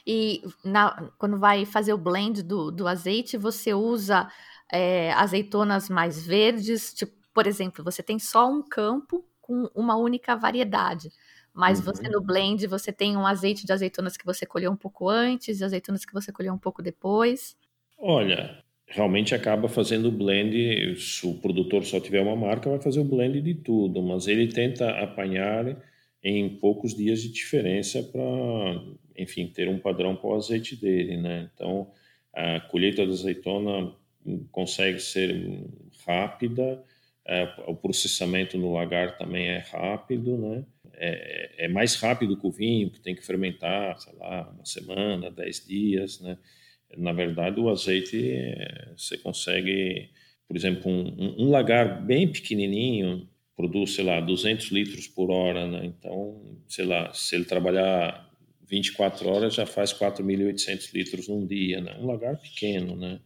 E 0.07 0.41
na, 0.63 1.11
quando 1.17 1.37
vai 1.37 1.65
fazer 1.65 1.93
o 1.93 1.97
blend 1.97 2.41
do, 2.41 2.71
do 2.71 2.87
azeite, 2.87 3.35
você 3.37 3.73
usa 3.73 4.29
é, 4.71 5.11
azeitonas 5.13 5.89
mais 5.89 6.25
verdes, 6.25 6.93
tipo, 6.93 7.11
por 7.33 7.45
exemplo, 7.45 7.83
você 7.83 8.01
tem 8.01 8.19
só 8.19 8.49
um 8.49 8.61
campo 8.61 9.25
com 9.41 9.69
uma 9.75 9.97
única 9.97 10.35
variedade. 10.35 11.09
Mas 11.53 11.79
uhum. 11.79 11.85
você 11.85 12.09
no 12.09 12.21
blend, 12.21 12.65
você 12.65 12.91
tem 12.91 13.15
um 13.15 13.27
azeite 13.27 13.65
de 13.65 13.71
azeitonas 13.71 14.17
que 14.17 14.25
você 14.25 14.45
colheu 14.45 14.71
um 14.71 14.75
pouco 14.75 15.07
antes 15.07 15.59
e 15.59 15.63
azeitonas 15.63 16.03
que 16.03 16.13
você 16.13 16.31
colheu 16.31 16.53
um 16.53 16.57
pouco 16.57 16.81
depois. 16.81 17.55
Olha, 17.97 18.63
realmente 18.87 19.35
acaba 19.35 19.69
fazendo 19.69 20.09
o 20.09 20.11
blend, 20.11 20.95
se 20.99 21.27
o 21.27 21.35
produtor 21.35 21.85
só 21.85 21.99
tiver 21.99 22.21
uma 22.21 22.35
marca, 22.35 22.69
vai 22.69 22.81
fazer 22.81 22.99
o 22.99 23.05
blend 23.05 23.41
de 23.41 23.53
tudo, 23.53 24.01
mas 24.01 24.27
ele 24.27 24.47
tenta 24.47 24.89
apanhar 24.99 25.77
em 26.23 26.49
poucos 26.57 26.95
dias 26.95 27.21
de 27.21 27.29
diferença 27.29 28.01
para, 28.01 28.81
enfim, 29.15 29.47
ter 29.47 29.67
um 29.67 29.77
padrão 29.77 30.15
para 30.15 30.29
o 30.29 30.35
azeite 30.35 30.75
dele, 30.75 31.17
né? 31.17 31.49
Então, 31.53 31.91
a 32.33 32.59
colheita 32.61 33.05
da 33.05 33.11
azeitona 33.11 33.93
consegue 34.51 34.99
ser 34.99 35.65
rápida, 36.05 36.83
é, 37.25 37.47
o 37.67 37.75
processamento 37.75 38.57
no 38.57 38.73
lagar 38.73 39.17
também 39.17 39.47
é 39.47 39.59
rápido, 39.59 40.37
né? 40.37 40.63
É, 40.95 41.65
é, 41.65 41.67
mais 41.67 41.95
rápido 41.95 42.37
que 42.37 42.45
o 42.45 42.51
vinho, 42.51 42.89
que 42.89 42.99
tem 42.99 43.15
que 43.15 43.25
fermentar, 43.25 43.99
sei 43.99 44.13
lá, 44.15 44.49
uma 44.53 44.65
semana, 44.65 45.31
dez 45.31 45.65
dias, 45.65 46.19
né? 46.19 46.37
Na 46.97 47.11
verdade, 47.11 47.59
o 47.59 47.69
azeite 47.69 48.55
você 48.95 49.17
consegue, 49.17 50.09
por 50.47 50.55
exemplo, 50.55 50.91
um, 50.91 51.45
um 51.45 51.49
lagar 51.49 52.05
bem 52.05 52.31
pequenininho 52.31 53.27
produz, 53.55 53.95
sei 53.95 54.03
lá, 54.03 54.19
200 54.19 54.71
litros 54.71 55.07
por 55.07 55.31
hora, 55.31 55.67
né? 55.67 55.85
Então, 55.85 56.59
sei 56.67 56.85
lá, 56.85 57.11
se 57.13 57.35
ele 57.35 57.45
trabalhar 57.45 58.29
24 58.67 59.29
horas 59.29 59.53
já 59.53 59.65
faz 59.65 59.93
4.800 59.93 60.93
litros 60.93 61.27
num 61.27 61.45
dia, 61.45 61.81
né? 61.81 61.95
Um 61.99 62.05
lagar 62.05 62.37
pequeno, 62.37 62.95
né? 62.95 63.19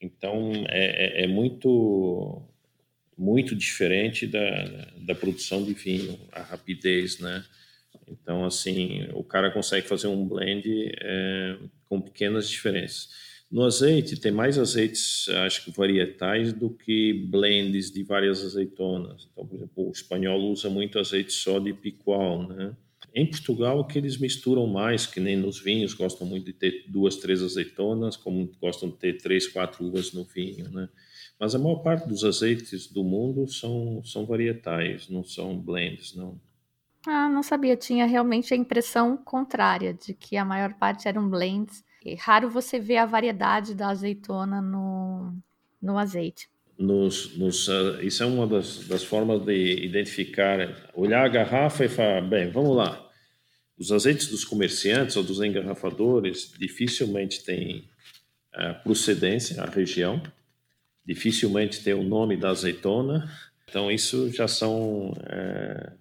Então 0.00 0.52
é, 0.68 1.22
é, 1.22 1.24
é 1.24 1.26
muito 1.26 2.42
muito 3.16 3.54
diferente 3.54 4.26
da, 4.26 4.64
da 4.98 5.14
produção 5.14 5.62
de 5.64 5.72
vinho, 5.72 6.18
a 6.32 6.42
rapidez, 6.42 7.18
né? 7.18 7.44
Então 8.08 8.44
assim 8.44 9.06
o 9.14 9.22
cara 9.22 9.50
consegue 9.50 9.86
fazer 9.86 10.08
um 10.08 10.26
blend 10.26 10.64
é, 11.00 11.58
com 11.88 12.00
pequenas 12.00 12.48
diferenças. 12.48 13.08
No 13.50 13.62
azeite 13.62 14.18
tem 14.18 14.32
mais 14.32 14.58
azeites, 14.58 15.28
acho 15.28 15.64
que 15.64 15.70
varietais 15.70 16.52
do 16.52 16.70
que 16.70 17.12
blends 17.28 17.90
de 17.92 18.02
várias 18.02 18.44
azeitonas. 18.44 19.28
Então, 19.30 19.46
por 19.46 19.56
exemplo, 19.56 19.88
o 19.88 19.92
espanhol 19.92 20.40
usa 20.50 20.68
muito 20.68 20.98
azeite 20.98 21.32
só 21.32 21.60
de 21.60 21.72
picual, 21.72 22.48
né? 22.48 22.74
Em 23.14 23.24
Portugal, 23.24 23.86
que 23.86 23.96
eles 23.96 24.18
misturam 24.18 24.66
mais, 24.66 25.06
que 25.06 25.20
nem 25.20 25.36
nos 25.36 25.60
vinhos, 25.60 25.94
gostam 25.94 26.26
muito 26.26 26.46
de 26.46 26.52
ter 26.52 26.84
duas, 26.88 27.14
três 27.16 27.40
azeitonas, 27.42 28.16
como 28.16 28.50
gostam 28.60 28.88
de 28.88 28.96
ter 28.96 29.18
três, 29.18 29.46
quatro 29.46 29.84
uvas 29.84 30.12
no 30.12 30.24
vinho, 30.24 30.68
né? 30.70 30.88
Mas 31.38 31.54
a 31.54 31.58
maior 31.58 31.76
parte 31.76 32.08
dos 32.08 32.24
azeites 32.24 32.86
do 32.86 33.02
mundo 33.02 33.46
são, 33.48 34.02
são 34.04 34.24
varietais, 34.24 35.08
não 35.08 35.24
são 35.24 35.58
blends, 35.58 36.14
não. 36.14 36.40
Ah, 37.06 37.28
não 37.28 37.42
sabia. 37.42 37.76
Tinha 37.76 38.06
realmente 38.06 38.54
a 38.54 38.56
impressão 38.56 39.16
contrária, 39.16 39.92
de 39.92 40.14
que 40.14 40.36
a 40.36 40.44
maior 40.44 40.74
parte 40.74 41.08
eram 41.08 41.28
blends. 41.28 41.84
E 42.04 42.14
raro 42.14 42.48
você 42.48 42.78
ver 42.78 42.98
a 42.98 43.06
variedade 43.06 43.74
da 43.74 43.88
azeitona 43.88 44.62
no, 44.62 45.34
no 45.82 45.98
azeite 45.98 46.48
nos, 46.78 47.36
nos, 47.36 47.68
uh, 47.68 48.00
isso 48.02 48.22
é 48.22 48.26
uma 48.26 48.46
das, 48.46 48.86
das, 48.86 49.04
formas 49.04 49.44
de 49.44 49.84
identificar, 49.84 50.90
olhar 50.94 51.24
a 51.24 51.28
garrafa 51.28 51.84
e 51.84 51.88
falar, 51.88 52.20
bem, 52.22 52.50
vamos 52.50 52.76
lá. 52.76 53.00
Os 53.78 53.90
azeites 53.90 54.28
dos 54.28 54.44
comerciantes 54.44 55.16
ou 55.16 55.22
dos 55.22 55.40
engarrafadores 55.40 56.52
dificilmente 56.58 57.44
têm 57.44 57.88
uh, 58.54 58.82
procedência, 58.82 59.62
a 59.62 59.66
região, 59.66 60.22
dificilmente 61.04 61.82
tem 61.82 61.94
o 61.94 62.02
nome 62.02 62.36
da 62.36 62.50
azeitona. 62.50 63.30
Então, 63.68 63.90
isso 63.90 64.30
já 64.30 64.46
são, 64.48 65.10
uh, 65.10 65.92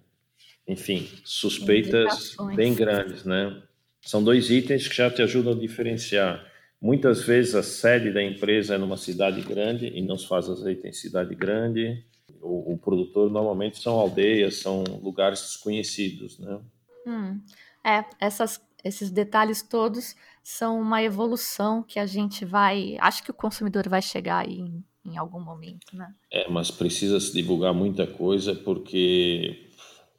enfim, 0.67 1.09
suspeitas 1.23 2.35
bem 2.55 2.73
grandes, 2.73 3.23
né? 3.23 3.61
São 4.01 4.23
dois 4.23 4.49
itens 4.49 4.87
que 4.87 4.95
já 4.95 5.09
te 5.09 5.21
ajudam 5.21 5.53
a 5.53 5.55
diferenciar 5.55 6.53
Muitas 6.83 7.23
vezes 7.23 7.55
a 7.55 7.63
sede 7.63 8.11
da 8.11 8.21
empresa 8.21 8.75
é 8.75 8.77
numa 8.77 8.97
cidade 8.97 9.39
grande 9.39 9.87
e 9.87 10.01
não 10.01 10.17
se 10.17 10.27
faz 10.27 10.49
azeite 10.49 10.85
em 10.85 10.91
cidade 10.91 11.33
grande. 11.33 12.05
O, 12.41 12.73
o 12.73 12.77
produtor 12.77 13.31
normalmente 13.31 13.81
são 13.81 13.93
aldeias, 13.97 14.57
são 14.57 14.83
lugares 15.01 15.39
desconhecidos, 15.39 16.37
né? 16.39 16.59
Hum, 17.07 17.39
é, 17.85 18.03
essas, 18.19 18.61
esses 18.83 19.09
detalhes 19.09 19.61
todos 19.61 20.13
são 20.43 20.77
uma 20.77 21.01
evolução 21.01 21.81
que 21.81 21.99
a 21.99 22.05
gente 22.05 22.43
vai. 22.43 22.97
Acho 22.99 23.23
que 23.23 23.31
o 23.31 23.33
consumidor 23.33 23.87
vai 23.87 24.01
chegar 24.01 24.39
aí 24.39 24.59
em, 24.59 24.83
em 25.05 25.17
algum 25.17 25.39
momento, 25.39 25.95
né? 25.95 26.13
É, 26.31 26.49
mas 26.49 26.71
precisa 26.71 27.19
se 27.19 27.33
divulgar 27.33 27.73
muita 27.73 28.07
coisa 28.07 28.55
porque, 28.55 29.69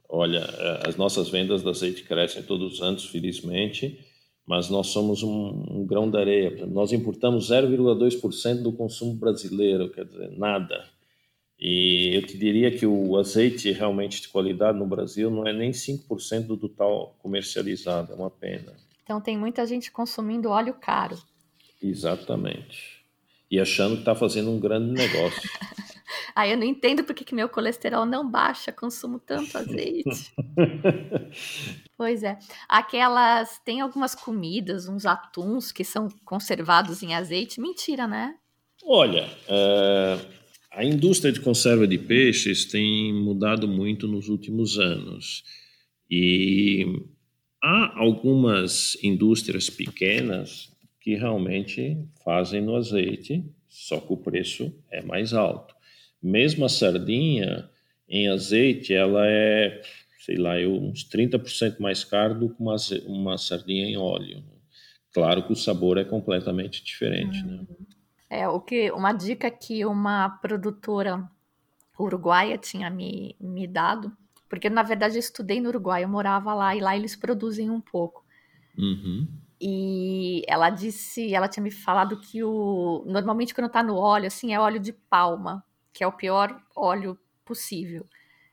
olha, 0.07 0.43
as 0.85 0.95
nossas 0.95 1.29
vendas 1.29 1.63
de 1.63 1.69
azeite 1.69 2.03
crescem 2.03 2.43
todos 2.43 2.73
os 2.73 2.81
anos, 2.81 3.05
felizmente 3.05 3.99
mas 4.45 4.69
nós 4.69 4.87
somos 4.87 5.23
um, 5.23 5.63
um 5.69 5.85
grão 5.85 6.09
de 6.09 6.17
areia. 6.17 6.65
Nós 6.67 6.93
importamos 6.93 7.49
0,2% 7.49 8.61
do 8.61 8.71
consumo 8.71 9.15
brasileiro, 9.15 9.89
quer 9.89 10.05
dizer, 10.05 10.37
nada. 10.37 10.87
E 11.59 12.11
eu 12.13 12.21
te 12.21 12.37
diria 12.37 12.69
que 12.69 12.85
o 12.85 13.17
azeite 13.17 13.71
realmente 13.71 14.21
de 14.21 14.27
qualidade 14.27 14.77
no 14.77 14.85
Brasil 14.85 15.31
não 15.31 15.47
é 15.47 15.53
nem 15.53 15.71
5% 15.71 16.47
do 16.47 16.57
total 16.57 17.15
comercializado, 17.19 18.11
é 18.11 18.15
uma 18.15 18.29
pena. 18.29 18.73
Então 19.03 19.19
tem 19.19 19.37
muita 19.37 19.65
gente 19.65 19.91
consumindo 19.91 20.49
óleo 20.49 20.75
caro. 20.75 21.17
Exatamente. 21.81 22.94
E 23.55 23.59
achando 23.61 23.93
que 23.93 24.01
está 24.01 24.13
fazendo 24.13 24.51
um 24.51 24.59
grande 24.59 24.91
negócio. 24.91 25.49
Aí 26.35 26.51
eu 26.51 26.57
não 26.57 26.65
entendo 26.65 27.05
porque 27.05 27.23
que 27.23 27.33
meu 27.33 27.47
colesterol 27.47 28.05
não 28.05 28.29
baixa, 28.29 28.69
consumo 28.69 29.17
tanto 29.17 29.57
azeite. 29.57 30.33
pois 31.97 32.21
é. 32.21 32.37
Aquelas. 32.67 33.61
Tem 33.63 33.79
algumas 33.79 34.13
comidas, 34.13 34.89
uns 34.89 35.05
atuns 35.05 35.71
que 35.71 35.85
são 35.85 36.09
conservados 36.25 37.01
em 37.01 37.15
azeite. 37.15 37.61
Mentira, 37.61 38.05
né? 38.05 38.35
Olha, 38.83 39.23
uh, 39.47 40.27
a 40.69 40.83
indústria 40.83 41.31
de 41.31 41.39
conserva 41.39 41.87
de 41.87 41.97
peixes 41.97 42.65
tem 42.65 43.13
mudado 43.13 43.69
muito 43.69 44.05
nos 44.05 44.27
últimos 44.27 44.77
anos. 44.77 45.43
E 46.11 46.85
há 47.63 47.97
algumas 47.97 49.01
indústrias 49.01 49.69
pequenas 49.69 50.74
que 51.05 51.13
realmente 51.13 52.03
fazem 52.23 52.61
no 52.61 52.75
azeite, 52.75 53.45
só 53.69 53.99
que 53.99 54.11
o 54.11 54.17
preço 54.17 54.73
é 54.89 55.03
mais 55.03 55.35
alto. 55.35 55.75
Mesmo 56.19 56.65
a 56.65 56.69
sardinha 56.69 57.69
em 58.09 58.27
azeite, 58.27 58.91
ela 58.91 59.23
é, 59.27 59.83
sei 60.17 60.35
lá, 60.35 60.59
eu, 60.59 60.73
uns 60.73 61.07
30% 61.07 61.79
mais 61.79 62.03
caro 62.03 62.33
do 62.39 62.49
que 62.49 62.59
uma, 62.59 62.75
uma 63.05 63.37
sardinha 63.37 63.85
em 63.85 63.95
óleo. 63.95 64.37
Né? 64.37 64.57
Claro 65.13 65.45
que 65.45 65.53
o 65.53 65.55
sabor 65.55 65.99
é 65.99 66.03
completamente 66.03 66.83
diferente, 66.83 67.43
né? 67.43 67.53
uhum. 67.53 67.67
né? 67.69 67.85
É, 68.27 68.47
o 68.47 68.59
que, 68.59 68.89
uma 68.89 69.13
dica 69.13 69.51
que 69.51 69.85
uma 69.85 70.27
produtora 70.27 71.29
uruguaia 71.99 72.57
tinha 72.57 72.89
me, 72.89 73.35
me 73.39 73.67
dado, 73.67 74.11
porque 74.49 74.71
na 74.71 74.81
verdade 74.81 75.17
eu 75.17 75.19
estudei 75.19 75.61
no 75.61 75.69
Uruguai, 75.69 76.03
eu 76.03 76.09
morava 76.09 76.51
lá 76.55 76.75
e 76.75 76.81
lá 76.81 76.97
eles 76.97 77.15
produzem 77.15 77.69
um 77.69 77.79
pouco. 77.79 78.25
Uhum. 78.75 79.27
E 79.59 80.43
ela 80.47 80.69
disse, 80.69 81.33
ela 81.33 81.47
tinha 81.47 81.63
me 81.63 81.71
falado 81.71 82.19
que 82.19 82.43
o 82.43 83.03
normalmente 83.07 83.53
quando 83.53 83.69
tá 83.69 83.81
no 83.81 83.95
óleo 83.95 84.27
assim 84.27 84.53
é 84.53 84.59
óleo 84.59 84.79
de 84.79 84.91
palma, 84.91 85.63
que 85.93 86.03
é 86.03 86.07
o 86.07 86.11
pior 86.11 86.61
óleo 86.75 87.17
possível. 87.45 88.05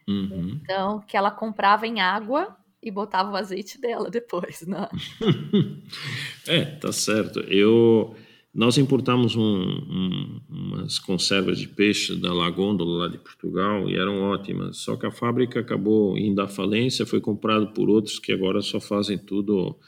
Uhum. 0.09 0.61
Então, 0.63 1.01
que 1.01 1.17
ela 1.17 1.31
comprava 1.31 1.87
em 1.87 2.01
água 2.01 2.57
e 2.83 2.91
botava 2.91 3.31
o 3.31 3.37
azeite 3.37 3.81
dela 3.81 4.11
depois, 4.11 4.67
né? 4.67 4.89
é, 6.47 6.65
tá 6.65 6.93
certo. 6.93 7.41
Eu 7.41 8.17
nós 8.55 8.77
importamos 8.77 9.35
um, 9.35 9.43
um, 9.43 10.41
umas 10.47 10.99
conservas 10.99 11.59
de 11.59 11.67
peixe 11.67 12.15
da 12.15 12.35
Lagôndola 12.35 13.05
lá 13.05 13.09
de 13.09 13.17
Portugal 13.17 13.89
e 13.89 13.97
eram 13.97 14.21
ótimas. 14.21 14.77
Só 14.77 14.95
que 14.95 15.07
a 15.07 15.11
fábrica 15.11 15.61
acabou 15.61 16.19
indo 16.19 16.43
à 16.43 16.47
falência, 16.47 17.07
foi 17.07 17.19
comprado 17.19 17.69
por 17.69 17.89
outros 17.89 18.19
que 18.19 18.31
agora 18.31 18.61
só 18.61 18.79
fazem 18.79 19.17
tudo 19.17 19.79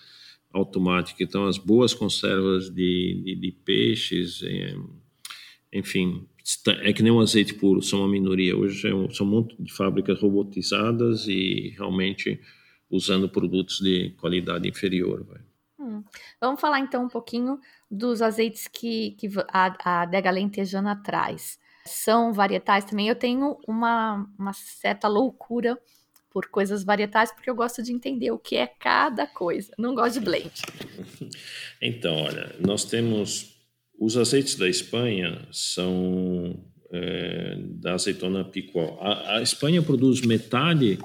automático. 0.54 1.22
Então, 1.22 1.46
as 1.46 1.58
boas 1.58 1.92
conservas 1.92 2.70
de, 2.70 3.20
de, 3.24 3.34
de 3.34 3.52
peixes, 3.52 4.40
eh, 4.42 4.76
enfim, 5.72 6.26
é 6.82 6.92
que 6.92 7.02
nem 7.02 7.12
um 7.12 7.20
azeite 7.20 7.54
puro, 7.54 7.82
são 7.82 8.00
uma 8.00 8.08
minoria. 8.08 8.56
Hoje 8.56 8.86
é 8.86 9.12
são 9.12 9.26
um 9.26 9.46
de 9.58 9.72
fábricas 9.72 10.20
robotizadas 10.20 11.26
e 11.26 11.74
realmente 11.76 12.40
usando 12.88 13.28
produtos 13.28 13.80
de 13.80 14.10
qualidade 14.10 14.68
inferior. 14.68 15.26
Hum. 15.78 16.04
Vamos 16.40 16.60
falar 16.60 16.78
então 16.78 17.04
um 17.04 17.08
pouquinho 17.08 17.58
dos 17.90 18.22
azeites 18.22 18.68
que, 18.68 19.12
que 19.12 19.28
a, 19.48 19.74
a 19.98 20.30
Lentejana 20.30 20.94
traz. 21.02 21.58
São 21.86 22.32
varietais 22.32 22.84
também. 22.84 23.08
Eu 23.08 23.16
tenho 23.16 23.58
uma, 23.66 24.26
uma 24.38 24.52
certa 24.52 25.08
loucura 25.08 25.78
por 26.34 26.48
coisas 26.48 26.82
varietais, 26.82 27.30
porque 27.30 27.48
eu 27.48 27.54
gosto 27.54 27.80
de 27.80 27.92
entender 27.92 28.32
o 28.32 28.38
que 28.38 28.56
é 28.56 28.66
cada 28.66 29.24
coisa. 29.24 29.72
Não 29.78 29.94
gosto 29.94 30.18
de 30.18 30.24
blend. 30.24 30.50
Então, 31.80 32.14
olha, 32.14 32.54
nós 32.60 32.84
temos 32.84 33.58
os 33.98 34.16
azeites 34.16 34.54
da 34.54 34.66
Espanha 34.66 35.46
são 35.52 36.58
é, 36.90 37.56
da 37.58 37.92
azeitona 37.92 38.42
picual. 38.42 38.98
A, 39.02 39.36
a, 39.36 39.42
Espanha 39.42 39.82
produz 39.82 40.22
metade 40.22 40.98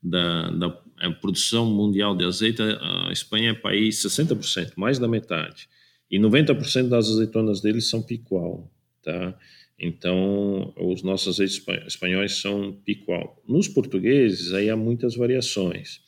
da, 0.00 0.48
da 0.50 0.80
é, 1.00 1.10
produção 1.10 1.66
mundial 1.66 2.14
de 2.14 2.24
azeite. 2.24 2.62
A 2.62 3.10
Espanha 3.10 3.50
é 3.50 3.54
país 3.54 3.96
60%, 3.96 4.74
mais 4.76 4.98
da 5.00 5.08
metade. 5.08 5.68
E 6.08 6.20
90% 6.20 6.88
das 6.88 7.08
azeitonas 7.08 7.60
deles 7.60 7.88
são 7.88 8.00
picual, 8.00 8.70
tá? 9.02 9.36
Então, 9.78 10.72
os 10.76 11.02
nossos 11.02 11.40
azeites 11.40 11.64
espanhóis 11.86 12.36
são 12.36 12.72
picual. 12.84 13.42
Nos 13.48 13.66
portugueses, 13.66 14.52
aí 14.52 14.70
há 14.70 14.76
muitas 14.76 15.16
variações. 15.16 16.00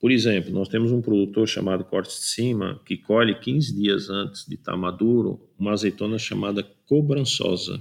Por 0.00 0.10
exemplo, 0.10 0.50
nós 0.50 0.68
temos 0.68 0.90
um 0.92 1.02
produtor 1.02 1.46
chamado 1.46 1.84
Corte 1.84 2.08
de 2.08 2.24
Cima 2.24 2.80
que 2.86 2.96
colhe 2.96 3.38
15 3.38 3.74
dias 3.74 4.08
antes 4.08 4.46
de 4.46 4.54
estar 4.54 4.74
maduro 4.74 5.46
uma 5.58 5.72
azeitona 5.72 6.18
chamada 6.18 6.62
cobrançosa. 6.86 7.78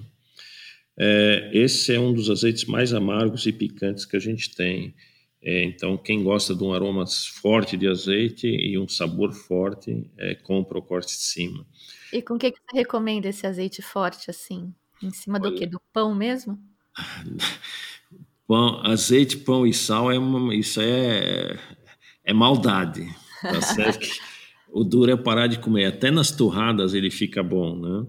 É, 0.97 1.49
esse 1.53 1.93
é 1.93 1.99
um 1.99 2.13
dos 2.13 2.29
azeites 2.29 2.65
mais 2.65 2.93
amargos 2.93 3.45
e 3.45 3.53
picantes 3.53 4.03
que 4.03 4.17
a 4.17 4.19
gente 4.19 4.53
tem. 4.53 4.93
É, 5.41 5.63
então, 5.63 5.97
quem 5.97 6.21
gosta 6.21 6.53
de 6.53 6.61
um 6.61 6.73
aroma 6.73 7.05
forte 7.41 7.77
de 7.77 7.87
azeite 7.87 8.47
e 8.47 8.77
um 8.77 8.89
sabor 8.89 9.31
forte, 9.31 10.11
é, 10.17 10.35
compra 10.35 10.77
o 10.77 10.81
corte 10.81 11.15
de 11.15 11.21
cima. 11.21 11.65
E 12.11 12.21
com 12.21 12.37
que, 12.37 12.51
que 12.51 12.59
você 12.59 12.77
recomenda 12.77 13.29
esse 13.29 13.47
azeite 13.47 13.81
forte 13.81 14.29
assim? 14.29 14.73
Em 15.01 15.11
cima 15.11 15.39
Olha, 15.41 15.51
do 15.51 15.57
que? 15.57 15.65
Do 15.65 15.81
pão 15.93 16.13
mesmo? 16.13 16.59
Pão, 18.47 18.83
azeite, 18.83 19.37
pão 19.37 19.63
e 19.63 19.71
sal 19.71 20.11
é 20.11 20.17
uma, 20.17 20.55
isso 20.55 20.81
é, 20.81 21.55
é 22.23 22.33
maldade. 22.33 23.07
Tá 23.43 23.61
certo? 23.61 24.09
o 24.71 24.83
duro 24.83 25.11
é 25.11 25.15
parar 25.15 25.45
de 25.45 25.59
comer. 25.59 25.85
Até 25.85 26.09
nas 26.09 26.31
torradas 26.31 26.95
ele 26.95 27.11
fica 27.11 27.43
bom, 27.43 27.75
né? 27.75 28.07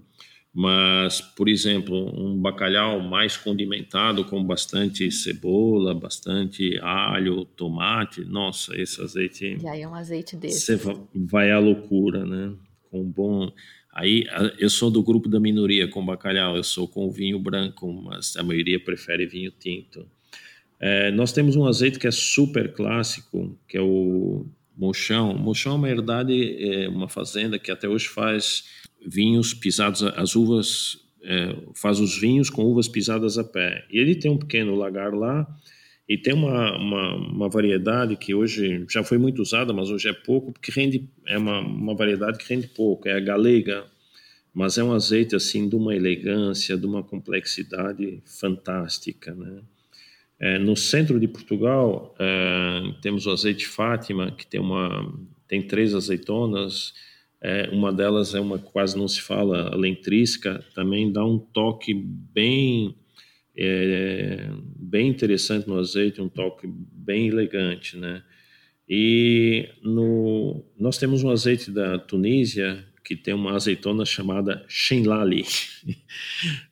Mas, 0.53 1.21
por 1.21 1.49
exemplo, 1.49 2.13
um 2.19 2.37
bacalhau 2.41 3.01
mais 3.01 3.37
condimentado 3.37 4.25
com 4.25 4.43
bastante 4.43 5.11
cebola, 5.11 5.95
bastante 5.95 6.77
alho, 6.83 7.45
tomate, 7.45 8.25
nossa, 8.25 8.75
esse 8.77 9.01
azeite. 9.01 9.59
E 9.63 9.69
aí 9.69 9.83
é 9.83 9.89
um 9.89 9.95
azeite 9.95 10.37
desse. 10.37 10.77
Você 10.77 10.81
vai 11.15 11.53
à 11.53 11.59
loucura, 11.59 12.27
né? 12.27 12.53
Com 12.91 13.05
bom. 13.05 13.53
Aí 13.93 14.25
eu 14.59 14.71
sou 14.71 14.91
do 14.91 15.03
grupo 15.03 15.29
da 15.29 15.41
minoria 15.41 15.89
com 15.89 16.05
bacalhau, 16.05 16.57
eu 16.57 16.63
sou 16.63 16.87
com 16.87 17.11
vinho 17.11 17.39
branco, 17.39 17.93
mas 17.93 18.37
a 18.37 18.43
maioria 18.43 18.79
prefere 18.79 19.27
vinho 19.27 19.51
tinto. 19.51 20.07
É, 20.79 21.11
nós 21.11 21.33
temos 21.33 21.57
um 21.57 21.67
azeite 21.67 21.99
que 21.99 22.07
é 22.07 22.11
super 22.11 22.73
clássico, 22.73 23.59
que 23.69 23.77
é 23.77 23.83
o 23.83 24.47
Mochão. 24.77 25.37
Mochão 25.37 25.73
é 25.73 25.77
uma 25.77 25.91
herdade, 25.91 26.65
é 26.65 26.89
uma 26.89 27.09
fazenda 27.09 27.59
que 27.59 27.71
até 27.71 27.89
hoje 27.89 28.09
faz 28.09 28.65
vinhos 29.05 29.53
pisados, 29.53 30.03
as 30.03 30.35
uvas, 30.37 30.99
é, 31.23 31.57
faz 31.75 32.01
os 32.01 32.19
vinhos 32.19 32.49
com 32.49 32.65
uvas 32.65 32.89
pisadas 32.89 33.37
a 33.37 33.45
pé. 33.45 33.85
E 33.91 33.99
ele 33.99 34.15
tem 34.15 34.31
um 34.31 34.39
pequeno 34.39 34.75
lagar 34.75 35.13
lá 35.13 35.47
e 36.11 36.19
tem 36.19 36.35
uma, 36.35 36.77
uma, 36.77 37.15
uma, 37.15 37.49
variedade 37.49 38.17
que 38.17 38.35
hoje 38.35 38.85
já 38.91 39.05
foi 39.05 39.17
muito 39.17 39.41
usada, 39.41 39.73
mas 39.73 39.91
hoje 39.91 40.09
é 40.09 40.13
pouco, 40.13 40.51
porque 40.51 40.73
rende, 40.73 41.09
é 41.25 41.39
uma, 41.39 41.61
uma 41.61 41.95
variedade 41.95 42.37
que 42.37 42.53
rende 42.53 42.67
pouco, 42.67 43.09
é 43.09 43.13
a 43.13 43.21
galega, 43.21 43.87
mas 44.53 44.77
é 44.77 44.83
um 44.83 44.93
azeite 44.93 45.37
assim 45.37 45.69
de 45.69 45.77
uma 45.77 45.95
elegância, 45.95 46.77
de 46.77 46.85
uma 46.85 47.05
complexidade 47.05 48.21
fantástica, 48.27 49.33
né? 49.37 49.63
É, 50.41 50.59
no 50.59 50.75
centro 50.75 51.21
de 51.21 51.29
Portugal 51.29 52.13
é, 52.19 52.93
temos 53.01 53.27
o 53.27 53.31
azeite 53.31 53.69
Fátima, 53.69 54.33
que 54.33 54.45
tem 54.45 54.59
uma 54.59 55.15
tem 55.47 55.63
três 55.63 55.95
azeitonas. 55.95 56.93
É, 57.41 57.69
uma 57.71 57.93
delas 57.93 58.35
é 58.35 58.41
uma 58.41 58.59
quase 58.59 58.99
não 58.99 59.07
se 59.07 59.21
fala, 59.21 59.73
a 59.73 59.77
lentrisca, 59.77 60.65
também 60.75 61.13
dá 61.13 61.25
um 61.25 61.39
toque 61.39 61.95
bem 61.95 62.97
é, 63.57 64.49
bem 64.77 65.09
interessante 65.09 65.69
no 65.69 65.79
azeite, 65.79 66.21
um 66.21 66.29
toque 66.29 66.67
bem 66.67 67.29
elegante, 67.29 67.97
né? 67.97 68.23
E 68.89 69.69
no, 69.83 70.65
nós 70.79 70.99
temos 70.99 71.23
um 71.23 71.31
azeite 71.31 71.71
da 71.71 71.99
Tunísia 71.99 72.85
que 73.05 73.17
tem 73.17 73.35
uma 73.35 73.55
azeitona 73.55 74.05
chamada 74.05 74.65
Shenlali. 74.69 75.45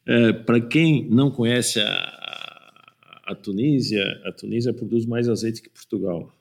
É, 0.07 0.33
Para 0.33 0.59
quem 0.59 1.07
não 1.11 1.31
conhece 1.31 1.79
a, 1.81 2.79
a 3.27 3.35
Tunísia, 3.35 4.03
a 4.25 4.33
Tunísia 4.33 4.73
produz 4.73 5.05
mais 5.05 5.29
azeite 5.29 5.61
que 5.61 5.69
Portugal. 5.69 6.33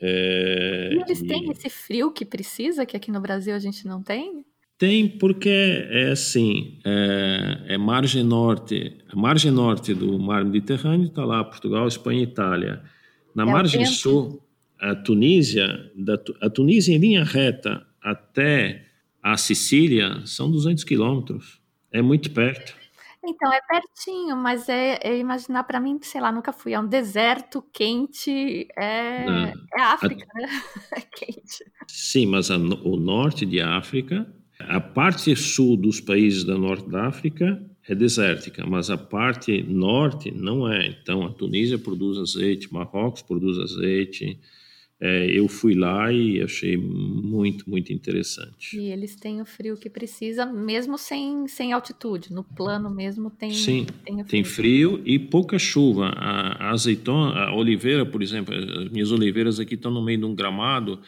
É, 0.00 0.90
e 0.92 1.00
eles 1.00 1.22
têm 1.22 1.48
esse 1.52 1.70
frio 1.70 2.10
que 2.10 2.24
precisa, 2.24 2.84
que 2.84 2.96
aqui 2.96 3.12
no 3.12 3.20
Brasil 3.20 3.54
a 3.54 3.60
gente 3.60 3.86
não 3.86 4.02
tem? 4.02 4.44
Tem, 4.82 5.08
porque 5.08 5.48
é 5.48 6.10
assim, 6.10 6.80
é, 6.84 7.74
é 7.74 7.78
margem 7.78 8.24
norte, 8.24 8.98
a 9.08 9.14
margem 9.14 9.52
norte 9.52 9.94
do 9.94 10.18
mar 10.18 10.44
Mediterrâneo 10.44 11.06
está 11.06 11.24
lá, 11.24 11.44
Portugal, 11.44 11.86
Espanha 11.86 12.18
e 12.18 12.24
Itália. 12.24 12.82
Na 13.32 13.44
é 13.44 13.46
margem 13.46 13.86
sul, 13.86 14.42
a 14.80 14.96
Tunísia, 14.96 15.88
da, 15.94 16.18
a 16.40 16.50
Tunísia 16.50 16.96
em 16.96 16.98
linha 16.98 17.22
reta 17.22 17.86
até 18.02 18.88
a 19.22 19.36
Sicília 19.36 20.20
são 20.26 20.50
200 20.50 20.82
quilômetros, 20.82 21.60
é 21.92 22.02
muito 22.02 22.32
perto. 22.32 22.74
Então, 23.24 23.52
é 23.52 23.60
pertinho, 23.60 24.36
mas 24.36 24.68
é, 24.68 24.98
é 25.00 25.16
imaginar 25.16 25.62
para 25.62 25.78
mim, 25.78 26.00
sei 26.02 26.20
lá, 26.20 26.32
nunca 26.32 26.52
fui. 26.52 26.72
É 26.72 26.80
um 26.80 26.88
deserto 26.88 27.64
quente, 27.72 28.66
é, 28.76 29.52
é 29.78 29.80
África, 29.80 30.26
a, 30.34 30.40
né? 30.40 30.48
É 30.96 31.00
quente. 31.02 31.64
Sim, 31.86 32.26
mas 32.26 32.50
a, 32.50 32.56
o 32.56 32.96
norte 32.96 33.46
de 33.46 33.60
África, 33.60 34.26
a 34.68 34.80
parte 34.80 35.34
sul 35.36 35.76
dos 35.76 36.00
países 36.00 36.44
da 36.44 36.56
norte 36.56 36.88
da 36.88 37.06
África 37.06 37.60
é 37.88 37.94
desértica, 37.94 38.64
mas 38.66 38.90
a 38.90 38.96
parte 38.96 39.62
norte 39.62 40.30
não 40.30 40.70
é. 40.70 40.86
Então, 40.86 41.24
a 41.24 41.30
Tunísia 41.30 41.78
produz 41.78 42.18
azeite, 42.18 42.72
Marrocos 42.72 43.22
produz 43.22 43.58
azeite, 43.58 44.38
é, 45.04 45.26
eu 45.26 45.48
fui 45.48 45.74
lá 45.74 46.12
e 46.12 46.40
achei 46.40 46.76
muito, 46.76 47.68
muito 47.68 47.92
interessante. 47.92 48.78
E 48.78 48.88
eles 48.88 49.16
têm 49.16 49.40
o 49.40 49.44
frio 49.44 49.76
que 49.76 49.90
precisa, 49.90 50.46
mesmo 50.46 50.96
sem, 50.96 51.48
sem 51.48 51.72
altitude. 51.72 52.32
No 52.32 52.44
plano 52.44 52.88
mesmo 52.88 53.28
tem 53.28 53.50
Sim, 53.50 53.84
tem 54.04 54.14
frio. 54.14 54.26
tem 54.28 54.44
frio 54.44 55.02
e 55.04 55.18
pouca 55.18 55.58
chuva. 55.58 56.06
A, 56.14 56.68
a 56.68 56.70
azeitona, 56.70 57.46
a 57.46 57.52
oliveira, 57.52 58.06
por 58.06 58.22
exemplo, 58.22 58.54
as 58.54 58.90
minhas 58.92 59.10
oliveiras 59.10 59.58
aqui 59.58 59.74
estão 59.74 59.90
no 59.90 60.04
meio 60.04 60.18
de 60.18 60.24
um 60.24 60.36
gramado 60.36 61.00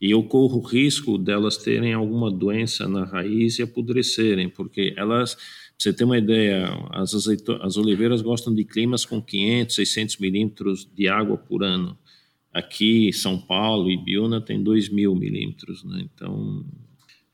e 0.00 0.10
eu 0.10 0.22
corro 0.22 0.58
o 0.58 0.66
risco 0.66 1.18
delas 1.18 1.56
terem 1.56 1.92
alguma 1.92 2.30
doença 2.30 2.88
na 2.88 3.04
raiz 3.04 3.58
e 3.58 3.62
apodrecerem, 3.62 4.48
porque 4.48 4.94
elas, 4.96 5.34
pra 5.34 5.44
você 5.76 5.92
ter 5.92 6.04
uma 6.04 6.18
ideia, 6.18 6.68
as, 6.92 7.14
azeito, 7.14 7.52
as 7.60 7.76
oliveiras 7.76 8.22
gostam 8.22 8.54
de 8.54 8.64
climas 8.64 9.04
com 9.04 9.20
500, 9.20 9.74
600 9.74 10.16
milímetros 10.18 10.88
de 10.94 11.08
água 11.08 11.36
por 11.36 11.64
ano. 11.64 11.98
Aqui, 12.52 13.12
São 13.12 13.38
Paulo 13.38 13.90
e 13.90 13.96
Biúna 13.96 14.40
tem 14.40 14.62
2 14.62 14.88
mil 14.88 15.14
milímetros, 15.14 15.84
né? 15.84 16.00
Então, 16.14 16.64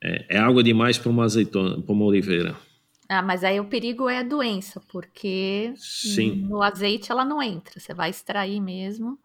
é, 0.03 0.37
é 0.37 0.39
água 0.39 0.63
demais 0.63 0.99
para 0.99 1.11
uma 1.11 1.25
azeitona, 1.25 1.81
para 1.81 1.93
uma 1.93 2.05
oliveira. 2.05 2.57
Ah, 3.09 3.23
mas 3.23 3.45
aí 3.45 3.61
o 3.61 3.67
perigo 3.67 4.09
é 4.09 4.19
a 4.19 4.23
doença, 4.23 4.81
porque 4.91 5.75
Sim. 5.77 6.47
no 6.49 6.63
azeite 6.63 7.13
ela 7.13 7.25
não 7.25 7.43
entra, 7.43 7.79
você 7.79 7.93
vai 7.93 8.09
extrair 8.09 8.61
mesmo. 8.61 9.19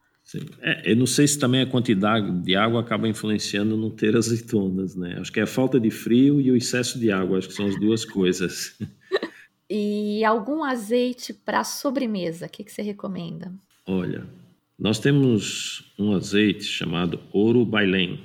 É, 0.62 0.92
eu 0.92 0.96
não 0.96 1.06
sei 1.06 1.28
se 1.28 1.40
também 1.40 1.62
a 1.62 1.66
quantidade 1.66 2.32
de 2.44 2.56
água 2.56 2.82
acaba 2.82 3.08
influenciando 3.08 3.76
não 3.76 3.90
ter 3.90 4.16
azeitonas, 4.16 4.96
né? 4.96 5.18
Acho 5.20 5.32
que 5.32 5.40
é 5.40 5.44
a 5.44 5.48
falta 5.48 5.80
de 5.80 5.90
frio 5.90 6.40
e 6.40 6.52
o 6.52 6.56
excesso 6.56 7.00
de 7.00 7.12
água, 7.12 7.38
acho 7.38 7.48
que 7.48 7.54
são 7.54 7.68
as 7.68 7.80
duas 7.80 8.06
coisas. 8.06 8.78
e 9.70 10.24
algum 10.24 10.64
azeite 10.64 11.34
para 11.34 11.64
sobremesa, 11.64 12.46
o 12.46 12.50
que, 12.50 12.64
que 12.64 12.72
você 12.72 12.82
recomenda? 12.82 13.52
Olha, 13.86 14.28
nós 14.78 15.00
temos 15.00 15.94
um 15.98 16.14
azeite 16.14 16.64
chamado 16.64 17.20
Ouro 17.34 17.66
Bailén, 17.66 18.20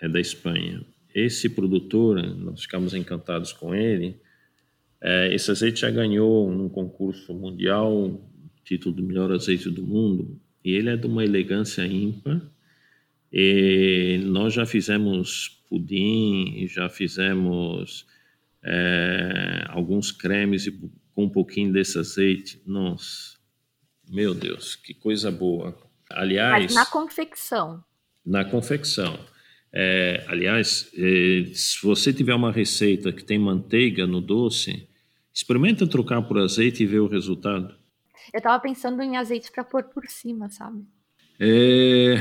é 0.00 0.08
da 0.08 0.20
Espanha. 0.20 0.84
Esse 1.12 1.48
produtor, 1.48 2.22
nós 2.36 2.62
ficamos 2.62 2.94
encantados 2.94 3.52
com 3.52 3.74
ele. 3.74 4.16
É, 5.00 5.34
esse 5.34 5.50
azeite 5.50 5.80
já 5.80 5.90
ganhou 5.90 6.50
num 6.52 6.68
concurso 6.68 7.34
mundial 7.34 7.92
o 7.92 8.22
título 8.64 8.94
do 8.94 9.02
melhor 9.02 9.32
azeite 9.32 9.68
do 9.68 9.82
mundo 9.82 10.40
e 10.64 10.72
ele 10.72 10.90
é 10.90 10.96
de 10.96 11.06
uma 11.06 11.24
elegância 11.24 11.86
ímpar. 11.86 12.40
E 13.32 14.20
nós 14.24 14.52
já 14.52 14.66
fizemos 14.66 15.60
pudim, 15.68 16.66
já 16.68 16.88
fizemos 16.88 18.06
é, 18.62 19.64
alguns 19.68 20.10
cremes 20.10 20.68
com 21.14 21.24
um 21.24 21.28
pouquinho 21.28 21.72
desse 21.72 21.98
azeite. 21.98 22.60
Nossa, 22.66 23.38
meu 24.08 24.34
Deus, 24.34 24.74
que 24.74 24.92
coisa 24.92 25.30
boa! 25.30 25.76
Aliás. 26.10 26.64
Mas 26.64 26.74
na 26.74 26.86
confecção. 26.86 27.84
Na 28.26 28.44
confecção. 28.44 29.18
É, 29.72 30.24
aliás, 30.26 30.90
é, 30.94 31.44
se 31.54 31.80
você 31.82 32.12
tiver 32.12 32.34
uma 32.34 32.50
receita 32.50 33.12
que 33.12 33.22
tem 33.22 33.38
manteiga 33.38 34.06
no 34.06 34.20
doce, 34.20 34.88
experimenta 35.32 35.86
trocar 35.86 36.22
por 36.22 36.38
azeite 36.38 36.82
e 36.82 36.86
ver 36.86 36.98
o 36.98 37.06
resultado. 37.06 37.74
Eu 38.32 38.38
estava 38.38 38.60
pensando 38.60 39.02
em 39.02 39.16
azeite 39.16 39.50
para 39.50 39.64
pôr 39.64 39.84
por 39.84 40.06
cima, 40.08 40.48
sabe? 40.48 40.84
É, 41.38 42.16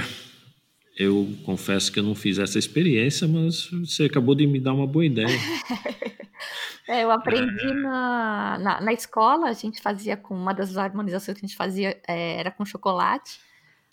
eu 0.97 1.27
confesso 1.45 1.91
que 1.91 1.99
eu 1.99 2.03
não 2.03 2.15
fiz 2.15 2.39
essa 2.39 2.57
experiência, 2.57 3.27
mas 3.27 3.69
você 3.71 4.05
acabou 4.05 4.33
de 4.33 4.47
me 4.47 4.59
dar 4.59 4.73
uma 4.73 4.87
boa 4.87 5.05
ideia. 5.05 5.27
é, 6.87 7.03
eu 7.03 7.11
aprendi 7.11 7.73
na, 7.73 8.57
na, 8.59 8.81
na, 8.81 8.93
escola, 8.93 9.47
a 9.47 9.53
gente 9.53 9.81
fazia 9.81 10.17
com 10.17 10.33
uma 10.33 10.53
das 10.53 10.77
harmonizações 10.77 11.37
que 11.37 11.45
a 11.45 11.47
gente 11.47 11.57
fazia 11.57 11.99
é, 12.07 12.39
era 12.39 12.51
com 12.51 12.65
chocolate. 12.65 13.39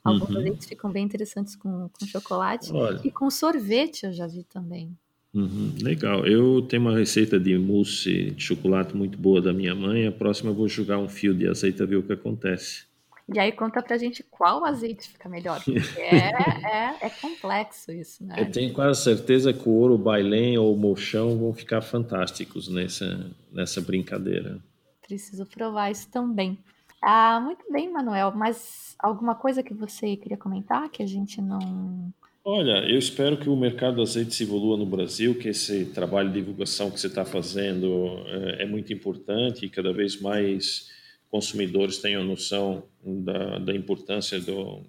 Alguns 0.03 0.31
uhum. 0.31 0.39
azeites 0.39 0.69
ficam 0.69 0.91
bem 0.91 1.05
interessantes 1.05 1.57
com, 1.57 1.89
com 1.89 2.07
chocolate. 2.07 2.73
Olha. 2.73 3.01
E 3.05 3.11
com 3.11 3.29
sorvete 3.29 4.07
eu 4.07 4.13
já 4.13 4.27
vi 4.27 4.45
também. 4.45 4.97
Uhum, 5.37 5.75
legal. 5.83 6.27
Eu 6.27 6.63
tenho 6.63 6.81
uma 6.81 6.97
receita 6.97 7.39
de 7.39 7.59
mousse 7.59 8.31
de 8.31 8.43
chocolate 8.43 8.97
muito 8.97 9.19
boa 9.19 9.43
da 9.43 9.53
minha 9.53 9.75
mãe. 9.75 10.07
A 10.07 10.13
próxima 10.13 10.51
eu 10.51 10.55
vou 10.55 10.67
jogar 10.67 10.97
um 10.99 11.11
fio 11.11 11.35
de 11.35 11.47
azeite 11.47 11.83
a 11.83 11.87
ver 11.87 11.97
o 11.97 12.03
que 12.03 12.15
acontece. 12.15 12.87
E 13.35 13.39
aí 13.39 13.53
conta 13.53 13.83
pra 13.83 13.99
gente 13.99 14.23
qual 14.23 14.65
azeite 14.65 15.11
fica 15.11 15.29
melhor, 15.29 15.63
porque 15.63 15.77
é, 16.01 16.31
é, 16.65 16.97
é, 17.03 17.11
complexo 17.21 17.93
isso, 17.93 18.25
né? 18.25 18.37
Eu 18.39 18.51
tenho 18.51 18.73
quase 18.73 19.03
certeza 19.03 19.53
que 19.53 19.69
o 19.69 19.73
ouro 19.73 19.99
bailém 19.99 20.57
ou 20.57 20.73
o 20.73 20.79
mochão 20.79 21.37
vão 21.37 21.53
ficar 21.53 21.83
fantásticos 21.83 22.69
nessa, 22.69 23.31
nessa 23.53 23.81
brincadeira. 23.83 24.59
Preciso 25.07 25.45
provar 25.45 25.91
isso 25.91 26.09
também. 26.09 26.59
Ah, 27.03 27.41
muito 27.41 27.65
bem, 27.71 27.93
Manuel. 27.93 28.33
Mas 28.35 28.95
alguma 28.99 29.35
coisa 29.35 29.63
que 29.63 29.75
você 29.75 30.17
queria 30.17 30.39
comentar 30.39 30.89
que 30.89 31.03
a 31.03 31.07
gente 31.07 31.43
não. 31.43 32.11
Olha, 32.49 32.89
eu 32.89 32.97
espero 32.97 33.37
que 33.37 33.49
o 33.49 33.57
mercado 33.57 33.97
do 33.97 34.03
azeite 34.03 34.33
se 34.33 34.45
evolua 34.45 34.77
no 34.77 34.87
Brasil, 34.87 35.35
que 35.35 35.49
esse 35.49 35.87
trabalho 35.87 36.29
de 36.29 36.39
divulgação 36.39 36.93
que 36.93 37.01
você 37.01 37.09
está 37.09 37.25
fazendo 37.25 38.23
é, 38.29 38.63
é 38.63 38.65
muito 38.65 38.93
importante 38.93 39.67
e 39.67 39.69
cada 39.69 39.93
vez 39.93 40.21
mais 40.21 40.89
consumidores 41.29 41.99
tenham 41.99 42.23
noção 42.23 42.85
da, 43.05 43.59
da 43.59 43.75
importância 43.75 44.39
do, 44.39 44.81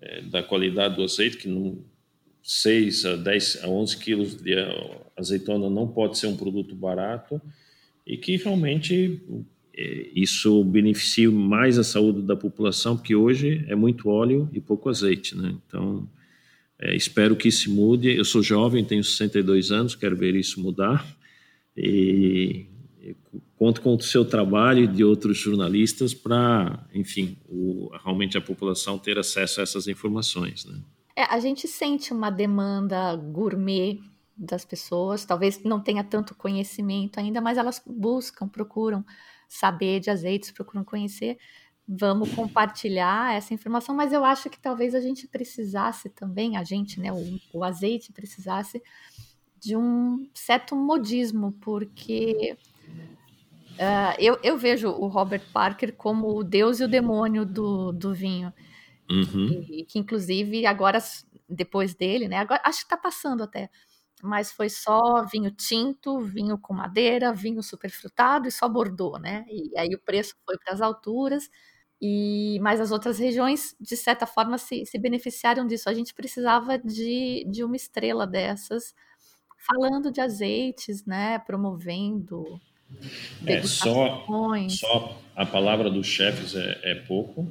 é, 0.00 0.22
da 0.22 0.42
qualidade 0.42 0.96
do 0.96 1.02
azeite, 1.02 1.36
que 1.36 1.46
não, 1.46 1.78
6 2.42 3.04
a 3.04 3.16
10 3.16 3.64
a 3.64 3.68
11 3.68 3.98
quilos 3.98 4.42
de 4.42 4.54
azeitona 5.14 5.68
não 5.68 5.86
pode 5.86 6.16
ser 6.16 6.26
um 6.26 6.38
produto 6.38 6.74
barato 6.74 7.38
e 8.06 8.16
que 8.16 8.34
realmente 8.38 9.20
é, 9.76 10.08
isso 10.14 10.64
beneficie 10.64 11.28
mais 11.28 11.78
a 11.78 11.84
saúde 11.84 12.22
da 12.22 12.34
população, 12.34 12.96
porque 12.96 13.14
hoje 13.14 13.62
é 13.68 13.74
muito 13.74 14.08
óleo 14.08 14.48
e 14.54 14.58
pouco 14.58 14.88
azeite, 14.88 15.36
né? 15.36 15.54
Então, 15.66 16.08
é, 16.80 16.94
espero 16.94 17.36
que 17.36 17.48
isso 17.48 17.70
mude. 17.70 18.14
Eu 18.14 18.24
sou 18.24 18.42
jovem, 18.42 18.84
tenho 18.84 19.02
62 19.02 19.70
anos, 19.70 19.94
quero 19.94 20.16
ver 20.16 20.34
isso 20.34 20.60
mudar 20.60 21.06
e 21.76 22.66
conto 23.56 23.80
com 23.80 23.94
o 23.94 24.00
seu 24.00 24.24
trabalho 24.24 24.84
e 24.84 24.86
de 24.86 25.02
outros 25.04 25.38
jornalistas 25.38 26.12
para, 26.12 26.86
enfim, 26.94 27.38
o, 27.48 27.90
realmente 28.04 28.36
a 28.36 28.40
população 28.40 28.98
ter 28.98 29.18
acesso 29.18 29.60
a 29.60 29.62
essas 29.62 29.88
informações, 29.88 30.64
né? 30.64 30.78
É, 31.16 31.24
a 31.24 31.40
gente 31.40 31.66
sente 31.66 32.12
uma 32.12 32.28
demanda 32.28 33.16
gourmet 33.16 33.98
das 34.36 34.66
pessoas, 34.66 35.24
talvez 35.24 35.62
não 35.64 35.80
tenha 35.80 36.04
tanto 36.04 36.34
conhecimento 36.34 37.18
ainda, 37.18 37.40
mas 37.40 37.56
elas 37.56 37.82
buscam, 37.86 38.46
procuram 38.46 39.02
saber 39.48 40.00
de 40.00 40.10
azeites, 40.10 40.50
procuram 40.50 40.84
conhecer. 40.84 41.38
Vamos 41.88 42.34
compartilhar 42.34 43.34
essa 43.34 43.54
informação, 43.54 43.94
mas 43.94 44.12
eu 44.12 44.24
acho 44.24 44.50
que 44.50 44.58
talvez 44.58 44.94
a 44.94 45.00
gente 45.00 45.28
precisasse 45.28 46.08
também, 46.10 46.56
a 46.56 46.64
gente, 46.64 46.98
né, 46.98 47.12
o, 47.12 47.40
o 47.52 47.62
azeite 47.62 48.12
precisasse 48.12 48.82
de 49.58 49.76
um 49.76 50.28
certo 50.34 50.74
modismo, 50.74 51.52
porque 51.60 52.56
Uh, 53.76 54.16
eu, 54.18 54.38
eu, 54.42 54.56
vejo 54.56 54.88
o 54.88 55.06
Robert 55.06 55.42
Parker 55.52 55.94
como 55.94 56.34
o 56.34 56.42
deus 56.42 56.80
e 56.80 56.84
o 56.84 56.88
demônio 56.88 57.44
do, 57.44 57.92
do 57.92 58.14
vinho. 58.14 58.50
Uhum. 59.10 59.64
E, 59.68 59.84
que, 59.84 59.98
inclusive, 59.98 60.64
agora, 60.64 60.98
depois 61.46 61.94
dele, 61.94 62.26
né? 62.26 62.38
Agora, 62.38 62.62
acho 62.64 62.78
que 62.78 62.86
está 62.86 62.96
passando 62.96 63.42
até. 63.42 63.68
Mas 64.22 64.50
foi 64.50 64.70
só 64.70 65.24
vinho 65.26 65.50
tinto, 65.50 66.18
vinho 66.20 66.56
com 66.56 66.72
madeira, 66.72 67.34
vinho 67.34 67.62
super 67.62 67.90
frutado 67.90 68.48
e 68.48 68.50
só 68.50 68.66
Bordeaux, 68.66 69.20
né? 69.20 69.44
E 69.48 69.78
aí 69.78 69.94
o 69.94 70.00
preço 70.00 70.34
foi 70.46 70.56
para 70.56 70.72
as 70.72 70.80
alturas. 70.80 71.50
E 72.00 72.58
mas 72.60 72.80
as 72.80 72.90
outras 72.90 73.18
regiões, 73.18 73.74
de 73.80 73.96
certa 73.96 74.26
forma, 74.26 74.58
se, 74.58 74.84
se 74.84 74.98
beneficiaram 74.98 75.66
disso. 75.66 75.88
A 75.88 75.94
gente 75.94 76.12
precisava 76.14 76.78
de, 76.78 77.46
de 77.50 77.64
uma 77.64 77.76
estrela 77.76 78.26
dessas, 78.26 78.94
falando 79.58 80.12
de 80.12 80.20
azeites, 80.20 81.04
né? 81.06 81.38
Promovendo 81.38 82.60
é, 83.46 83.62
só, 83.62 84.24
só 84.68 85.20
a 85.34 85.44
palavra 85.44 85.90
dos 85.90 86.06
chefes 86.06 86.54
é, 86.54 86.80
é 86.82 86.94
pouco. 86.94 87.46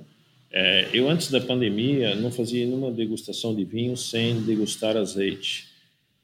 É, 0.51 0.89
eu, 0.93 1.09
antes 1.09 1.29
da 1.29 1.41
pandemia, 1.41 2.15
não 2.15 2.31
fazia 2.31 2.65
nenhuma 2.65 2.91
degustação 2.91 3.53
de 3.53 3.65
vinho 3.65 3.97
sem 3.97 4.41
degustar 4.41 4.95
azeite. 4.95 5.74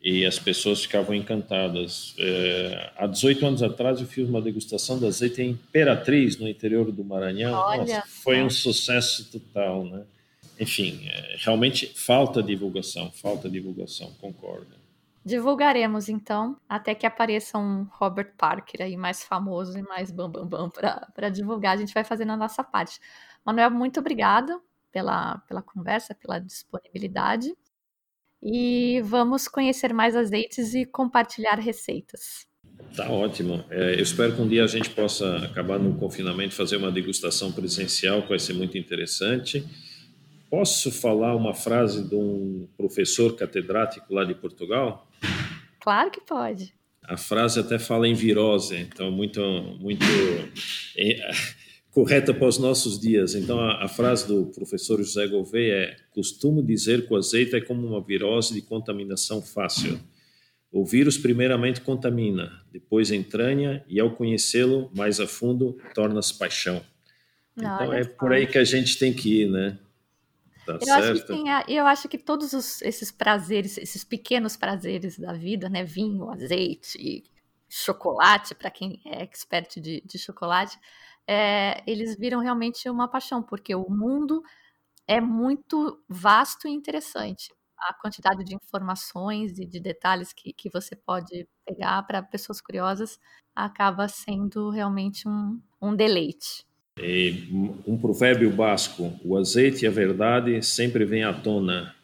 E 0.04 0.26
as 0.26 0.40
pessoas 0.40 0.82
ficavam 0.82 1.14
encantadas. 1.14 2.16
É, 2.18 2.92
há 2.98 3.06
18 3.06 3.46
anos 3.46 3.64
atrás, 3.64 4.00
eu 4.00 4.08
fiz 4.08 4.28
uma 4.28 4.42
degustação 4.42 4.98
de 4.98 5.06
azeite 5.06 5.42
em 5.42 5.52
Imperatriz, 5.52 6.38
no 6.38 6.48
interior 6.48 6.92
do 6.92 7.04
Maranhão. 7.04 7.52
Nossa, 7.52 8.04
foi 8.08 8.42
um 8.42 8.50
sucesso 8.50 9.32
total, 9.32 9.86
né? 9.86 10.04
Enfim, 10.60 11.08
é, 11.08 11.36
realmente 11.40 11.92
falta 11.96 12.42
divulgação, 12.42 13.12
falta 13.12 13.50
divulgação, 13.50 14.12
concordo. 14.20 14.82
Divulgaremos 15.24 16.10
então, 16.10 16.58
até 16.68 16.96
que 16.96 17.06
apareça 17.06 17.60
um 17.60 17.88
Robert 17.92 18.34
Parker 18.36 18.82
aí 18.82 18.98
mais 18.98 19.24
famoso 19.24 19.78
e 19.78 19.84
mais 19.84 20.10
bambambam 20.10 20.48
bam, 20.48 20.70
bam, 20.70 21.04
para 21.14 21.30
divulgar. 21.30 21.76
A 21.76 21.78
gente 21.78 21.94
vai 21.94 22.04
fazendo 22.04 22.32
a 22.32 22.38
nossa 22.38 22.64
parte. 22.64 23.00
Manuel, 23.46 23.70
muito 23.70 24.00
obrigada 24.00 24.60
pela, 24.92 25.38
pela 25.48 25.62
conversa, 25.62 26.16
pela 26.16 26.40
disponibilidade. 26.40 27.56
E 28.42 29.02
vamos 29.04 29.48
conhecer 29.48 29.94
mais 29.94 30.16
azeites 30.16 30.74
e 30.74 30.86
compartilhar 30.86 31.56
receitas. 31.56 32.48
Tá 32.96 33.10
ótimo. 33.10 33.64
É, 33.70 33.94
eu 33.96 34.04
espero 34.04 34.36
que 34.36 34.42
um 34.42 34.48
dia 34.48 34.64
a 34.64 34.68
gente 34.68 34.90
possa 34.90 35.38
acabar 35.38 35.80
no 35.80 35.96
confinamento 35.96 36.56
fazer 36.56 36.78
uma 36.78 36.92
degustação 36.92 37.52
presencial, 37.52 38.24
que 38.24 38.30
vai 38.30 38.40
ser 38.40 38.54
muito 38.54 38.78
interessante. 38.78 39.66
Posso 40.50 40.92
falar 40.92 41.36
uma 41.36 41.54
frase 41.54 42.04
de 42.08 42.16
um 42.16 42.68
professor 42.76 43.36
catedrático 43.36 44.14
lá 44.14 44.26
de 44.26 44.34
Portugal? 44.36 45.08
Claro 45.80 46.12
que 46.12 46.20
pode. 46.20 46.74
A 47.04 47.18
frase 47.18 47.60
até 47.60 47.80
fala 47.80 48.08
em 48.08 48.14
virose, 48.14 48.78
então 48.78 49.10
muito 49.10 49.42
muito 49.80 50.06
correta 51.92 52.34
para 52.34 52.48
os 52.48 52.58
nossos 52.58 53.00
dias. 53.00 53.36
Então 53.36 53.60
a, 53.60 53.84
a, 53.84 53.88
frase 53.88 54.28
do 54.28 54.48
professor 54.48 54.98
José 54.98 55.28
Gouveia 55.28 55.74
é: 55.74 55.96
costumo 56.12 56.64
dizer 56.64 57.06
que 57.06 57.14
o 57.14 57.18
azeite 57.18 57.56
é 57.56 57.62
como 57.62 57.86
uma 57.86 58.02
virose 58.02 58.54
de 58.54 58.62
contaminação 58.62 59.42
fácil. 59.42 60.00
O 60.72 60.86
vírus 60.86 61.18
primeiramente 61.18 61.82
contamina, 61.82 62.64
depois 62.72 63.12
entranha 63.12 63.84
e 63.90 64.00
ao 64.00 64.16
conhecê-lo 64.16 64.90
mais 64.96 65.20
a 65.20 65.28
fundo 65.28 65.78
torna-se 65.94 66.34
paixão. 66.38 66.82
Então 67.58 67.92
é 67.92 68.06
por 68.06 68.32
aí 68.32 68.48
que 68.48 68.58
a 68.58 68.64
gente 68.64 68.98
tem 68.98 69.14
que 69.14 69.42
ir, 69.42 69.50
né? 69.50 69.78
Tá 70.66 70.80
eu 70.82 70.94
acho 70.94 71.48
a, 71.48 71.66
eu 71.68 71.86
acho 71.86 72.08
que 72.08 72.18
todos 72.18 72.54
os, 72.54 72.82
esses 72.84 73.12
prazeres, 73.12 73.78
esses 73.78 74.06
pequenos 74.06 74.56
prazeres 74.56 75.20
da 75.20 75.34
vida, 75.34 75.68
né? 75.68 75.84
Vinho, 75.84 76.30
azeite, 76.30 77.26
chocolate, 77.68 78.56
para 78.56 78.70
quem 78.70 79.02
é 79.06 79.24
expert 79.24 79.80
de, 79.82 80.02
de 80.06 80.18
chocolate, 80.18 80.78
é, 81.28 81.84
eles 81.86 82.18
viram 82.18 82.40
realmente 82.40 82.90
uma 82.90 83.08
paixão, 83.08 83.42
porque 83.42 83.74
o 83.76 83.90
mundo 83.90 84.44
é 85.08 85.20
muito 85.20 86.02
vasto 86.08 86.68
e 86.68 86.72
interessante. 86.72 87.54
A 87.78 87.94
quantidade 87.94 88.44
de 88.44 88.56
informações 88.56 89.58
e 89.58 89.66
de 89.66 89.80
detalhes 89.80 90.32
que, 90.34 90.54
que 90.54 90.70
você 90.70 90.96
pode 90.96 91.48
pegar 91.66 92.04
para 92.04 92.22
pessoas 92.22 92.62
curiosas 92.62 93.20
acaba 93.56 94.08
sendo 94.08 94.70
realmente 94.70 95.28
um, 95.28 95.60
um 95.82 95.96
deleite. 95.96 96.66
E 96.98 97.50
um 97.88 97.98
provérbio 97.98 98.52
basco: 98.52 99.20
o 99.24 99.38
azeite 99.38 99.86
e 99.86 99.88
a 99.88 99.92
verdade 99.92 100.62
sempre 100.62 101.06
vêm 101.06 101.24
à 101.24 101.34
tona. 101.34 101.96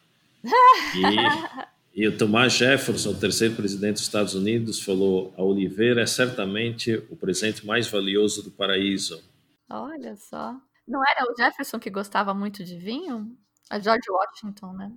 E, 0.96 1.77
e 1.98 2.06
o 2.06 2.16
Thomas 2.16 2.52
Jefferson, 2.52 3.10
o 3.10 3.18
terceiro 3.18 3.56
presidente 3.56 3.94
dos 3.94 4.02
Estados 4.02 4.32
Unidos, 4.32 4.80
falou: 4.80 5.34
a 5.36 5.42
oliveira 5.42 6.00
é 6.02 6.06
certamente 6.06 6.94
o 7.10 7.16
presente 7.16 7.66
mais 7.66 7.88
valioso 7.88 8.40
do 8.44 8.52
paraíso. 8.52 9.20
Olha 9.68 10.14
só. 10.14 10.54
Não 10.86 11.00
era 11.04 11.24
o 11.28 11.34
Jefferson 11.36 11.80
que 11.80 11.90
gostava 11.90 12.32
muito 12.32 12.62
de 12.62 12.78
vinho? 12.78 13.36
A 13.68 13.80
George 13.80 14.08
Washington, 14.08 14.74
né? 14.74 14.92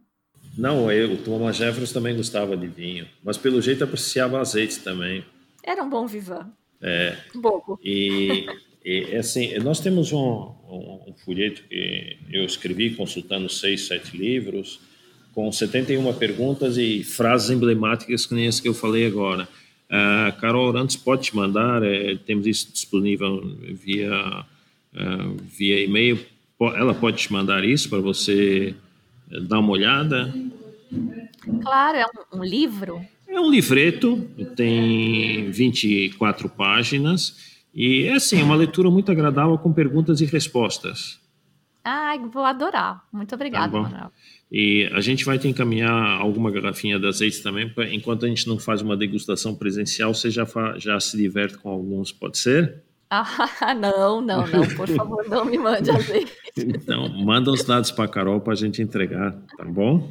Não, 0.56 0.92
eu, 0.92 1.14
o 1.14 1.18
Thomas 1.18 1.56
Jefferson 1.56 1.96
também 1.96 2.16
gostava 2.16 2.56
de 2.56 2.68
vinho, 2.68 3.08
mas 3.24 3.36
pelo 3.36 3.60
jeito 3.60 3.84
apreciava 3.84 4.40
azeite 4.40 4.80
também. 4.82 5.26
Era 5.64 5.84
um 5.84 5.90
bom 5.90 6.06
vivan. 6.06 6.54
É. 6.80 7.18
Bobo. 7.34 7.80
E 7.84 8.46
E, 8.84 9.16
assim, 9.16 9.58
nós 9.60 9.80
temos 9.80 10.12
um, 10.12 10.18
um, 10.20 11.04
um, 11.08 11.14
folheto 11.24 11.64
que 11.64 12.18
eu 12.32 12.44
escrevi 12.44 12.96
consultando 12.96 13.48
seis, 13.48 13.86
sete 13.88 14.18
livros, 14.18 14.80
com 15.34 15.52
71 15.52 16.14
perguntas 16.14 16.78
e 16.78 17.04
frases 17.04 17.50
emblemáticas 17.50 18.26
que 18.26 18.34
nem 18.34 18.48
as 18.48 18.60
que 18.60 18.68
eu 18.68 18.74
falei 18.74 19.06
agora. 19.06 19.48
Uh, 19.90 20.40
Carol 20.40 20.68
Orantes 20.68 20.96
pode 20.96 21.24
te 21.24 21.36
mandar, 21.36 21.84
é, 21.84 22.16
temos 22.16 22.48
isso 22.48 22.72
disponível 22.72 23.42
via, 23.74 24.46
uh, 24.94 25.38
via 25.44 25.84
e-mail, 25.84 26.20
ela 26.60 26.94
pode 26.94 27.18
te 27.18 27.34
mandar 27.34 27.64
isso 27.64 27.90
para 27.90 28.00
você 28.00 28.76
dar 29.48 29.60
uma 29.60 29.72
olhada. 29.72 30.34
Claro, 31.62 31.98
é 31.98 32.06
um, 32.06 32.40
um 32.40 32.44
livro? 32.44 33.02
É 33.28 33.40
um 33.40 33.50
livreto, 33.50 34.28
tem 34.56 35.50
24 35.52 36.50
páginas 36.50 37.52
e 37.74 38.04
é 38.04 38.14
assim, 38.14 38.42
uma 38.42 38.56
leitura 38.56 38.92
muito 38.92 39.12
agradável 39.12 39.58
com 39.58 39.72
perguntas 39.72 40.20
e 40.20 40.26
respostas. 40.26 41.21
Ah, 41.84 42.16
vou 42.32 42.44
adorar. 42.44 43.04
Muito 43.12 43.34
obrigada, 43.34 43.72
tá 43.72 43.82
Manuel. 43.82 44.12
E 44.52 44.90
a 44.94 45.02
gente 45.02 45.26
vai 45.26 45.40
te 45.40 45.48
encaminhar 45.48 46.22
alguma 46.22 46.52
garrafinha 46.52 47.00
de 47.00 47.08
azeite 47.08 47.42
também, 47.42 47.70
pra, 47.70 47.92
enquanto 47.92 48.26
a 48.26 48.30
gente 48.30 48.48
não 48.48 48.60
faz 48.60 48.82
uma 48.82 48.96
degustação 48.96 49.56
presencial, 49.56 50.14
você 50.14 50.30
já, 50.30 50.46
fa, 50.46 50.78
já 50.78 51.00
se 51.00 51.18
diverte 51.18 51.58
com 51.58 51.70
alguns, 51.70 52.12
pode 52.12 52.38
ser? 52.38 52.84
Ah, 53.10 53.26
não, 53.74 54.22
não, 54.22 54.48
não, 54.48 54.68
por 54.76 54.88
favor, 54.88 55.28
não 55.28 55.46
me 55.46 55.58
mande 55.58 55.90
azeite. 55.90 56.32
Então, 56.58 57.10
manda 57.10 57.52
os 57.52 57.64
dados 57.64 57.92
para 57.92 58.06
a 58.06 58.08
Carol 58.08 58.42
para 58.42 58.54
a 58.54 58.56
gente 58.56 58.82
entregar, 58.82 59.32
tá 59.58 59.66
bom? 59.66 60.10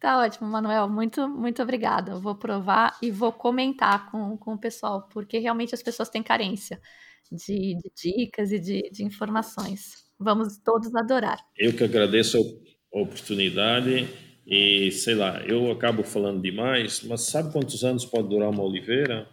Tá 0.00 0.18
ótimo, 0.18 0.48
Manuel. 0.48 0.88
Muito, 0.88 1.28
muito 1.28 1.62
obrigada. 1.62 2.12
Eu 2.12 2.20
vou 2.20 2.34
provar 2.34 2.96
e 3.02 3.10
vou 3.10 3.32
comentar 3.32 4.10
com, 4.10 4.36
com 4.36 4.54
o 4.54 4.58
pessoal, 4.58 5.08
porque 5.12 5.38
realmente 5.38 5.74
as 5.74 5.82
pessoas 5.82 6.08
têm 6.08 6.22
carência 6.22 6.80
de, 7.30 7.76
de 7.76 7.92
dicas 7.96 8.52
e 8.52 8.58
de, 8.58 8.90
de 8.90 9.04
informações. 9.04 10.07
Vamos 10.18 10.58
todos 10.58 10.94
adorar. 10.94 11.38
Eu 11.56 11.72
que 11.72 11.84
agradeço 11.84 12.38
a 12.92 13.00
oportunidade 13.00 14.08
e, 14.46 14.90
sei 14.90 15.14
lá, 15.14 15.40
eu 15.46 15.70
acabo 15.70 16.02
falando 16.02 16.40
demais, 16.40 17.02
mas 17.04 17.22
sabe 17.22 17.52
quantos 17.52 17.84
anos 17.84 18.04
pode 18.04 18.28
durar 18.28 18.48
uma 18.48 18.62
oliveira? 18.62 19.28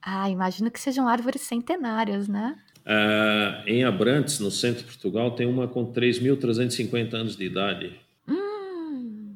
Ah, 0.00 0.30
imagino 0.30 0.70
que 0.70 0.78
sejam 0.78 1.08
árvores 1.08 1.42
centenárias, 1.42 2.28
né? 2.28 2.56
Ah, 2.86 3.62
em 3.66 3.82
Abrantes, 3.82 4.38
no 4.38 4.50
centro 4.50 4.80
de 4.80 4.84
Portugal, 4.84 5.32
tem 5.32 5.46
uma 5.46 5.66
com 5.66 5.92
3.350 5.92 7.14
anos 7.14 7.36
de 7.36 7.44
idade. 7.44 7.98
Hum, 8.28 9.34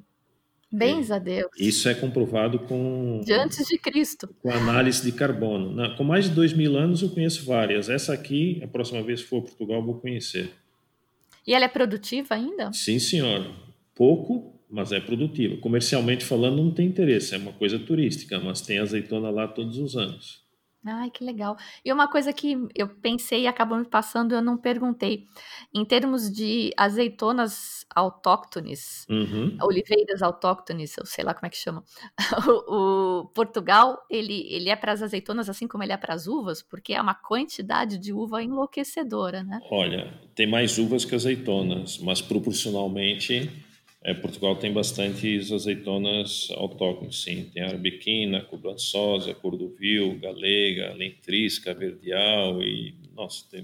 bens 0.71 1.11
a 1.11 1.19
Deus. 1.19 1.51
Isso 1.59 1.89
é 1.89 1.95
comprovado 1.95 2.61
com... 2.61 3.21
De 3.25 3.33
antes 3.33 3.67
de 3.67 3.77
Cristo. 3.77 4.29
Com 4.41 4.51
análise 4.51 5.03
de 5.03 5.13
carbono. 5.13 5.75
Na, 5.75 5.97
com 5.97 6.05
mais 6.05 6.27
de 6.27 6.31
2 6.31 6.53
mil 6.53 6.77
anos 6.77 7.03
eu 7.03 7.11
conheço 7.11 7.45
várias. 7.45 7.89
Essa 7.89 8.13
aqui, 8.13 8.61
a 8.63 8.69
próxima 8.69 9.03
vez 9.03 9.23
que 9.23 9.29
for 9.29 9.39
a 9.39 9.43
Portugal, 9.43 9.83
vou 9.83 9.99
conhecer. 9.99 10.51
E 11.47 11.55
ela 11.55 11.65
é 11.65 11.69
produtiva 11.69 12.35
ainda? 12.35 12.73
Sim, 12.73 12.99
senhor. 12.99 13.51
Pouco, 13.95 14.61
mas 14.71 14.93
é 14.93 15.01
produtiva. 15.01 15.57
Comercialmente 15.59 16.25
falando, 16.25 16.63
não 16.63 16.71
tem 16.71 16.87
interesse. 16.87 17.35
É 17.35 17.39
uma 17.39 17.53
coisa 17.53 17.79
turística, 17.79 18.39
mas 18.41 18.61
tem 18.61 18.79
azeitona 18.79 19.31
lá 19.31 19.49
todos 19.49 19.79
os 19.79 19.97
anos. 19.97 20.43
Ai, 20.85 21.11
que 21.11 21.25
legal. 21.25 21.57
E 21.85 21.93
uma 21.93 22.09
coisa 22.11 22.33
que 22.33 22.57
eu 22.75 22.89
pensei 22.89 23.43
e 23.43 23.47
acabou 23.47 23.79
me 23.79 23.85
passando, 23.85 24.35
eu 24.35 24.43
não 24.43 24.57
perguntei. 24.59 25.27
Em 25.73 25.85
termos 25.85 26.29
de 26.31 26.73
azeitonas 26.77 27.87
autóctones, 27.95 29.07
Uhum. 29.09 29.57
oliveiras 29.63 30.23
autóctones, 30.23 30.97
eu 30.99 31.07
sei 31.07 31.23
lá 31.25 31.35
como 31.35 31.47
é 31.47 31.51
que 31.51 31.57
chama. 31.57 31.85
O, 32.69 33.21
o 33.21 33.27
Portugal, 33.29 34.05
ele, 34.11 34.47
ele 34.53 34.71
é 34.71 34.77
para 34.77 34.93
as 34.93 35.03
azeitonas 35.03 35.49
assim 35.49 35.69
como 35.69 35.85
ele 35.85 35.93
é 35.93 35.97
para 35.97 36.15
as 36.15 36.27
uvas, 36.27 36.63
porque 36.63 36.93
é 36.95 37.01
uma 37.01 37.15
quantidade 37.15 37.97
de 37.99 38.13
uva 38.13 38.43
enlouquecedora, 38.43 39.45
né? 39.45 39.61
Olha, 39.71 40.13
tem 40.35 40.49
mais 40.51 40.79
uvas 40.79 41.05
que 41.05 41.15
azeitonas, 41.15 41.99
mas 41.99 42.21
proporcionalmente 42.21 43.51
é, 44.05 44.13
Portugal 44.13 44.57
tem 44.57 44.73
bastantes 44.73 45.53
azeitonas 45.53 46.49
autóctones, 46.53 47.23
sim. 47.23 47.51
Tem 47.55 47.63
arbequina, 47.63 48.41
cobrançosa, 48.43 49.33
cordovil, 49.35 50.19
galega, 50.19 50.93
lentrisca, 50.95 51.73
verdial 51.73 52.63
e 52.63 52.95
nossa, 53.15 53.45
tem, 53.51 53.63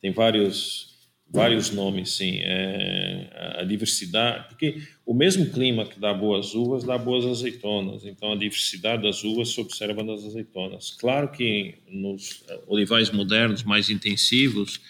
tem 0.00 0.10
vários 0.10 0.92
vários 1.30 1.70
nomes, 1.70 2.12
sim. 2.12 2.38
É, 2.42 3.54
a 3.58 3.64
diversidade, 3.64 4.48
porque 4.48 4.82
o 5.06 5.14
mesmo 5.14 5.50
clima 5.50 5.84
que 5.84 5.98
dá 5.98 6.12
boas 6.12 6.54
uvas 6.54 6.84
dá 6.84 6.98
boas 6.98 7.24
azeitonas. 7.24 8.04
Então 8.04 8.32
a 8.32 8.36
diversidade 8.36 9.02
das 9.02 9.22
uvas 9.22 9.50
se 9.50 9.60
observa 9.60 10.02
nas 10.02 10.24
azeitonas. 10.24 10.92
Claro 10.92 11.30
que 11.30 11.76
nos 11.88 12.44
olivais 12.66 13.10
modernos 13.10 13.62
mais 13.62 13.88
intensivos 13.88 14.80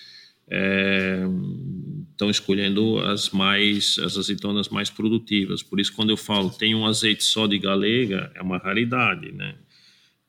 é, 0.48 1.20
estão 2.14 2.30
escolhendo 2.30 2.98
as 3.00 3.30
mais 3.30 3.98
as 3.98 4.16
azeitonas 4.16 4.68
mais 4.68 4.88
produtivas. 4.88 5.62
Por 5.62 5.78
isso, 5.78 5.92
quando 5.92 6.10
eu 6.10 6.16
falo 6.16 6.50
tem 6.50 6.74
um 6.74 6.86
azeite 6.86 7.24
só 7.24 7.46
de 7.46 7.58
galega, 7.58 8.30
é 8.34 8.40
uma 8.40 8.56
raridade, 8.56 9.32
né? 9.32 9.56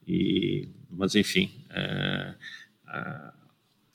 E, 0.07 0.67
mas 0.89 1.15
enfim, 1.15 1.49
é, 1.69 2.33
a, 2.88 3.33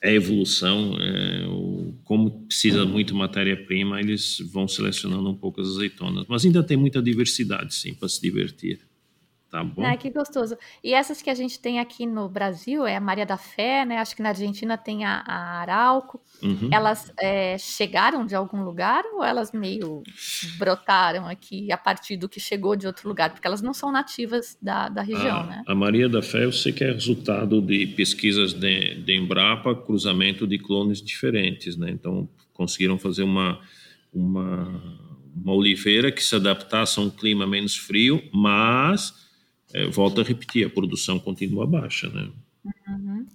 a 0.03 0.11
evolução, 0.11 0.97
é, 0.99 1.47
o, 1.47 1.95
como 2.05 2.47
precisa 2.47 2.85
muito 2.87 3.15
matéria-prima, 3.15 4.01
eles 4.01 4.39
vão 4.53 4.67
selecionando 4.67 5.29
um 5.29 5.37
pouco 5.37 5.61
as 5.61 5.69
azeitonas. 5.69 6.25
Mas 6.29 6.45
ainda 6.45 6.63
tem 6.63 6.77
muita 6.77 7.03
diversidade, 7.03 7.75
sim, 7.75 7.95
para 7.95 8.09
se 8.09 8.21
divertir. 8.21 8.81
Tá 9.51 9.65
bom? 9.65 9.85
Ah, 9.85 9.97
que 9.97 10.09
gostoso. 10.11 10.57
E 10.83 10.95
essas 10.95 11.21
que 11.21 11.29
a 11.29 11.35
gente 11.35 11.59
tem 11.59 11.81
aqui 11.81 12.07
no 12.07 12.29
Brasil 12.29 12.87
é 12.87 12.95
a 12.95 13.01
Maria 13.01 13.27
da 13.27 13.37
Fé, 13.37 13.85
né? 13.85 13.99
Acho 13.99 14.15
que 14.15 14.23
na 14.23 14.29
Argentina 14.29 14.79
tem 14.79 15.05
a, 15.05 15.25
a 15.27 15.61
Arauco. 15.61 16.21
Uhum. 16.41 16.71
Elas 16.73 17.13
é, 17.19 17.59
chegaram 17.59 18.25
de 18.25 18.37
algum 18.37 18.63
lugar 18.63 19.03
ou 19.13 19.25
elas 19.25 19.51
meio 19.51 20.05
brotaram 20.57 21.27
aqui 21.27 21.73
a 21.73 21.77
partir 21.77 22.17
do 22.17 22.29
que 22.29 22.39
chegou 22.39 22.77
de 22.77 22.87
outro 22.87 23.09
lugar? 23.09 23.31
Porque 23.31 23.45
elas 23.45 23.61
não 23.61 23.75
são 23.75 23.91
nativas 23.91 24.57
da, 24.63 24.89
da 24.89 25.03
região, 25.03 25.41
a, 25.41 25.47
né? 25.47 25.63
A 25.67 25.75
Maria 25.75 26.09
da 26.09 26.23
Fé 26.23 26.45
eu 26.45 26.53
sei 26.53 26.73
que 26.73 26.85
é 26.85 26.93
resultado 26.93 27.61
de 27.61 27.89
pesquisas 27.89 28.53
de, 28.53 29.03
de 29.03 29.17
Embrapa, 29.17 29.75
cruzamento 29.75 30.47
de 30.47 30.59
clones 30.59 31.03
diferentes, 31.03 31.77
né? 31.77 31.91
Então 31.91 32.29
conseguiram 32.53 33.01
fazer 33.01 33.25
uma, 33.25 33.59
uma, 34.15 34.81
uma 35.35 35.55
oliveira 35.55 36.13
que 36.13 36.23
se 36.23 36.37
adaptasse 36.37 37.01
a 37.01 37.03
um 37.03 37.11
clima 37.11 37.49
menos 37.49 37.77
frio, 37.77 38.23
mas 38.33 39.29
é, 39.75 39.87
volto 39.87 40.21
a 40.21 40.25
repetir, 40.25 40.67
a 40.67 40.71
produção 40.71 41.19
continua 41.19 41.67
baixa, 41.67 42.09
né? 42.09 42.29
Uhum. 42.65 43.27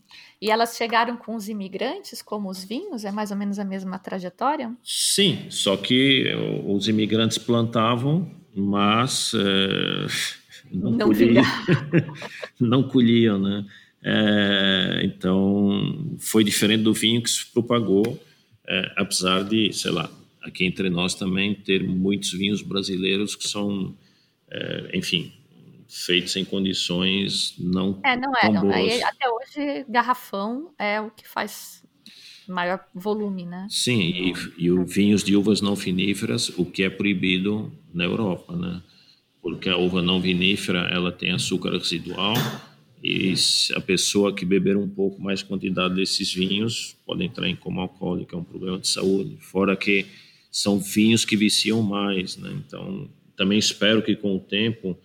E 0.42 0.52
elas 0.52 0.76
chegaram 0.76 1.18
com 1.18 1.36
os 1.36 1.50
imigrantes, 1.50 2.22
como 2.22 2.50
os 2.50 2.64
vinhos? 2.64 3.06
É 3.06 3.12
mais 3.12 3.32
ou 3.32 3.38
menos 3.38 3.58
a 3.58 3.66
mesma 3.66 3.98
trajetória? 3.98 4.76
Sim, 4.84 5.48
só 5.50 5.76
que 5.76 6.32
os 6.68 6.88
imigrantes 6.88 7.38
plantavam, 7.38 8.30
mas 8.56 9.34
é, 9.34 10.08
não, 10.72 10.92
Não 10.92 11.08
colhiam, 11.08 11.44
não 12.60 12.84
colhiam, 12.84 13.40
né? 13.40 13.66
É, 14.08 15.02
então 15.04 16.16
foi 16.20 16.44
diferente 16.44 16.84
do 16.84 16.94
vinho 16.94 17.24
que 17.24 17.30
se 17.30 17.46
propagou, 17.48 18.22
é, 18.68 18.94
apesar 18.96 19.44
de, 19.44 19.74
sei 19.74 19.90
lá, 19.90 20.12
aqui 20.44 20.64
entre 20.64 20.92
nós 20.92 21.16
também 21.16 21.56
ter 21.56 21.84
muitos 21.84 22.32
vinhos 22.32 22.62
brasileiros 22.62 23.36
que 23.36 23.48
são, 23.48 23.96
é, 24.52 24.92
enfim, 24.94 25.34
feitos 25.88 26.36
em 26.36 26.46
condições 26.46 27.56
não 27.58 28.00
É, 28.04 28.16
não 28.16 28.32
é. 28.36 28.42
tão 28.42 28.62
boas. 28.62 28.76
Aí, 28.76 29.04
até 29.04 29.30
hoje, 29.30 29.86
garrafão 29.88 30.74
é 30.78 31.00
o 31.00 31.10
que 31.12 31.28
faz 31.28 31.84
maior 32.48 32.86
volume, 32.94 33.46
né? 33.46 33.68
Sim, 33.70 34.02
e, 34.02 34.34
e 34.58 34.72
o 34.72 34.86
vinhos 34.86 35.24
de 35.24 35.36
uvas 35.36 35.62
não 35.62 35.76
viníferas, 35.76 36.50
o 36.50 36.66
que 36.66 36.84
é 36.84 36.90
proibido 36.90 37.72
na 37.94 38.04
Europa, 38.04 38.56
né? 38.56 38.82
Porque 39.42 39.70
a 39.70 39.78
uva 39.78 40.02
não 40.02 40.20
vinífera, 40.20 40.88
ela 40.92 41.12
tem 41.12 41.32
açúcar 41.32 41.72
residual 41.72 42.36
e 43.04 43.36
a 43.76 43.82
pessoa 43.82 44.34
que 44.34 44.44
beber 44.44 44.76
um 44.76 44.90
pouco 44.90 45.22
mais 45.22 45.44
quantidade 45.44 45.94
desses 45.94 46.34
vinhos 46.34 46.98
pode 47.06 47.24
entrar 47.24 47.48
em 47.48 47.56
coma 47.56 47.84
alcoólico, 47.84 48.36
é 48.36 48.40
um 48.40 48.44
problema 48.44 48.80
de 48.80 48.88
saúde. 48.88 49.38
Fora 49.40 49.76
que 49.76 50.08
são 50.52 50.80
vinhos 50.80 51.24
que 51.24 51.38
viciam 51.38 51.84
mais, 51.84 52.38
né? 52.38 52.52
Então, 52.66 53.08
também 53.36 53.60
espero 53.60 54.02
que 54.02 54.16
com 54.16 54.36
o 54.36 54.40
tempo 54.40 54.98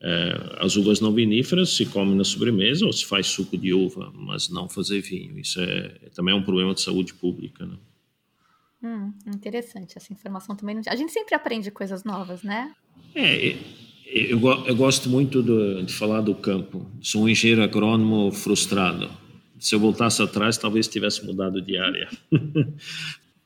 é, 0.00 0.56
as 0.60 0.76
uvas 0.76 1.00
não 1.00 1.12
viníferas 1.12 1.70
se 1.70 1.86
come 1.86 2.14
na 2.14 2.24
sobremesa 2.24 2.84
ou 2.84 2.92
se 2.92 3.04
faz 3.04 3.26
suco 3.28 3.56
de 3.56 3.72
uva, 3.72 4.12
mas 4.14 4.48
não 4.48 4.68
fazer 4.68 5.00
vinho. 5.00 5.38
Isso 5.38 5.60
é, 5.60 5.98
é 6.04 6.08
também 6.14 6.34
um 6.34 6.42
problema 6.42 6.74
de 6.74 6.80
saúde 6.82 7.14
pública, 7.14 7.64
né? 7.64 7.76
Hum, 8.82 9.12
interessante. 9.26 9.96
Essa 9.96 10.12
informação 10.12 10.54
também 10.54 10.74
não. 10.74 10.82
A 10.86 10.96
gente 10.96 11.12
sempre 11.12 11.34
aprende 11.34 11.70
coisas 11.70 12.04
novas, 12.04 12.42
né? 12.42 12.72
É, 13.14 13.56
eu, 14.06 14.38
eu 14.66 14.76
gosto 14.76 15.08
muito 15.08 15.42
de, 15.42 15.84
de, 15.84 15.92
falar 15.92 16.20
do 16.20 16.34
campo. 16.34 16.86
Sou 17.00 17.24
um 17.24 17.28
engenheiro 17.28 17.62
agrônomo 17.62 18.30
frustrado. 18.30 19.10
Se 19.58 19.74
eu 19.74 19.80
voltasse 19.80 20.22
atrás, 20.22 20.58
talvez 20.58 20.86
tivesse 20.86 21.24
mudado 21.24 21.62
de 21.62 21.78
área. 21.78 22.08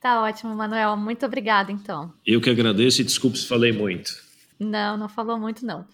tá 0.01 0.21
ótimo, 0.21 0.53
Manuel. 0.53 0.97
Muito 0.97 1.25
obrigada, 1.25 1.71
então. 1.71 2.13
Eu 2.25 2.41
que 2.41 2.49
agradeço 2.49 3.01
e 3.01 3.05
desculpe 3.05 3.37
se 3.37 3.47
falei 3.47 3.71
muito. 3.71 4.11
Não, 4.59 4.97
não 4.97 5.07
falou 5.07 5.39
muito, 5.39 5.65
não. 5.65 5.87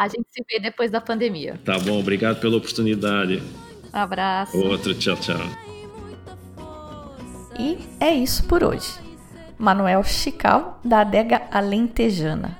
A 0.00 0.08
gente 0.08 0.28
se 0.30 0.42
vê 0.50 0.58
depois 0.58 0.90
da 0.90 0.98
pandemia. 0.98 1.60
Tá 1.62 1.78
bom, 1.78 2.00
obrigado 2.00 2.40
pela 2.40 2.56
oportunidade. 2.56 3.42
Um 3.92 3.98
abraço. 3.98 4.56
Outro, 4.56 4.94
tchau, 4.94 5.14
tchau. 5.16 5.36
E 7.58 7.76
é 8.00 8.10
isso 8.10 8.44
por 8.44 8.64
hoje. 8.64 8.94
Manuel 9.58 10.02
Chical, 10.02 10.80
da 10.82 11.00
adega 11.00 11.42
Alentejana. 11.50 12.58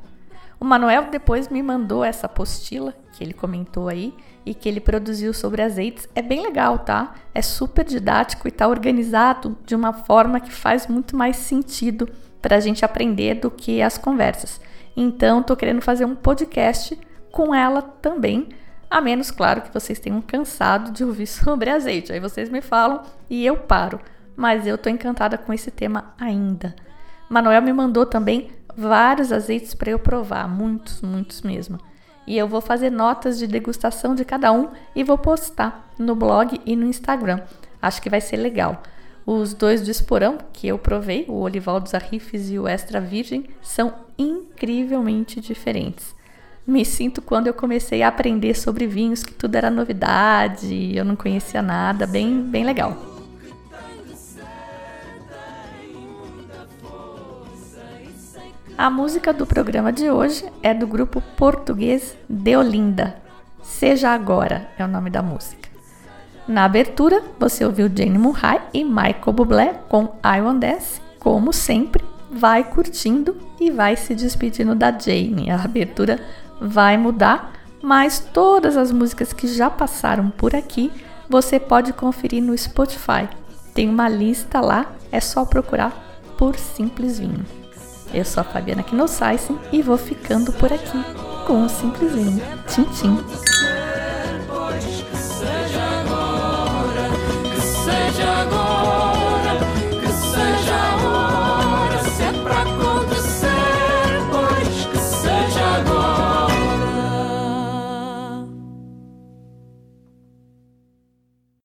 O 0.61 0.67
Manuel 0.67 1.11
depois 1.11 1.49
me 1.49 1.63
mandou 1.63 2.05
essa 2.05 2.27
apostila 2.27 2.95
que 3.15 3.25
ele 3.25 3.33
comentou 3.33 3.89
aí 3.89 4.13
e 4.45 4.53
que 4.53 4.69
ele 4.69 4.79
produziu 4.79 5.33
sobre 5.33 5.63
azeites. 5.63 6.07
É 6.15 6.21
bem 6.21 6.43
legal, 6.43 6.81
tá? 6.81 7.15
É 7.35 7.41
super 7.41 7.87
didático 7.87 8.49
e 8.49 8.51
tá 8.51 8.69
organizado 8.69 9.57
de 9.65 9.75
uma 9.75 9.95
forma 9.95 10.41
que 10.41 10.53
faz 10.53 10.87
muito 10.87 11.17
mais 11.17 11.37
sentido 11.37 12.07
para 12.43 12.57
a 12.57 12.61
gente 12.61 12.85
aprender 12.85 13.37
do 13.37 13.51
que 13.51 13.81
as 13.81 13.97
conversas. 13.97 14.61
Então, 14.95 15.43
tô 15.43 15.57
querendo 15.57 15.81
fazer 15.81 16.05
um 16.05 16.15
podcast 16.15 16.99
com 17.31 17.55
ela 17.55 17.83
também, 17.83 18.49
a 18.91 19.01
menos, 19.01 19.31
claro, 19.31 19.63
que 19.63 19.73
vocês 19.73 19.99
tenham 19.99 20.21
cansado 20.21 20.91
de 20.91 21.05
ouvir 21.05 21.27
sobre 21.29 21.71
azeite. 21.71 22.13
Aí 22.13 22.21
vocês 22.21 22.49
me 22.49 22.61
falam 22.61 23.03
e 23.29 23.47
eu 23.47 23.57
paro. 23.57 24.01
Mas 24.37 24.67
eu 24.67 24.79
tô 24.79 24.89
encantada 24.89 25.37
com 25.37 25.53
esse 25.53 25.71
tema 25.71 26.15
ainda. 26.19 26.75
Manuel 27.29 27.63
me 27.63 27.73
mandou 27.73 28.07
também 28.07 28.51
vários 28.77 29.33
azeites 29.33 29.75
para 29.75 29.91
eu 29.91 29.99
provar, 29.99 30.49
muitos, 30.49 31.03
muitos 31.03 31.43
mesmo. 31.43 31.79
E 32.27 32.37
eu 32.37 32.49
vou 32.49 32.61
fazer 32.61 32.91
notas 32.91 33.39
de 33.39 33.47
degustação 33.47 34.15
de 34.15 34.25
cada 34.25 34.53
um 34.53 34.69
e 34.95 35.05
vou 35.05 35.19
postar 35.19 35.91
no 35.99 36.15
blog 36.15 36.61
e 36.65 36.77
no 36.77 36.87
Instagram. 36.87 37.41
Acho 37.81 38.01
que 38.01 38.11
vai 38.11 38.21
ser 38.21 38.37
legal. 38.37 38.83
Os 39.27 39.55
dois 39.55 39.83
do 39.83 39.91
Esporão, 39.91 40.39
que 40.53 40.67
eu 40.67 40.79
provei, 40.79 41.25
o 41.29 41.41
Olival 41.41 41.81
dos 41.81 41.95
Arrifes 41.95 42.51
e 42.51 42.59
o 42.59 42.67
Extra 42.67 43.01
Virgem, 43.01 43.49
são 43.63 43.95
incrivelmente 44.19 45.41
diferentes. 45.41 46.15
Me 46.71 46.85
sinto 46.85 47.21
quando 47.21 47.49
eu 47.49 47.53
comecei 47.53 48.01
a 48.01 48.07
aprender 48.07 48.55
sobre 48.55 48.87
vinhos, 48.87 49.25
que 49.25 49.35
tudo 49.35 49.57
era 49.57 49.69
novidade, 49.69 50.97
eu 50.97 51.05
não 51.05 51.17
conhecia 51.17 51.61
nada, 51.61 52.07
bem, 52.07 52.43
bem 52.43 52.63
legal. 52.65 52.97
A 58.79 58.89
música 58.89 59.33
do 59.33 59.45
programa 59.45 59.93
de 59.93 60.09
hoje 60.13 60.45
é 60.63 60.73
do 60.73 60.87
grupo 60.87 61.21
português 61.37 62.17
Deolinda. 62.29 63.17
Seja 63.65 64.11
Agora 64.11 64.69
é 64.79 64.85
o 64.85 64.89
nome 64.89 65.11
da 65.11 65.21
música. 65.21 65.69
Na 66.47 66.67
abertura, 66.67 67.21
você 67.37 67.65
ouviu 67.65 67.91
Jane 67.93 68.17
Murray 68.17 68.61
e 68.73 68.85
Michael 68.85 69.33
Bublé 69.33 69.75
com 69.89 70.05
I 70.25 70.41
Want 70.41 70.61
Dance. 70.61 71.01
Como 71.19 71.53
sempre, 71.53 72.05
vai 72.31 72.63
curtindo 72.63 73.37
e 73.59 73.73
vai 73.73 73.97
se 73.97 74.15
despedindo 74.15 74.77
da 74.77 74.97
Jane. 74.97 75.51
A 75.51 75.65
abertura 75.65 76.21
vai 76.61 76.97
mudar, 76.97 77.53
mas 77.83 78.21
todas 78.21 78.77
as 78.77 78.93
músicas 78.93 79.33
que 79.33 79.49
já 79.49 79.71
passaram 79.71 80.31
por 80.31 80.55
aqui 80.55 80.93
você 81.29 81.61
pode 81.61 81.93
conferir 81.93 82.43
no 82.43 82.59
Spotify. 82.59 83.29
Tem 83.73 83.89
uma 83.89 84.09
lista 84.09 84.61
lá, 84.61 84.87
é 85.13 85.21
só 85.21 85.45
procurar 85.45 85.93
por 86.37 86.59
Simples 86.59 87.21
Vinho. 87.21 87.47
Eu 88.13 88.25
sou 88.25 88.41
a 88.41 88.45
Fabiana 88.45 88.83
Knossaisen 88.83 89.57
e 89.71 89.81
vou 89.81 89.97
ficando 89.97 90.53
por 90.53 90.73
aqui 90.73 90.99
com 91.47 91.65
o 91.65 91.69
Simples 91.69 92.13
Vinho. 92.13 92.43
Tchim, 92.67 92.85
tchim. 92.85 93.17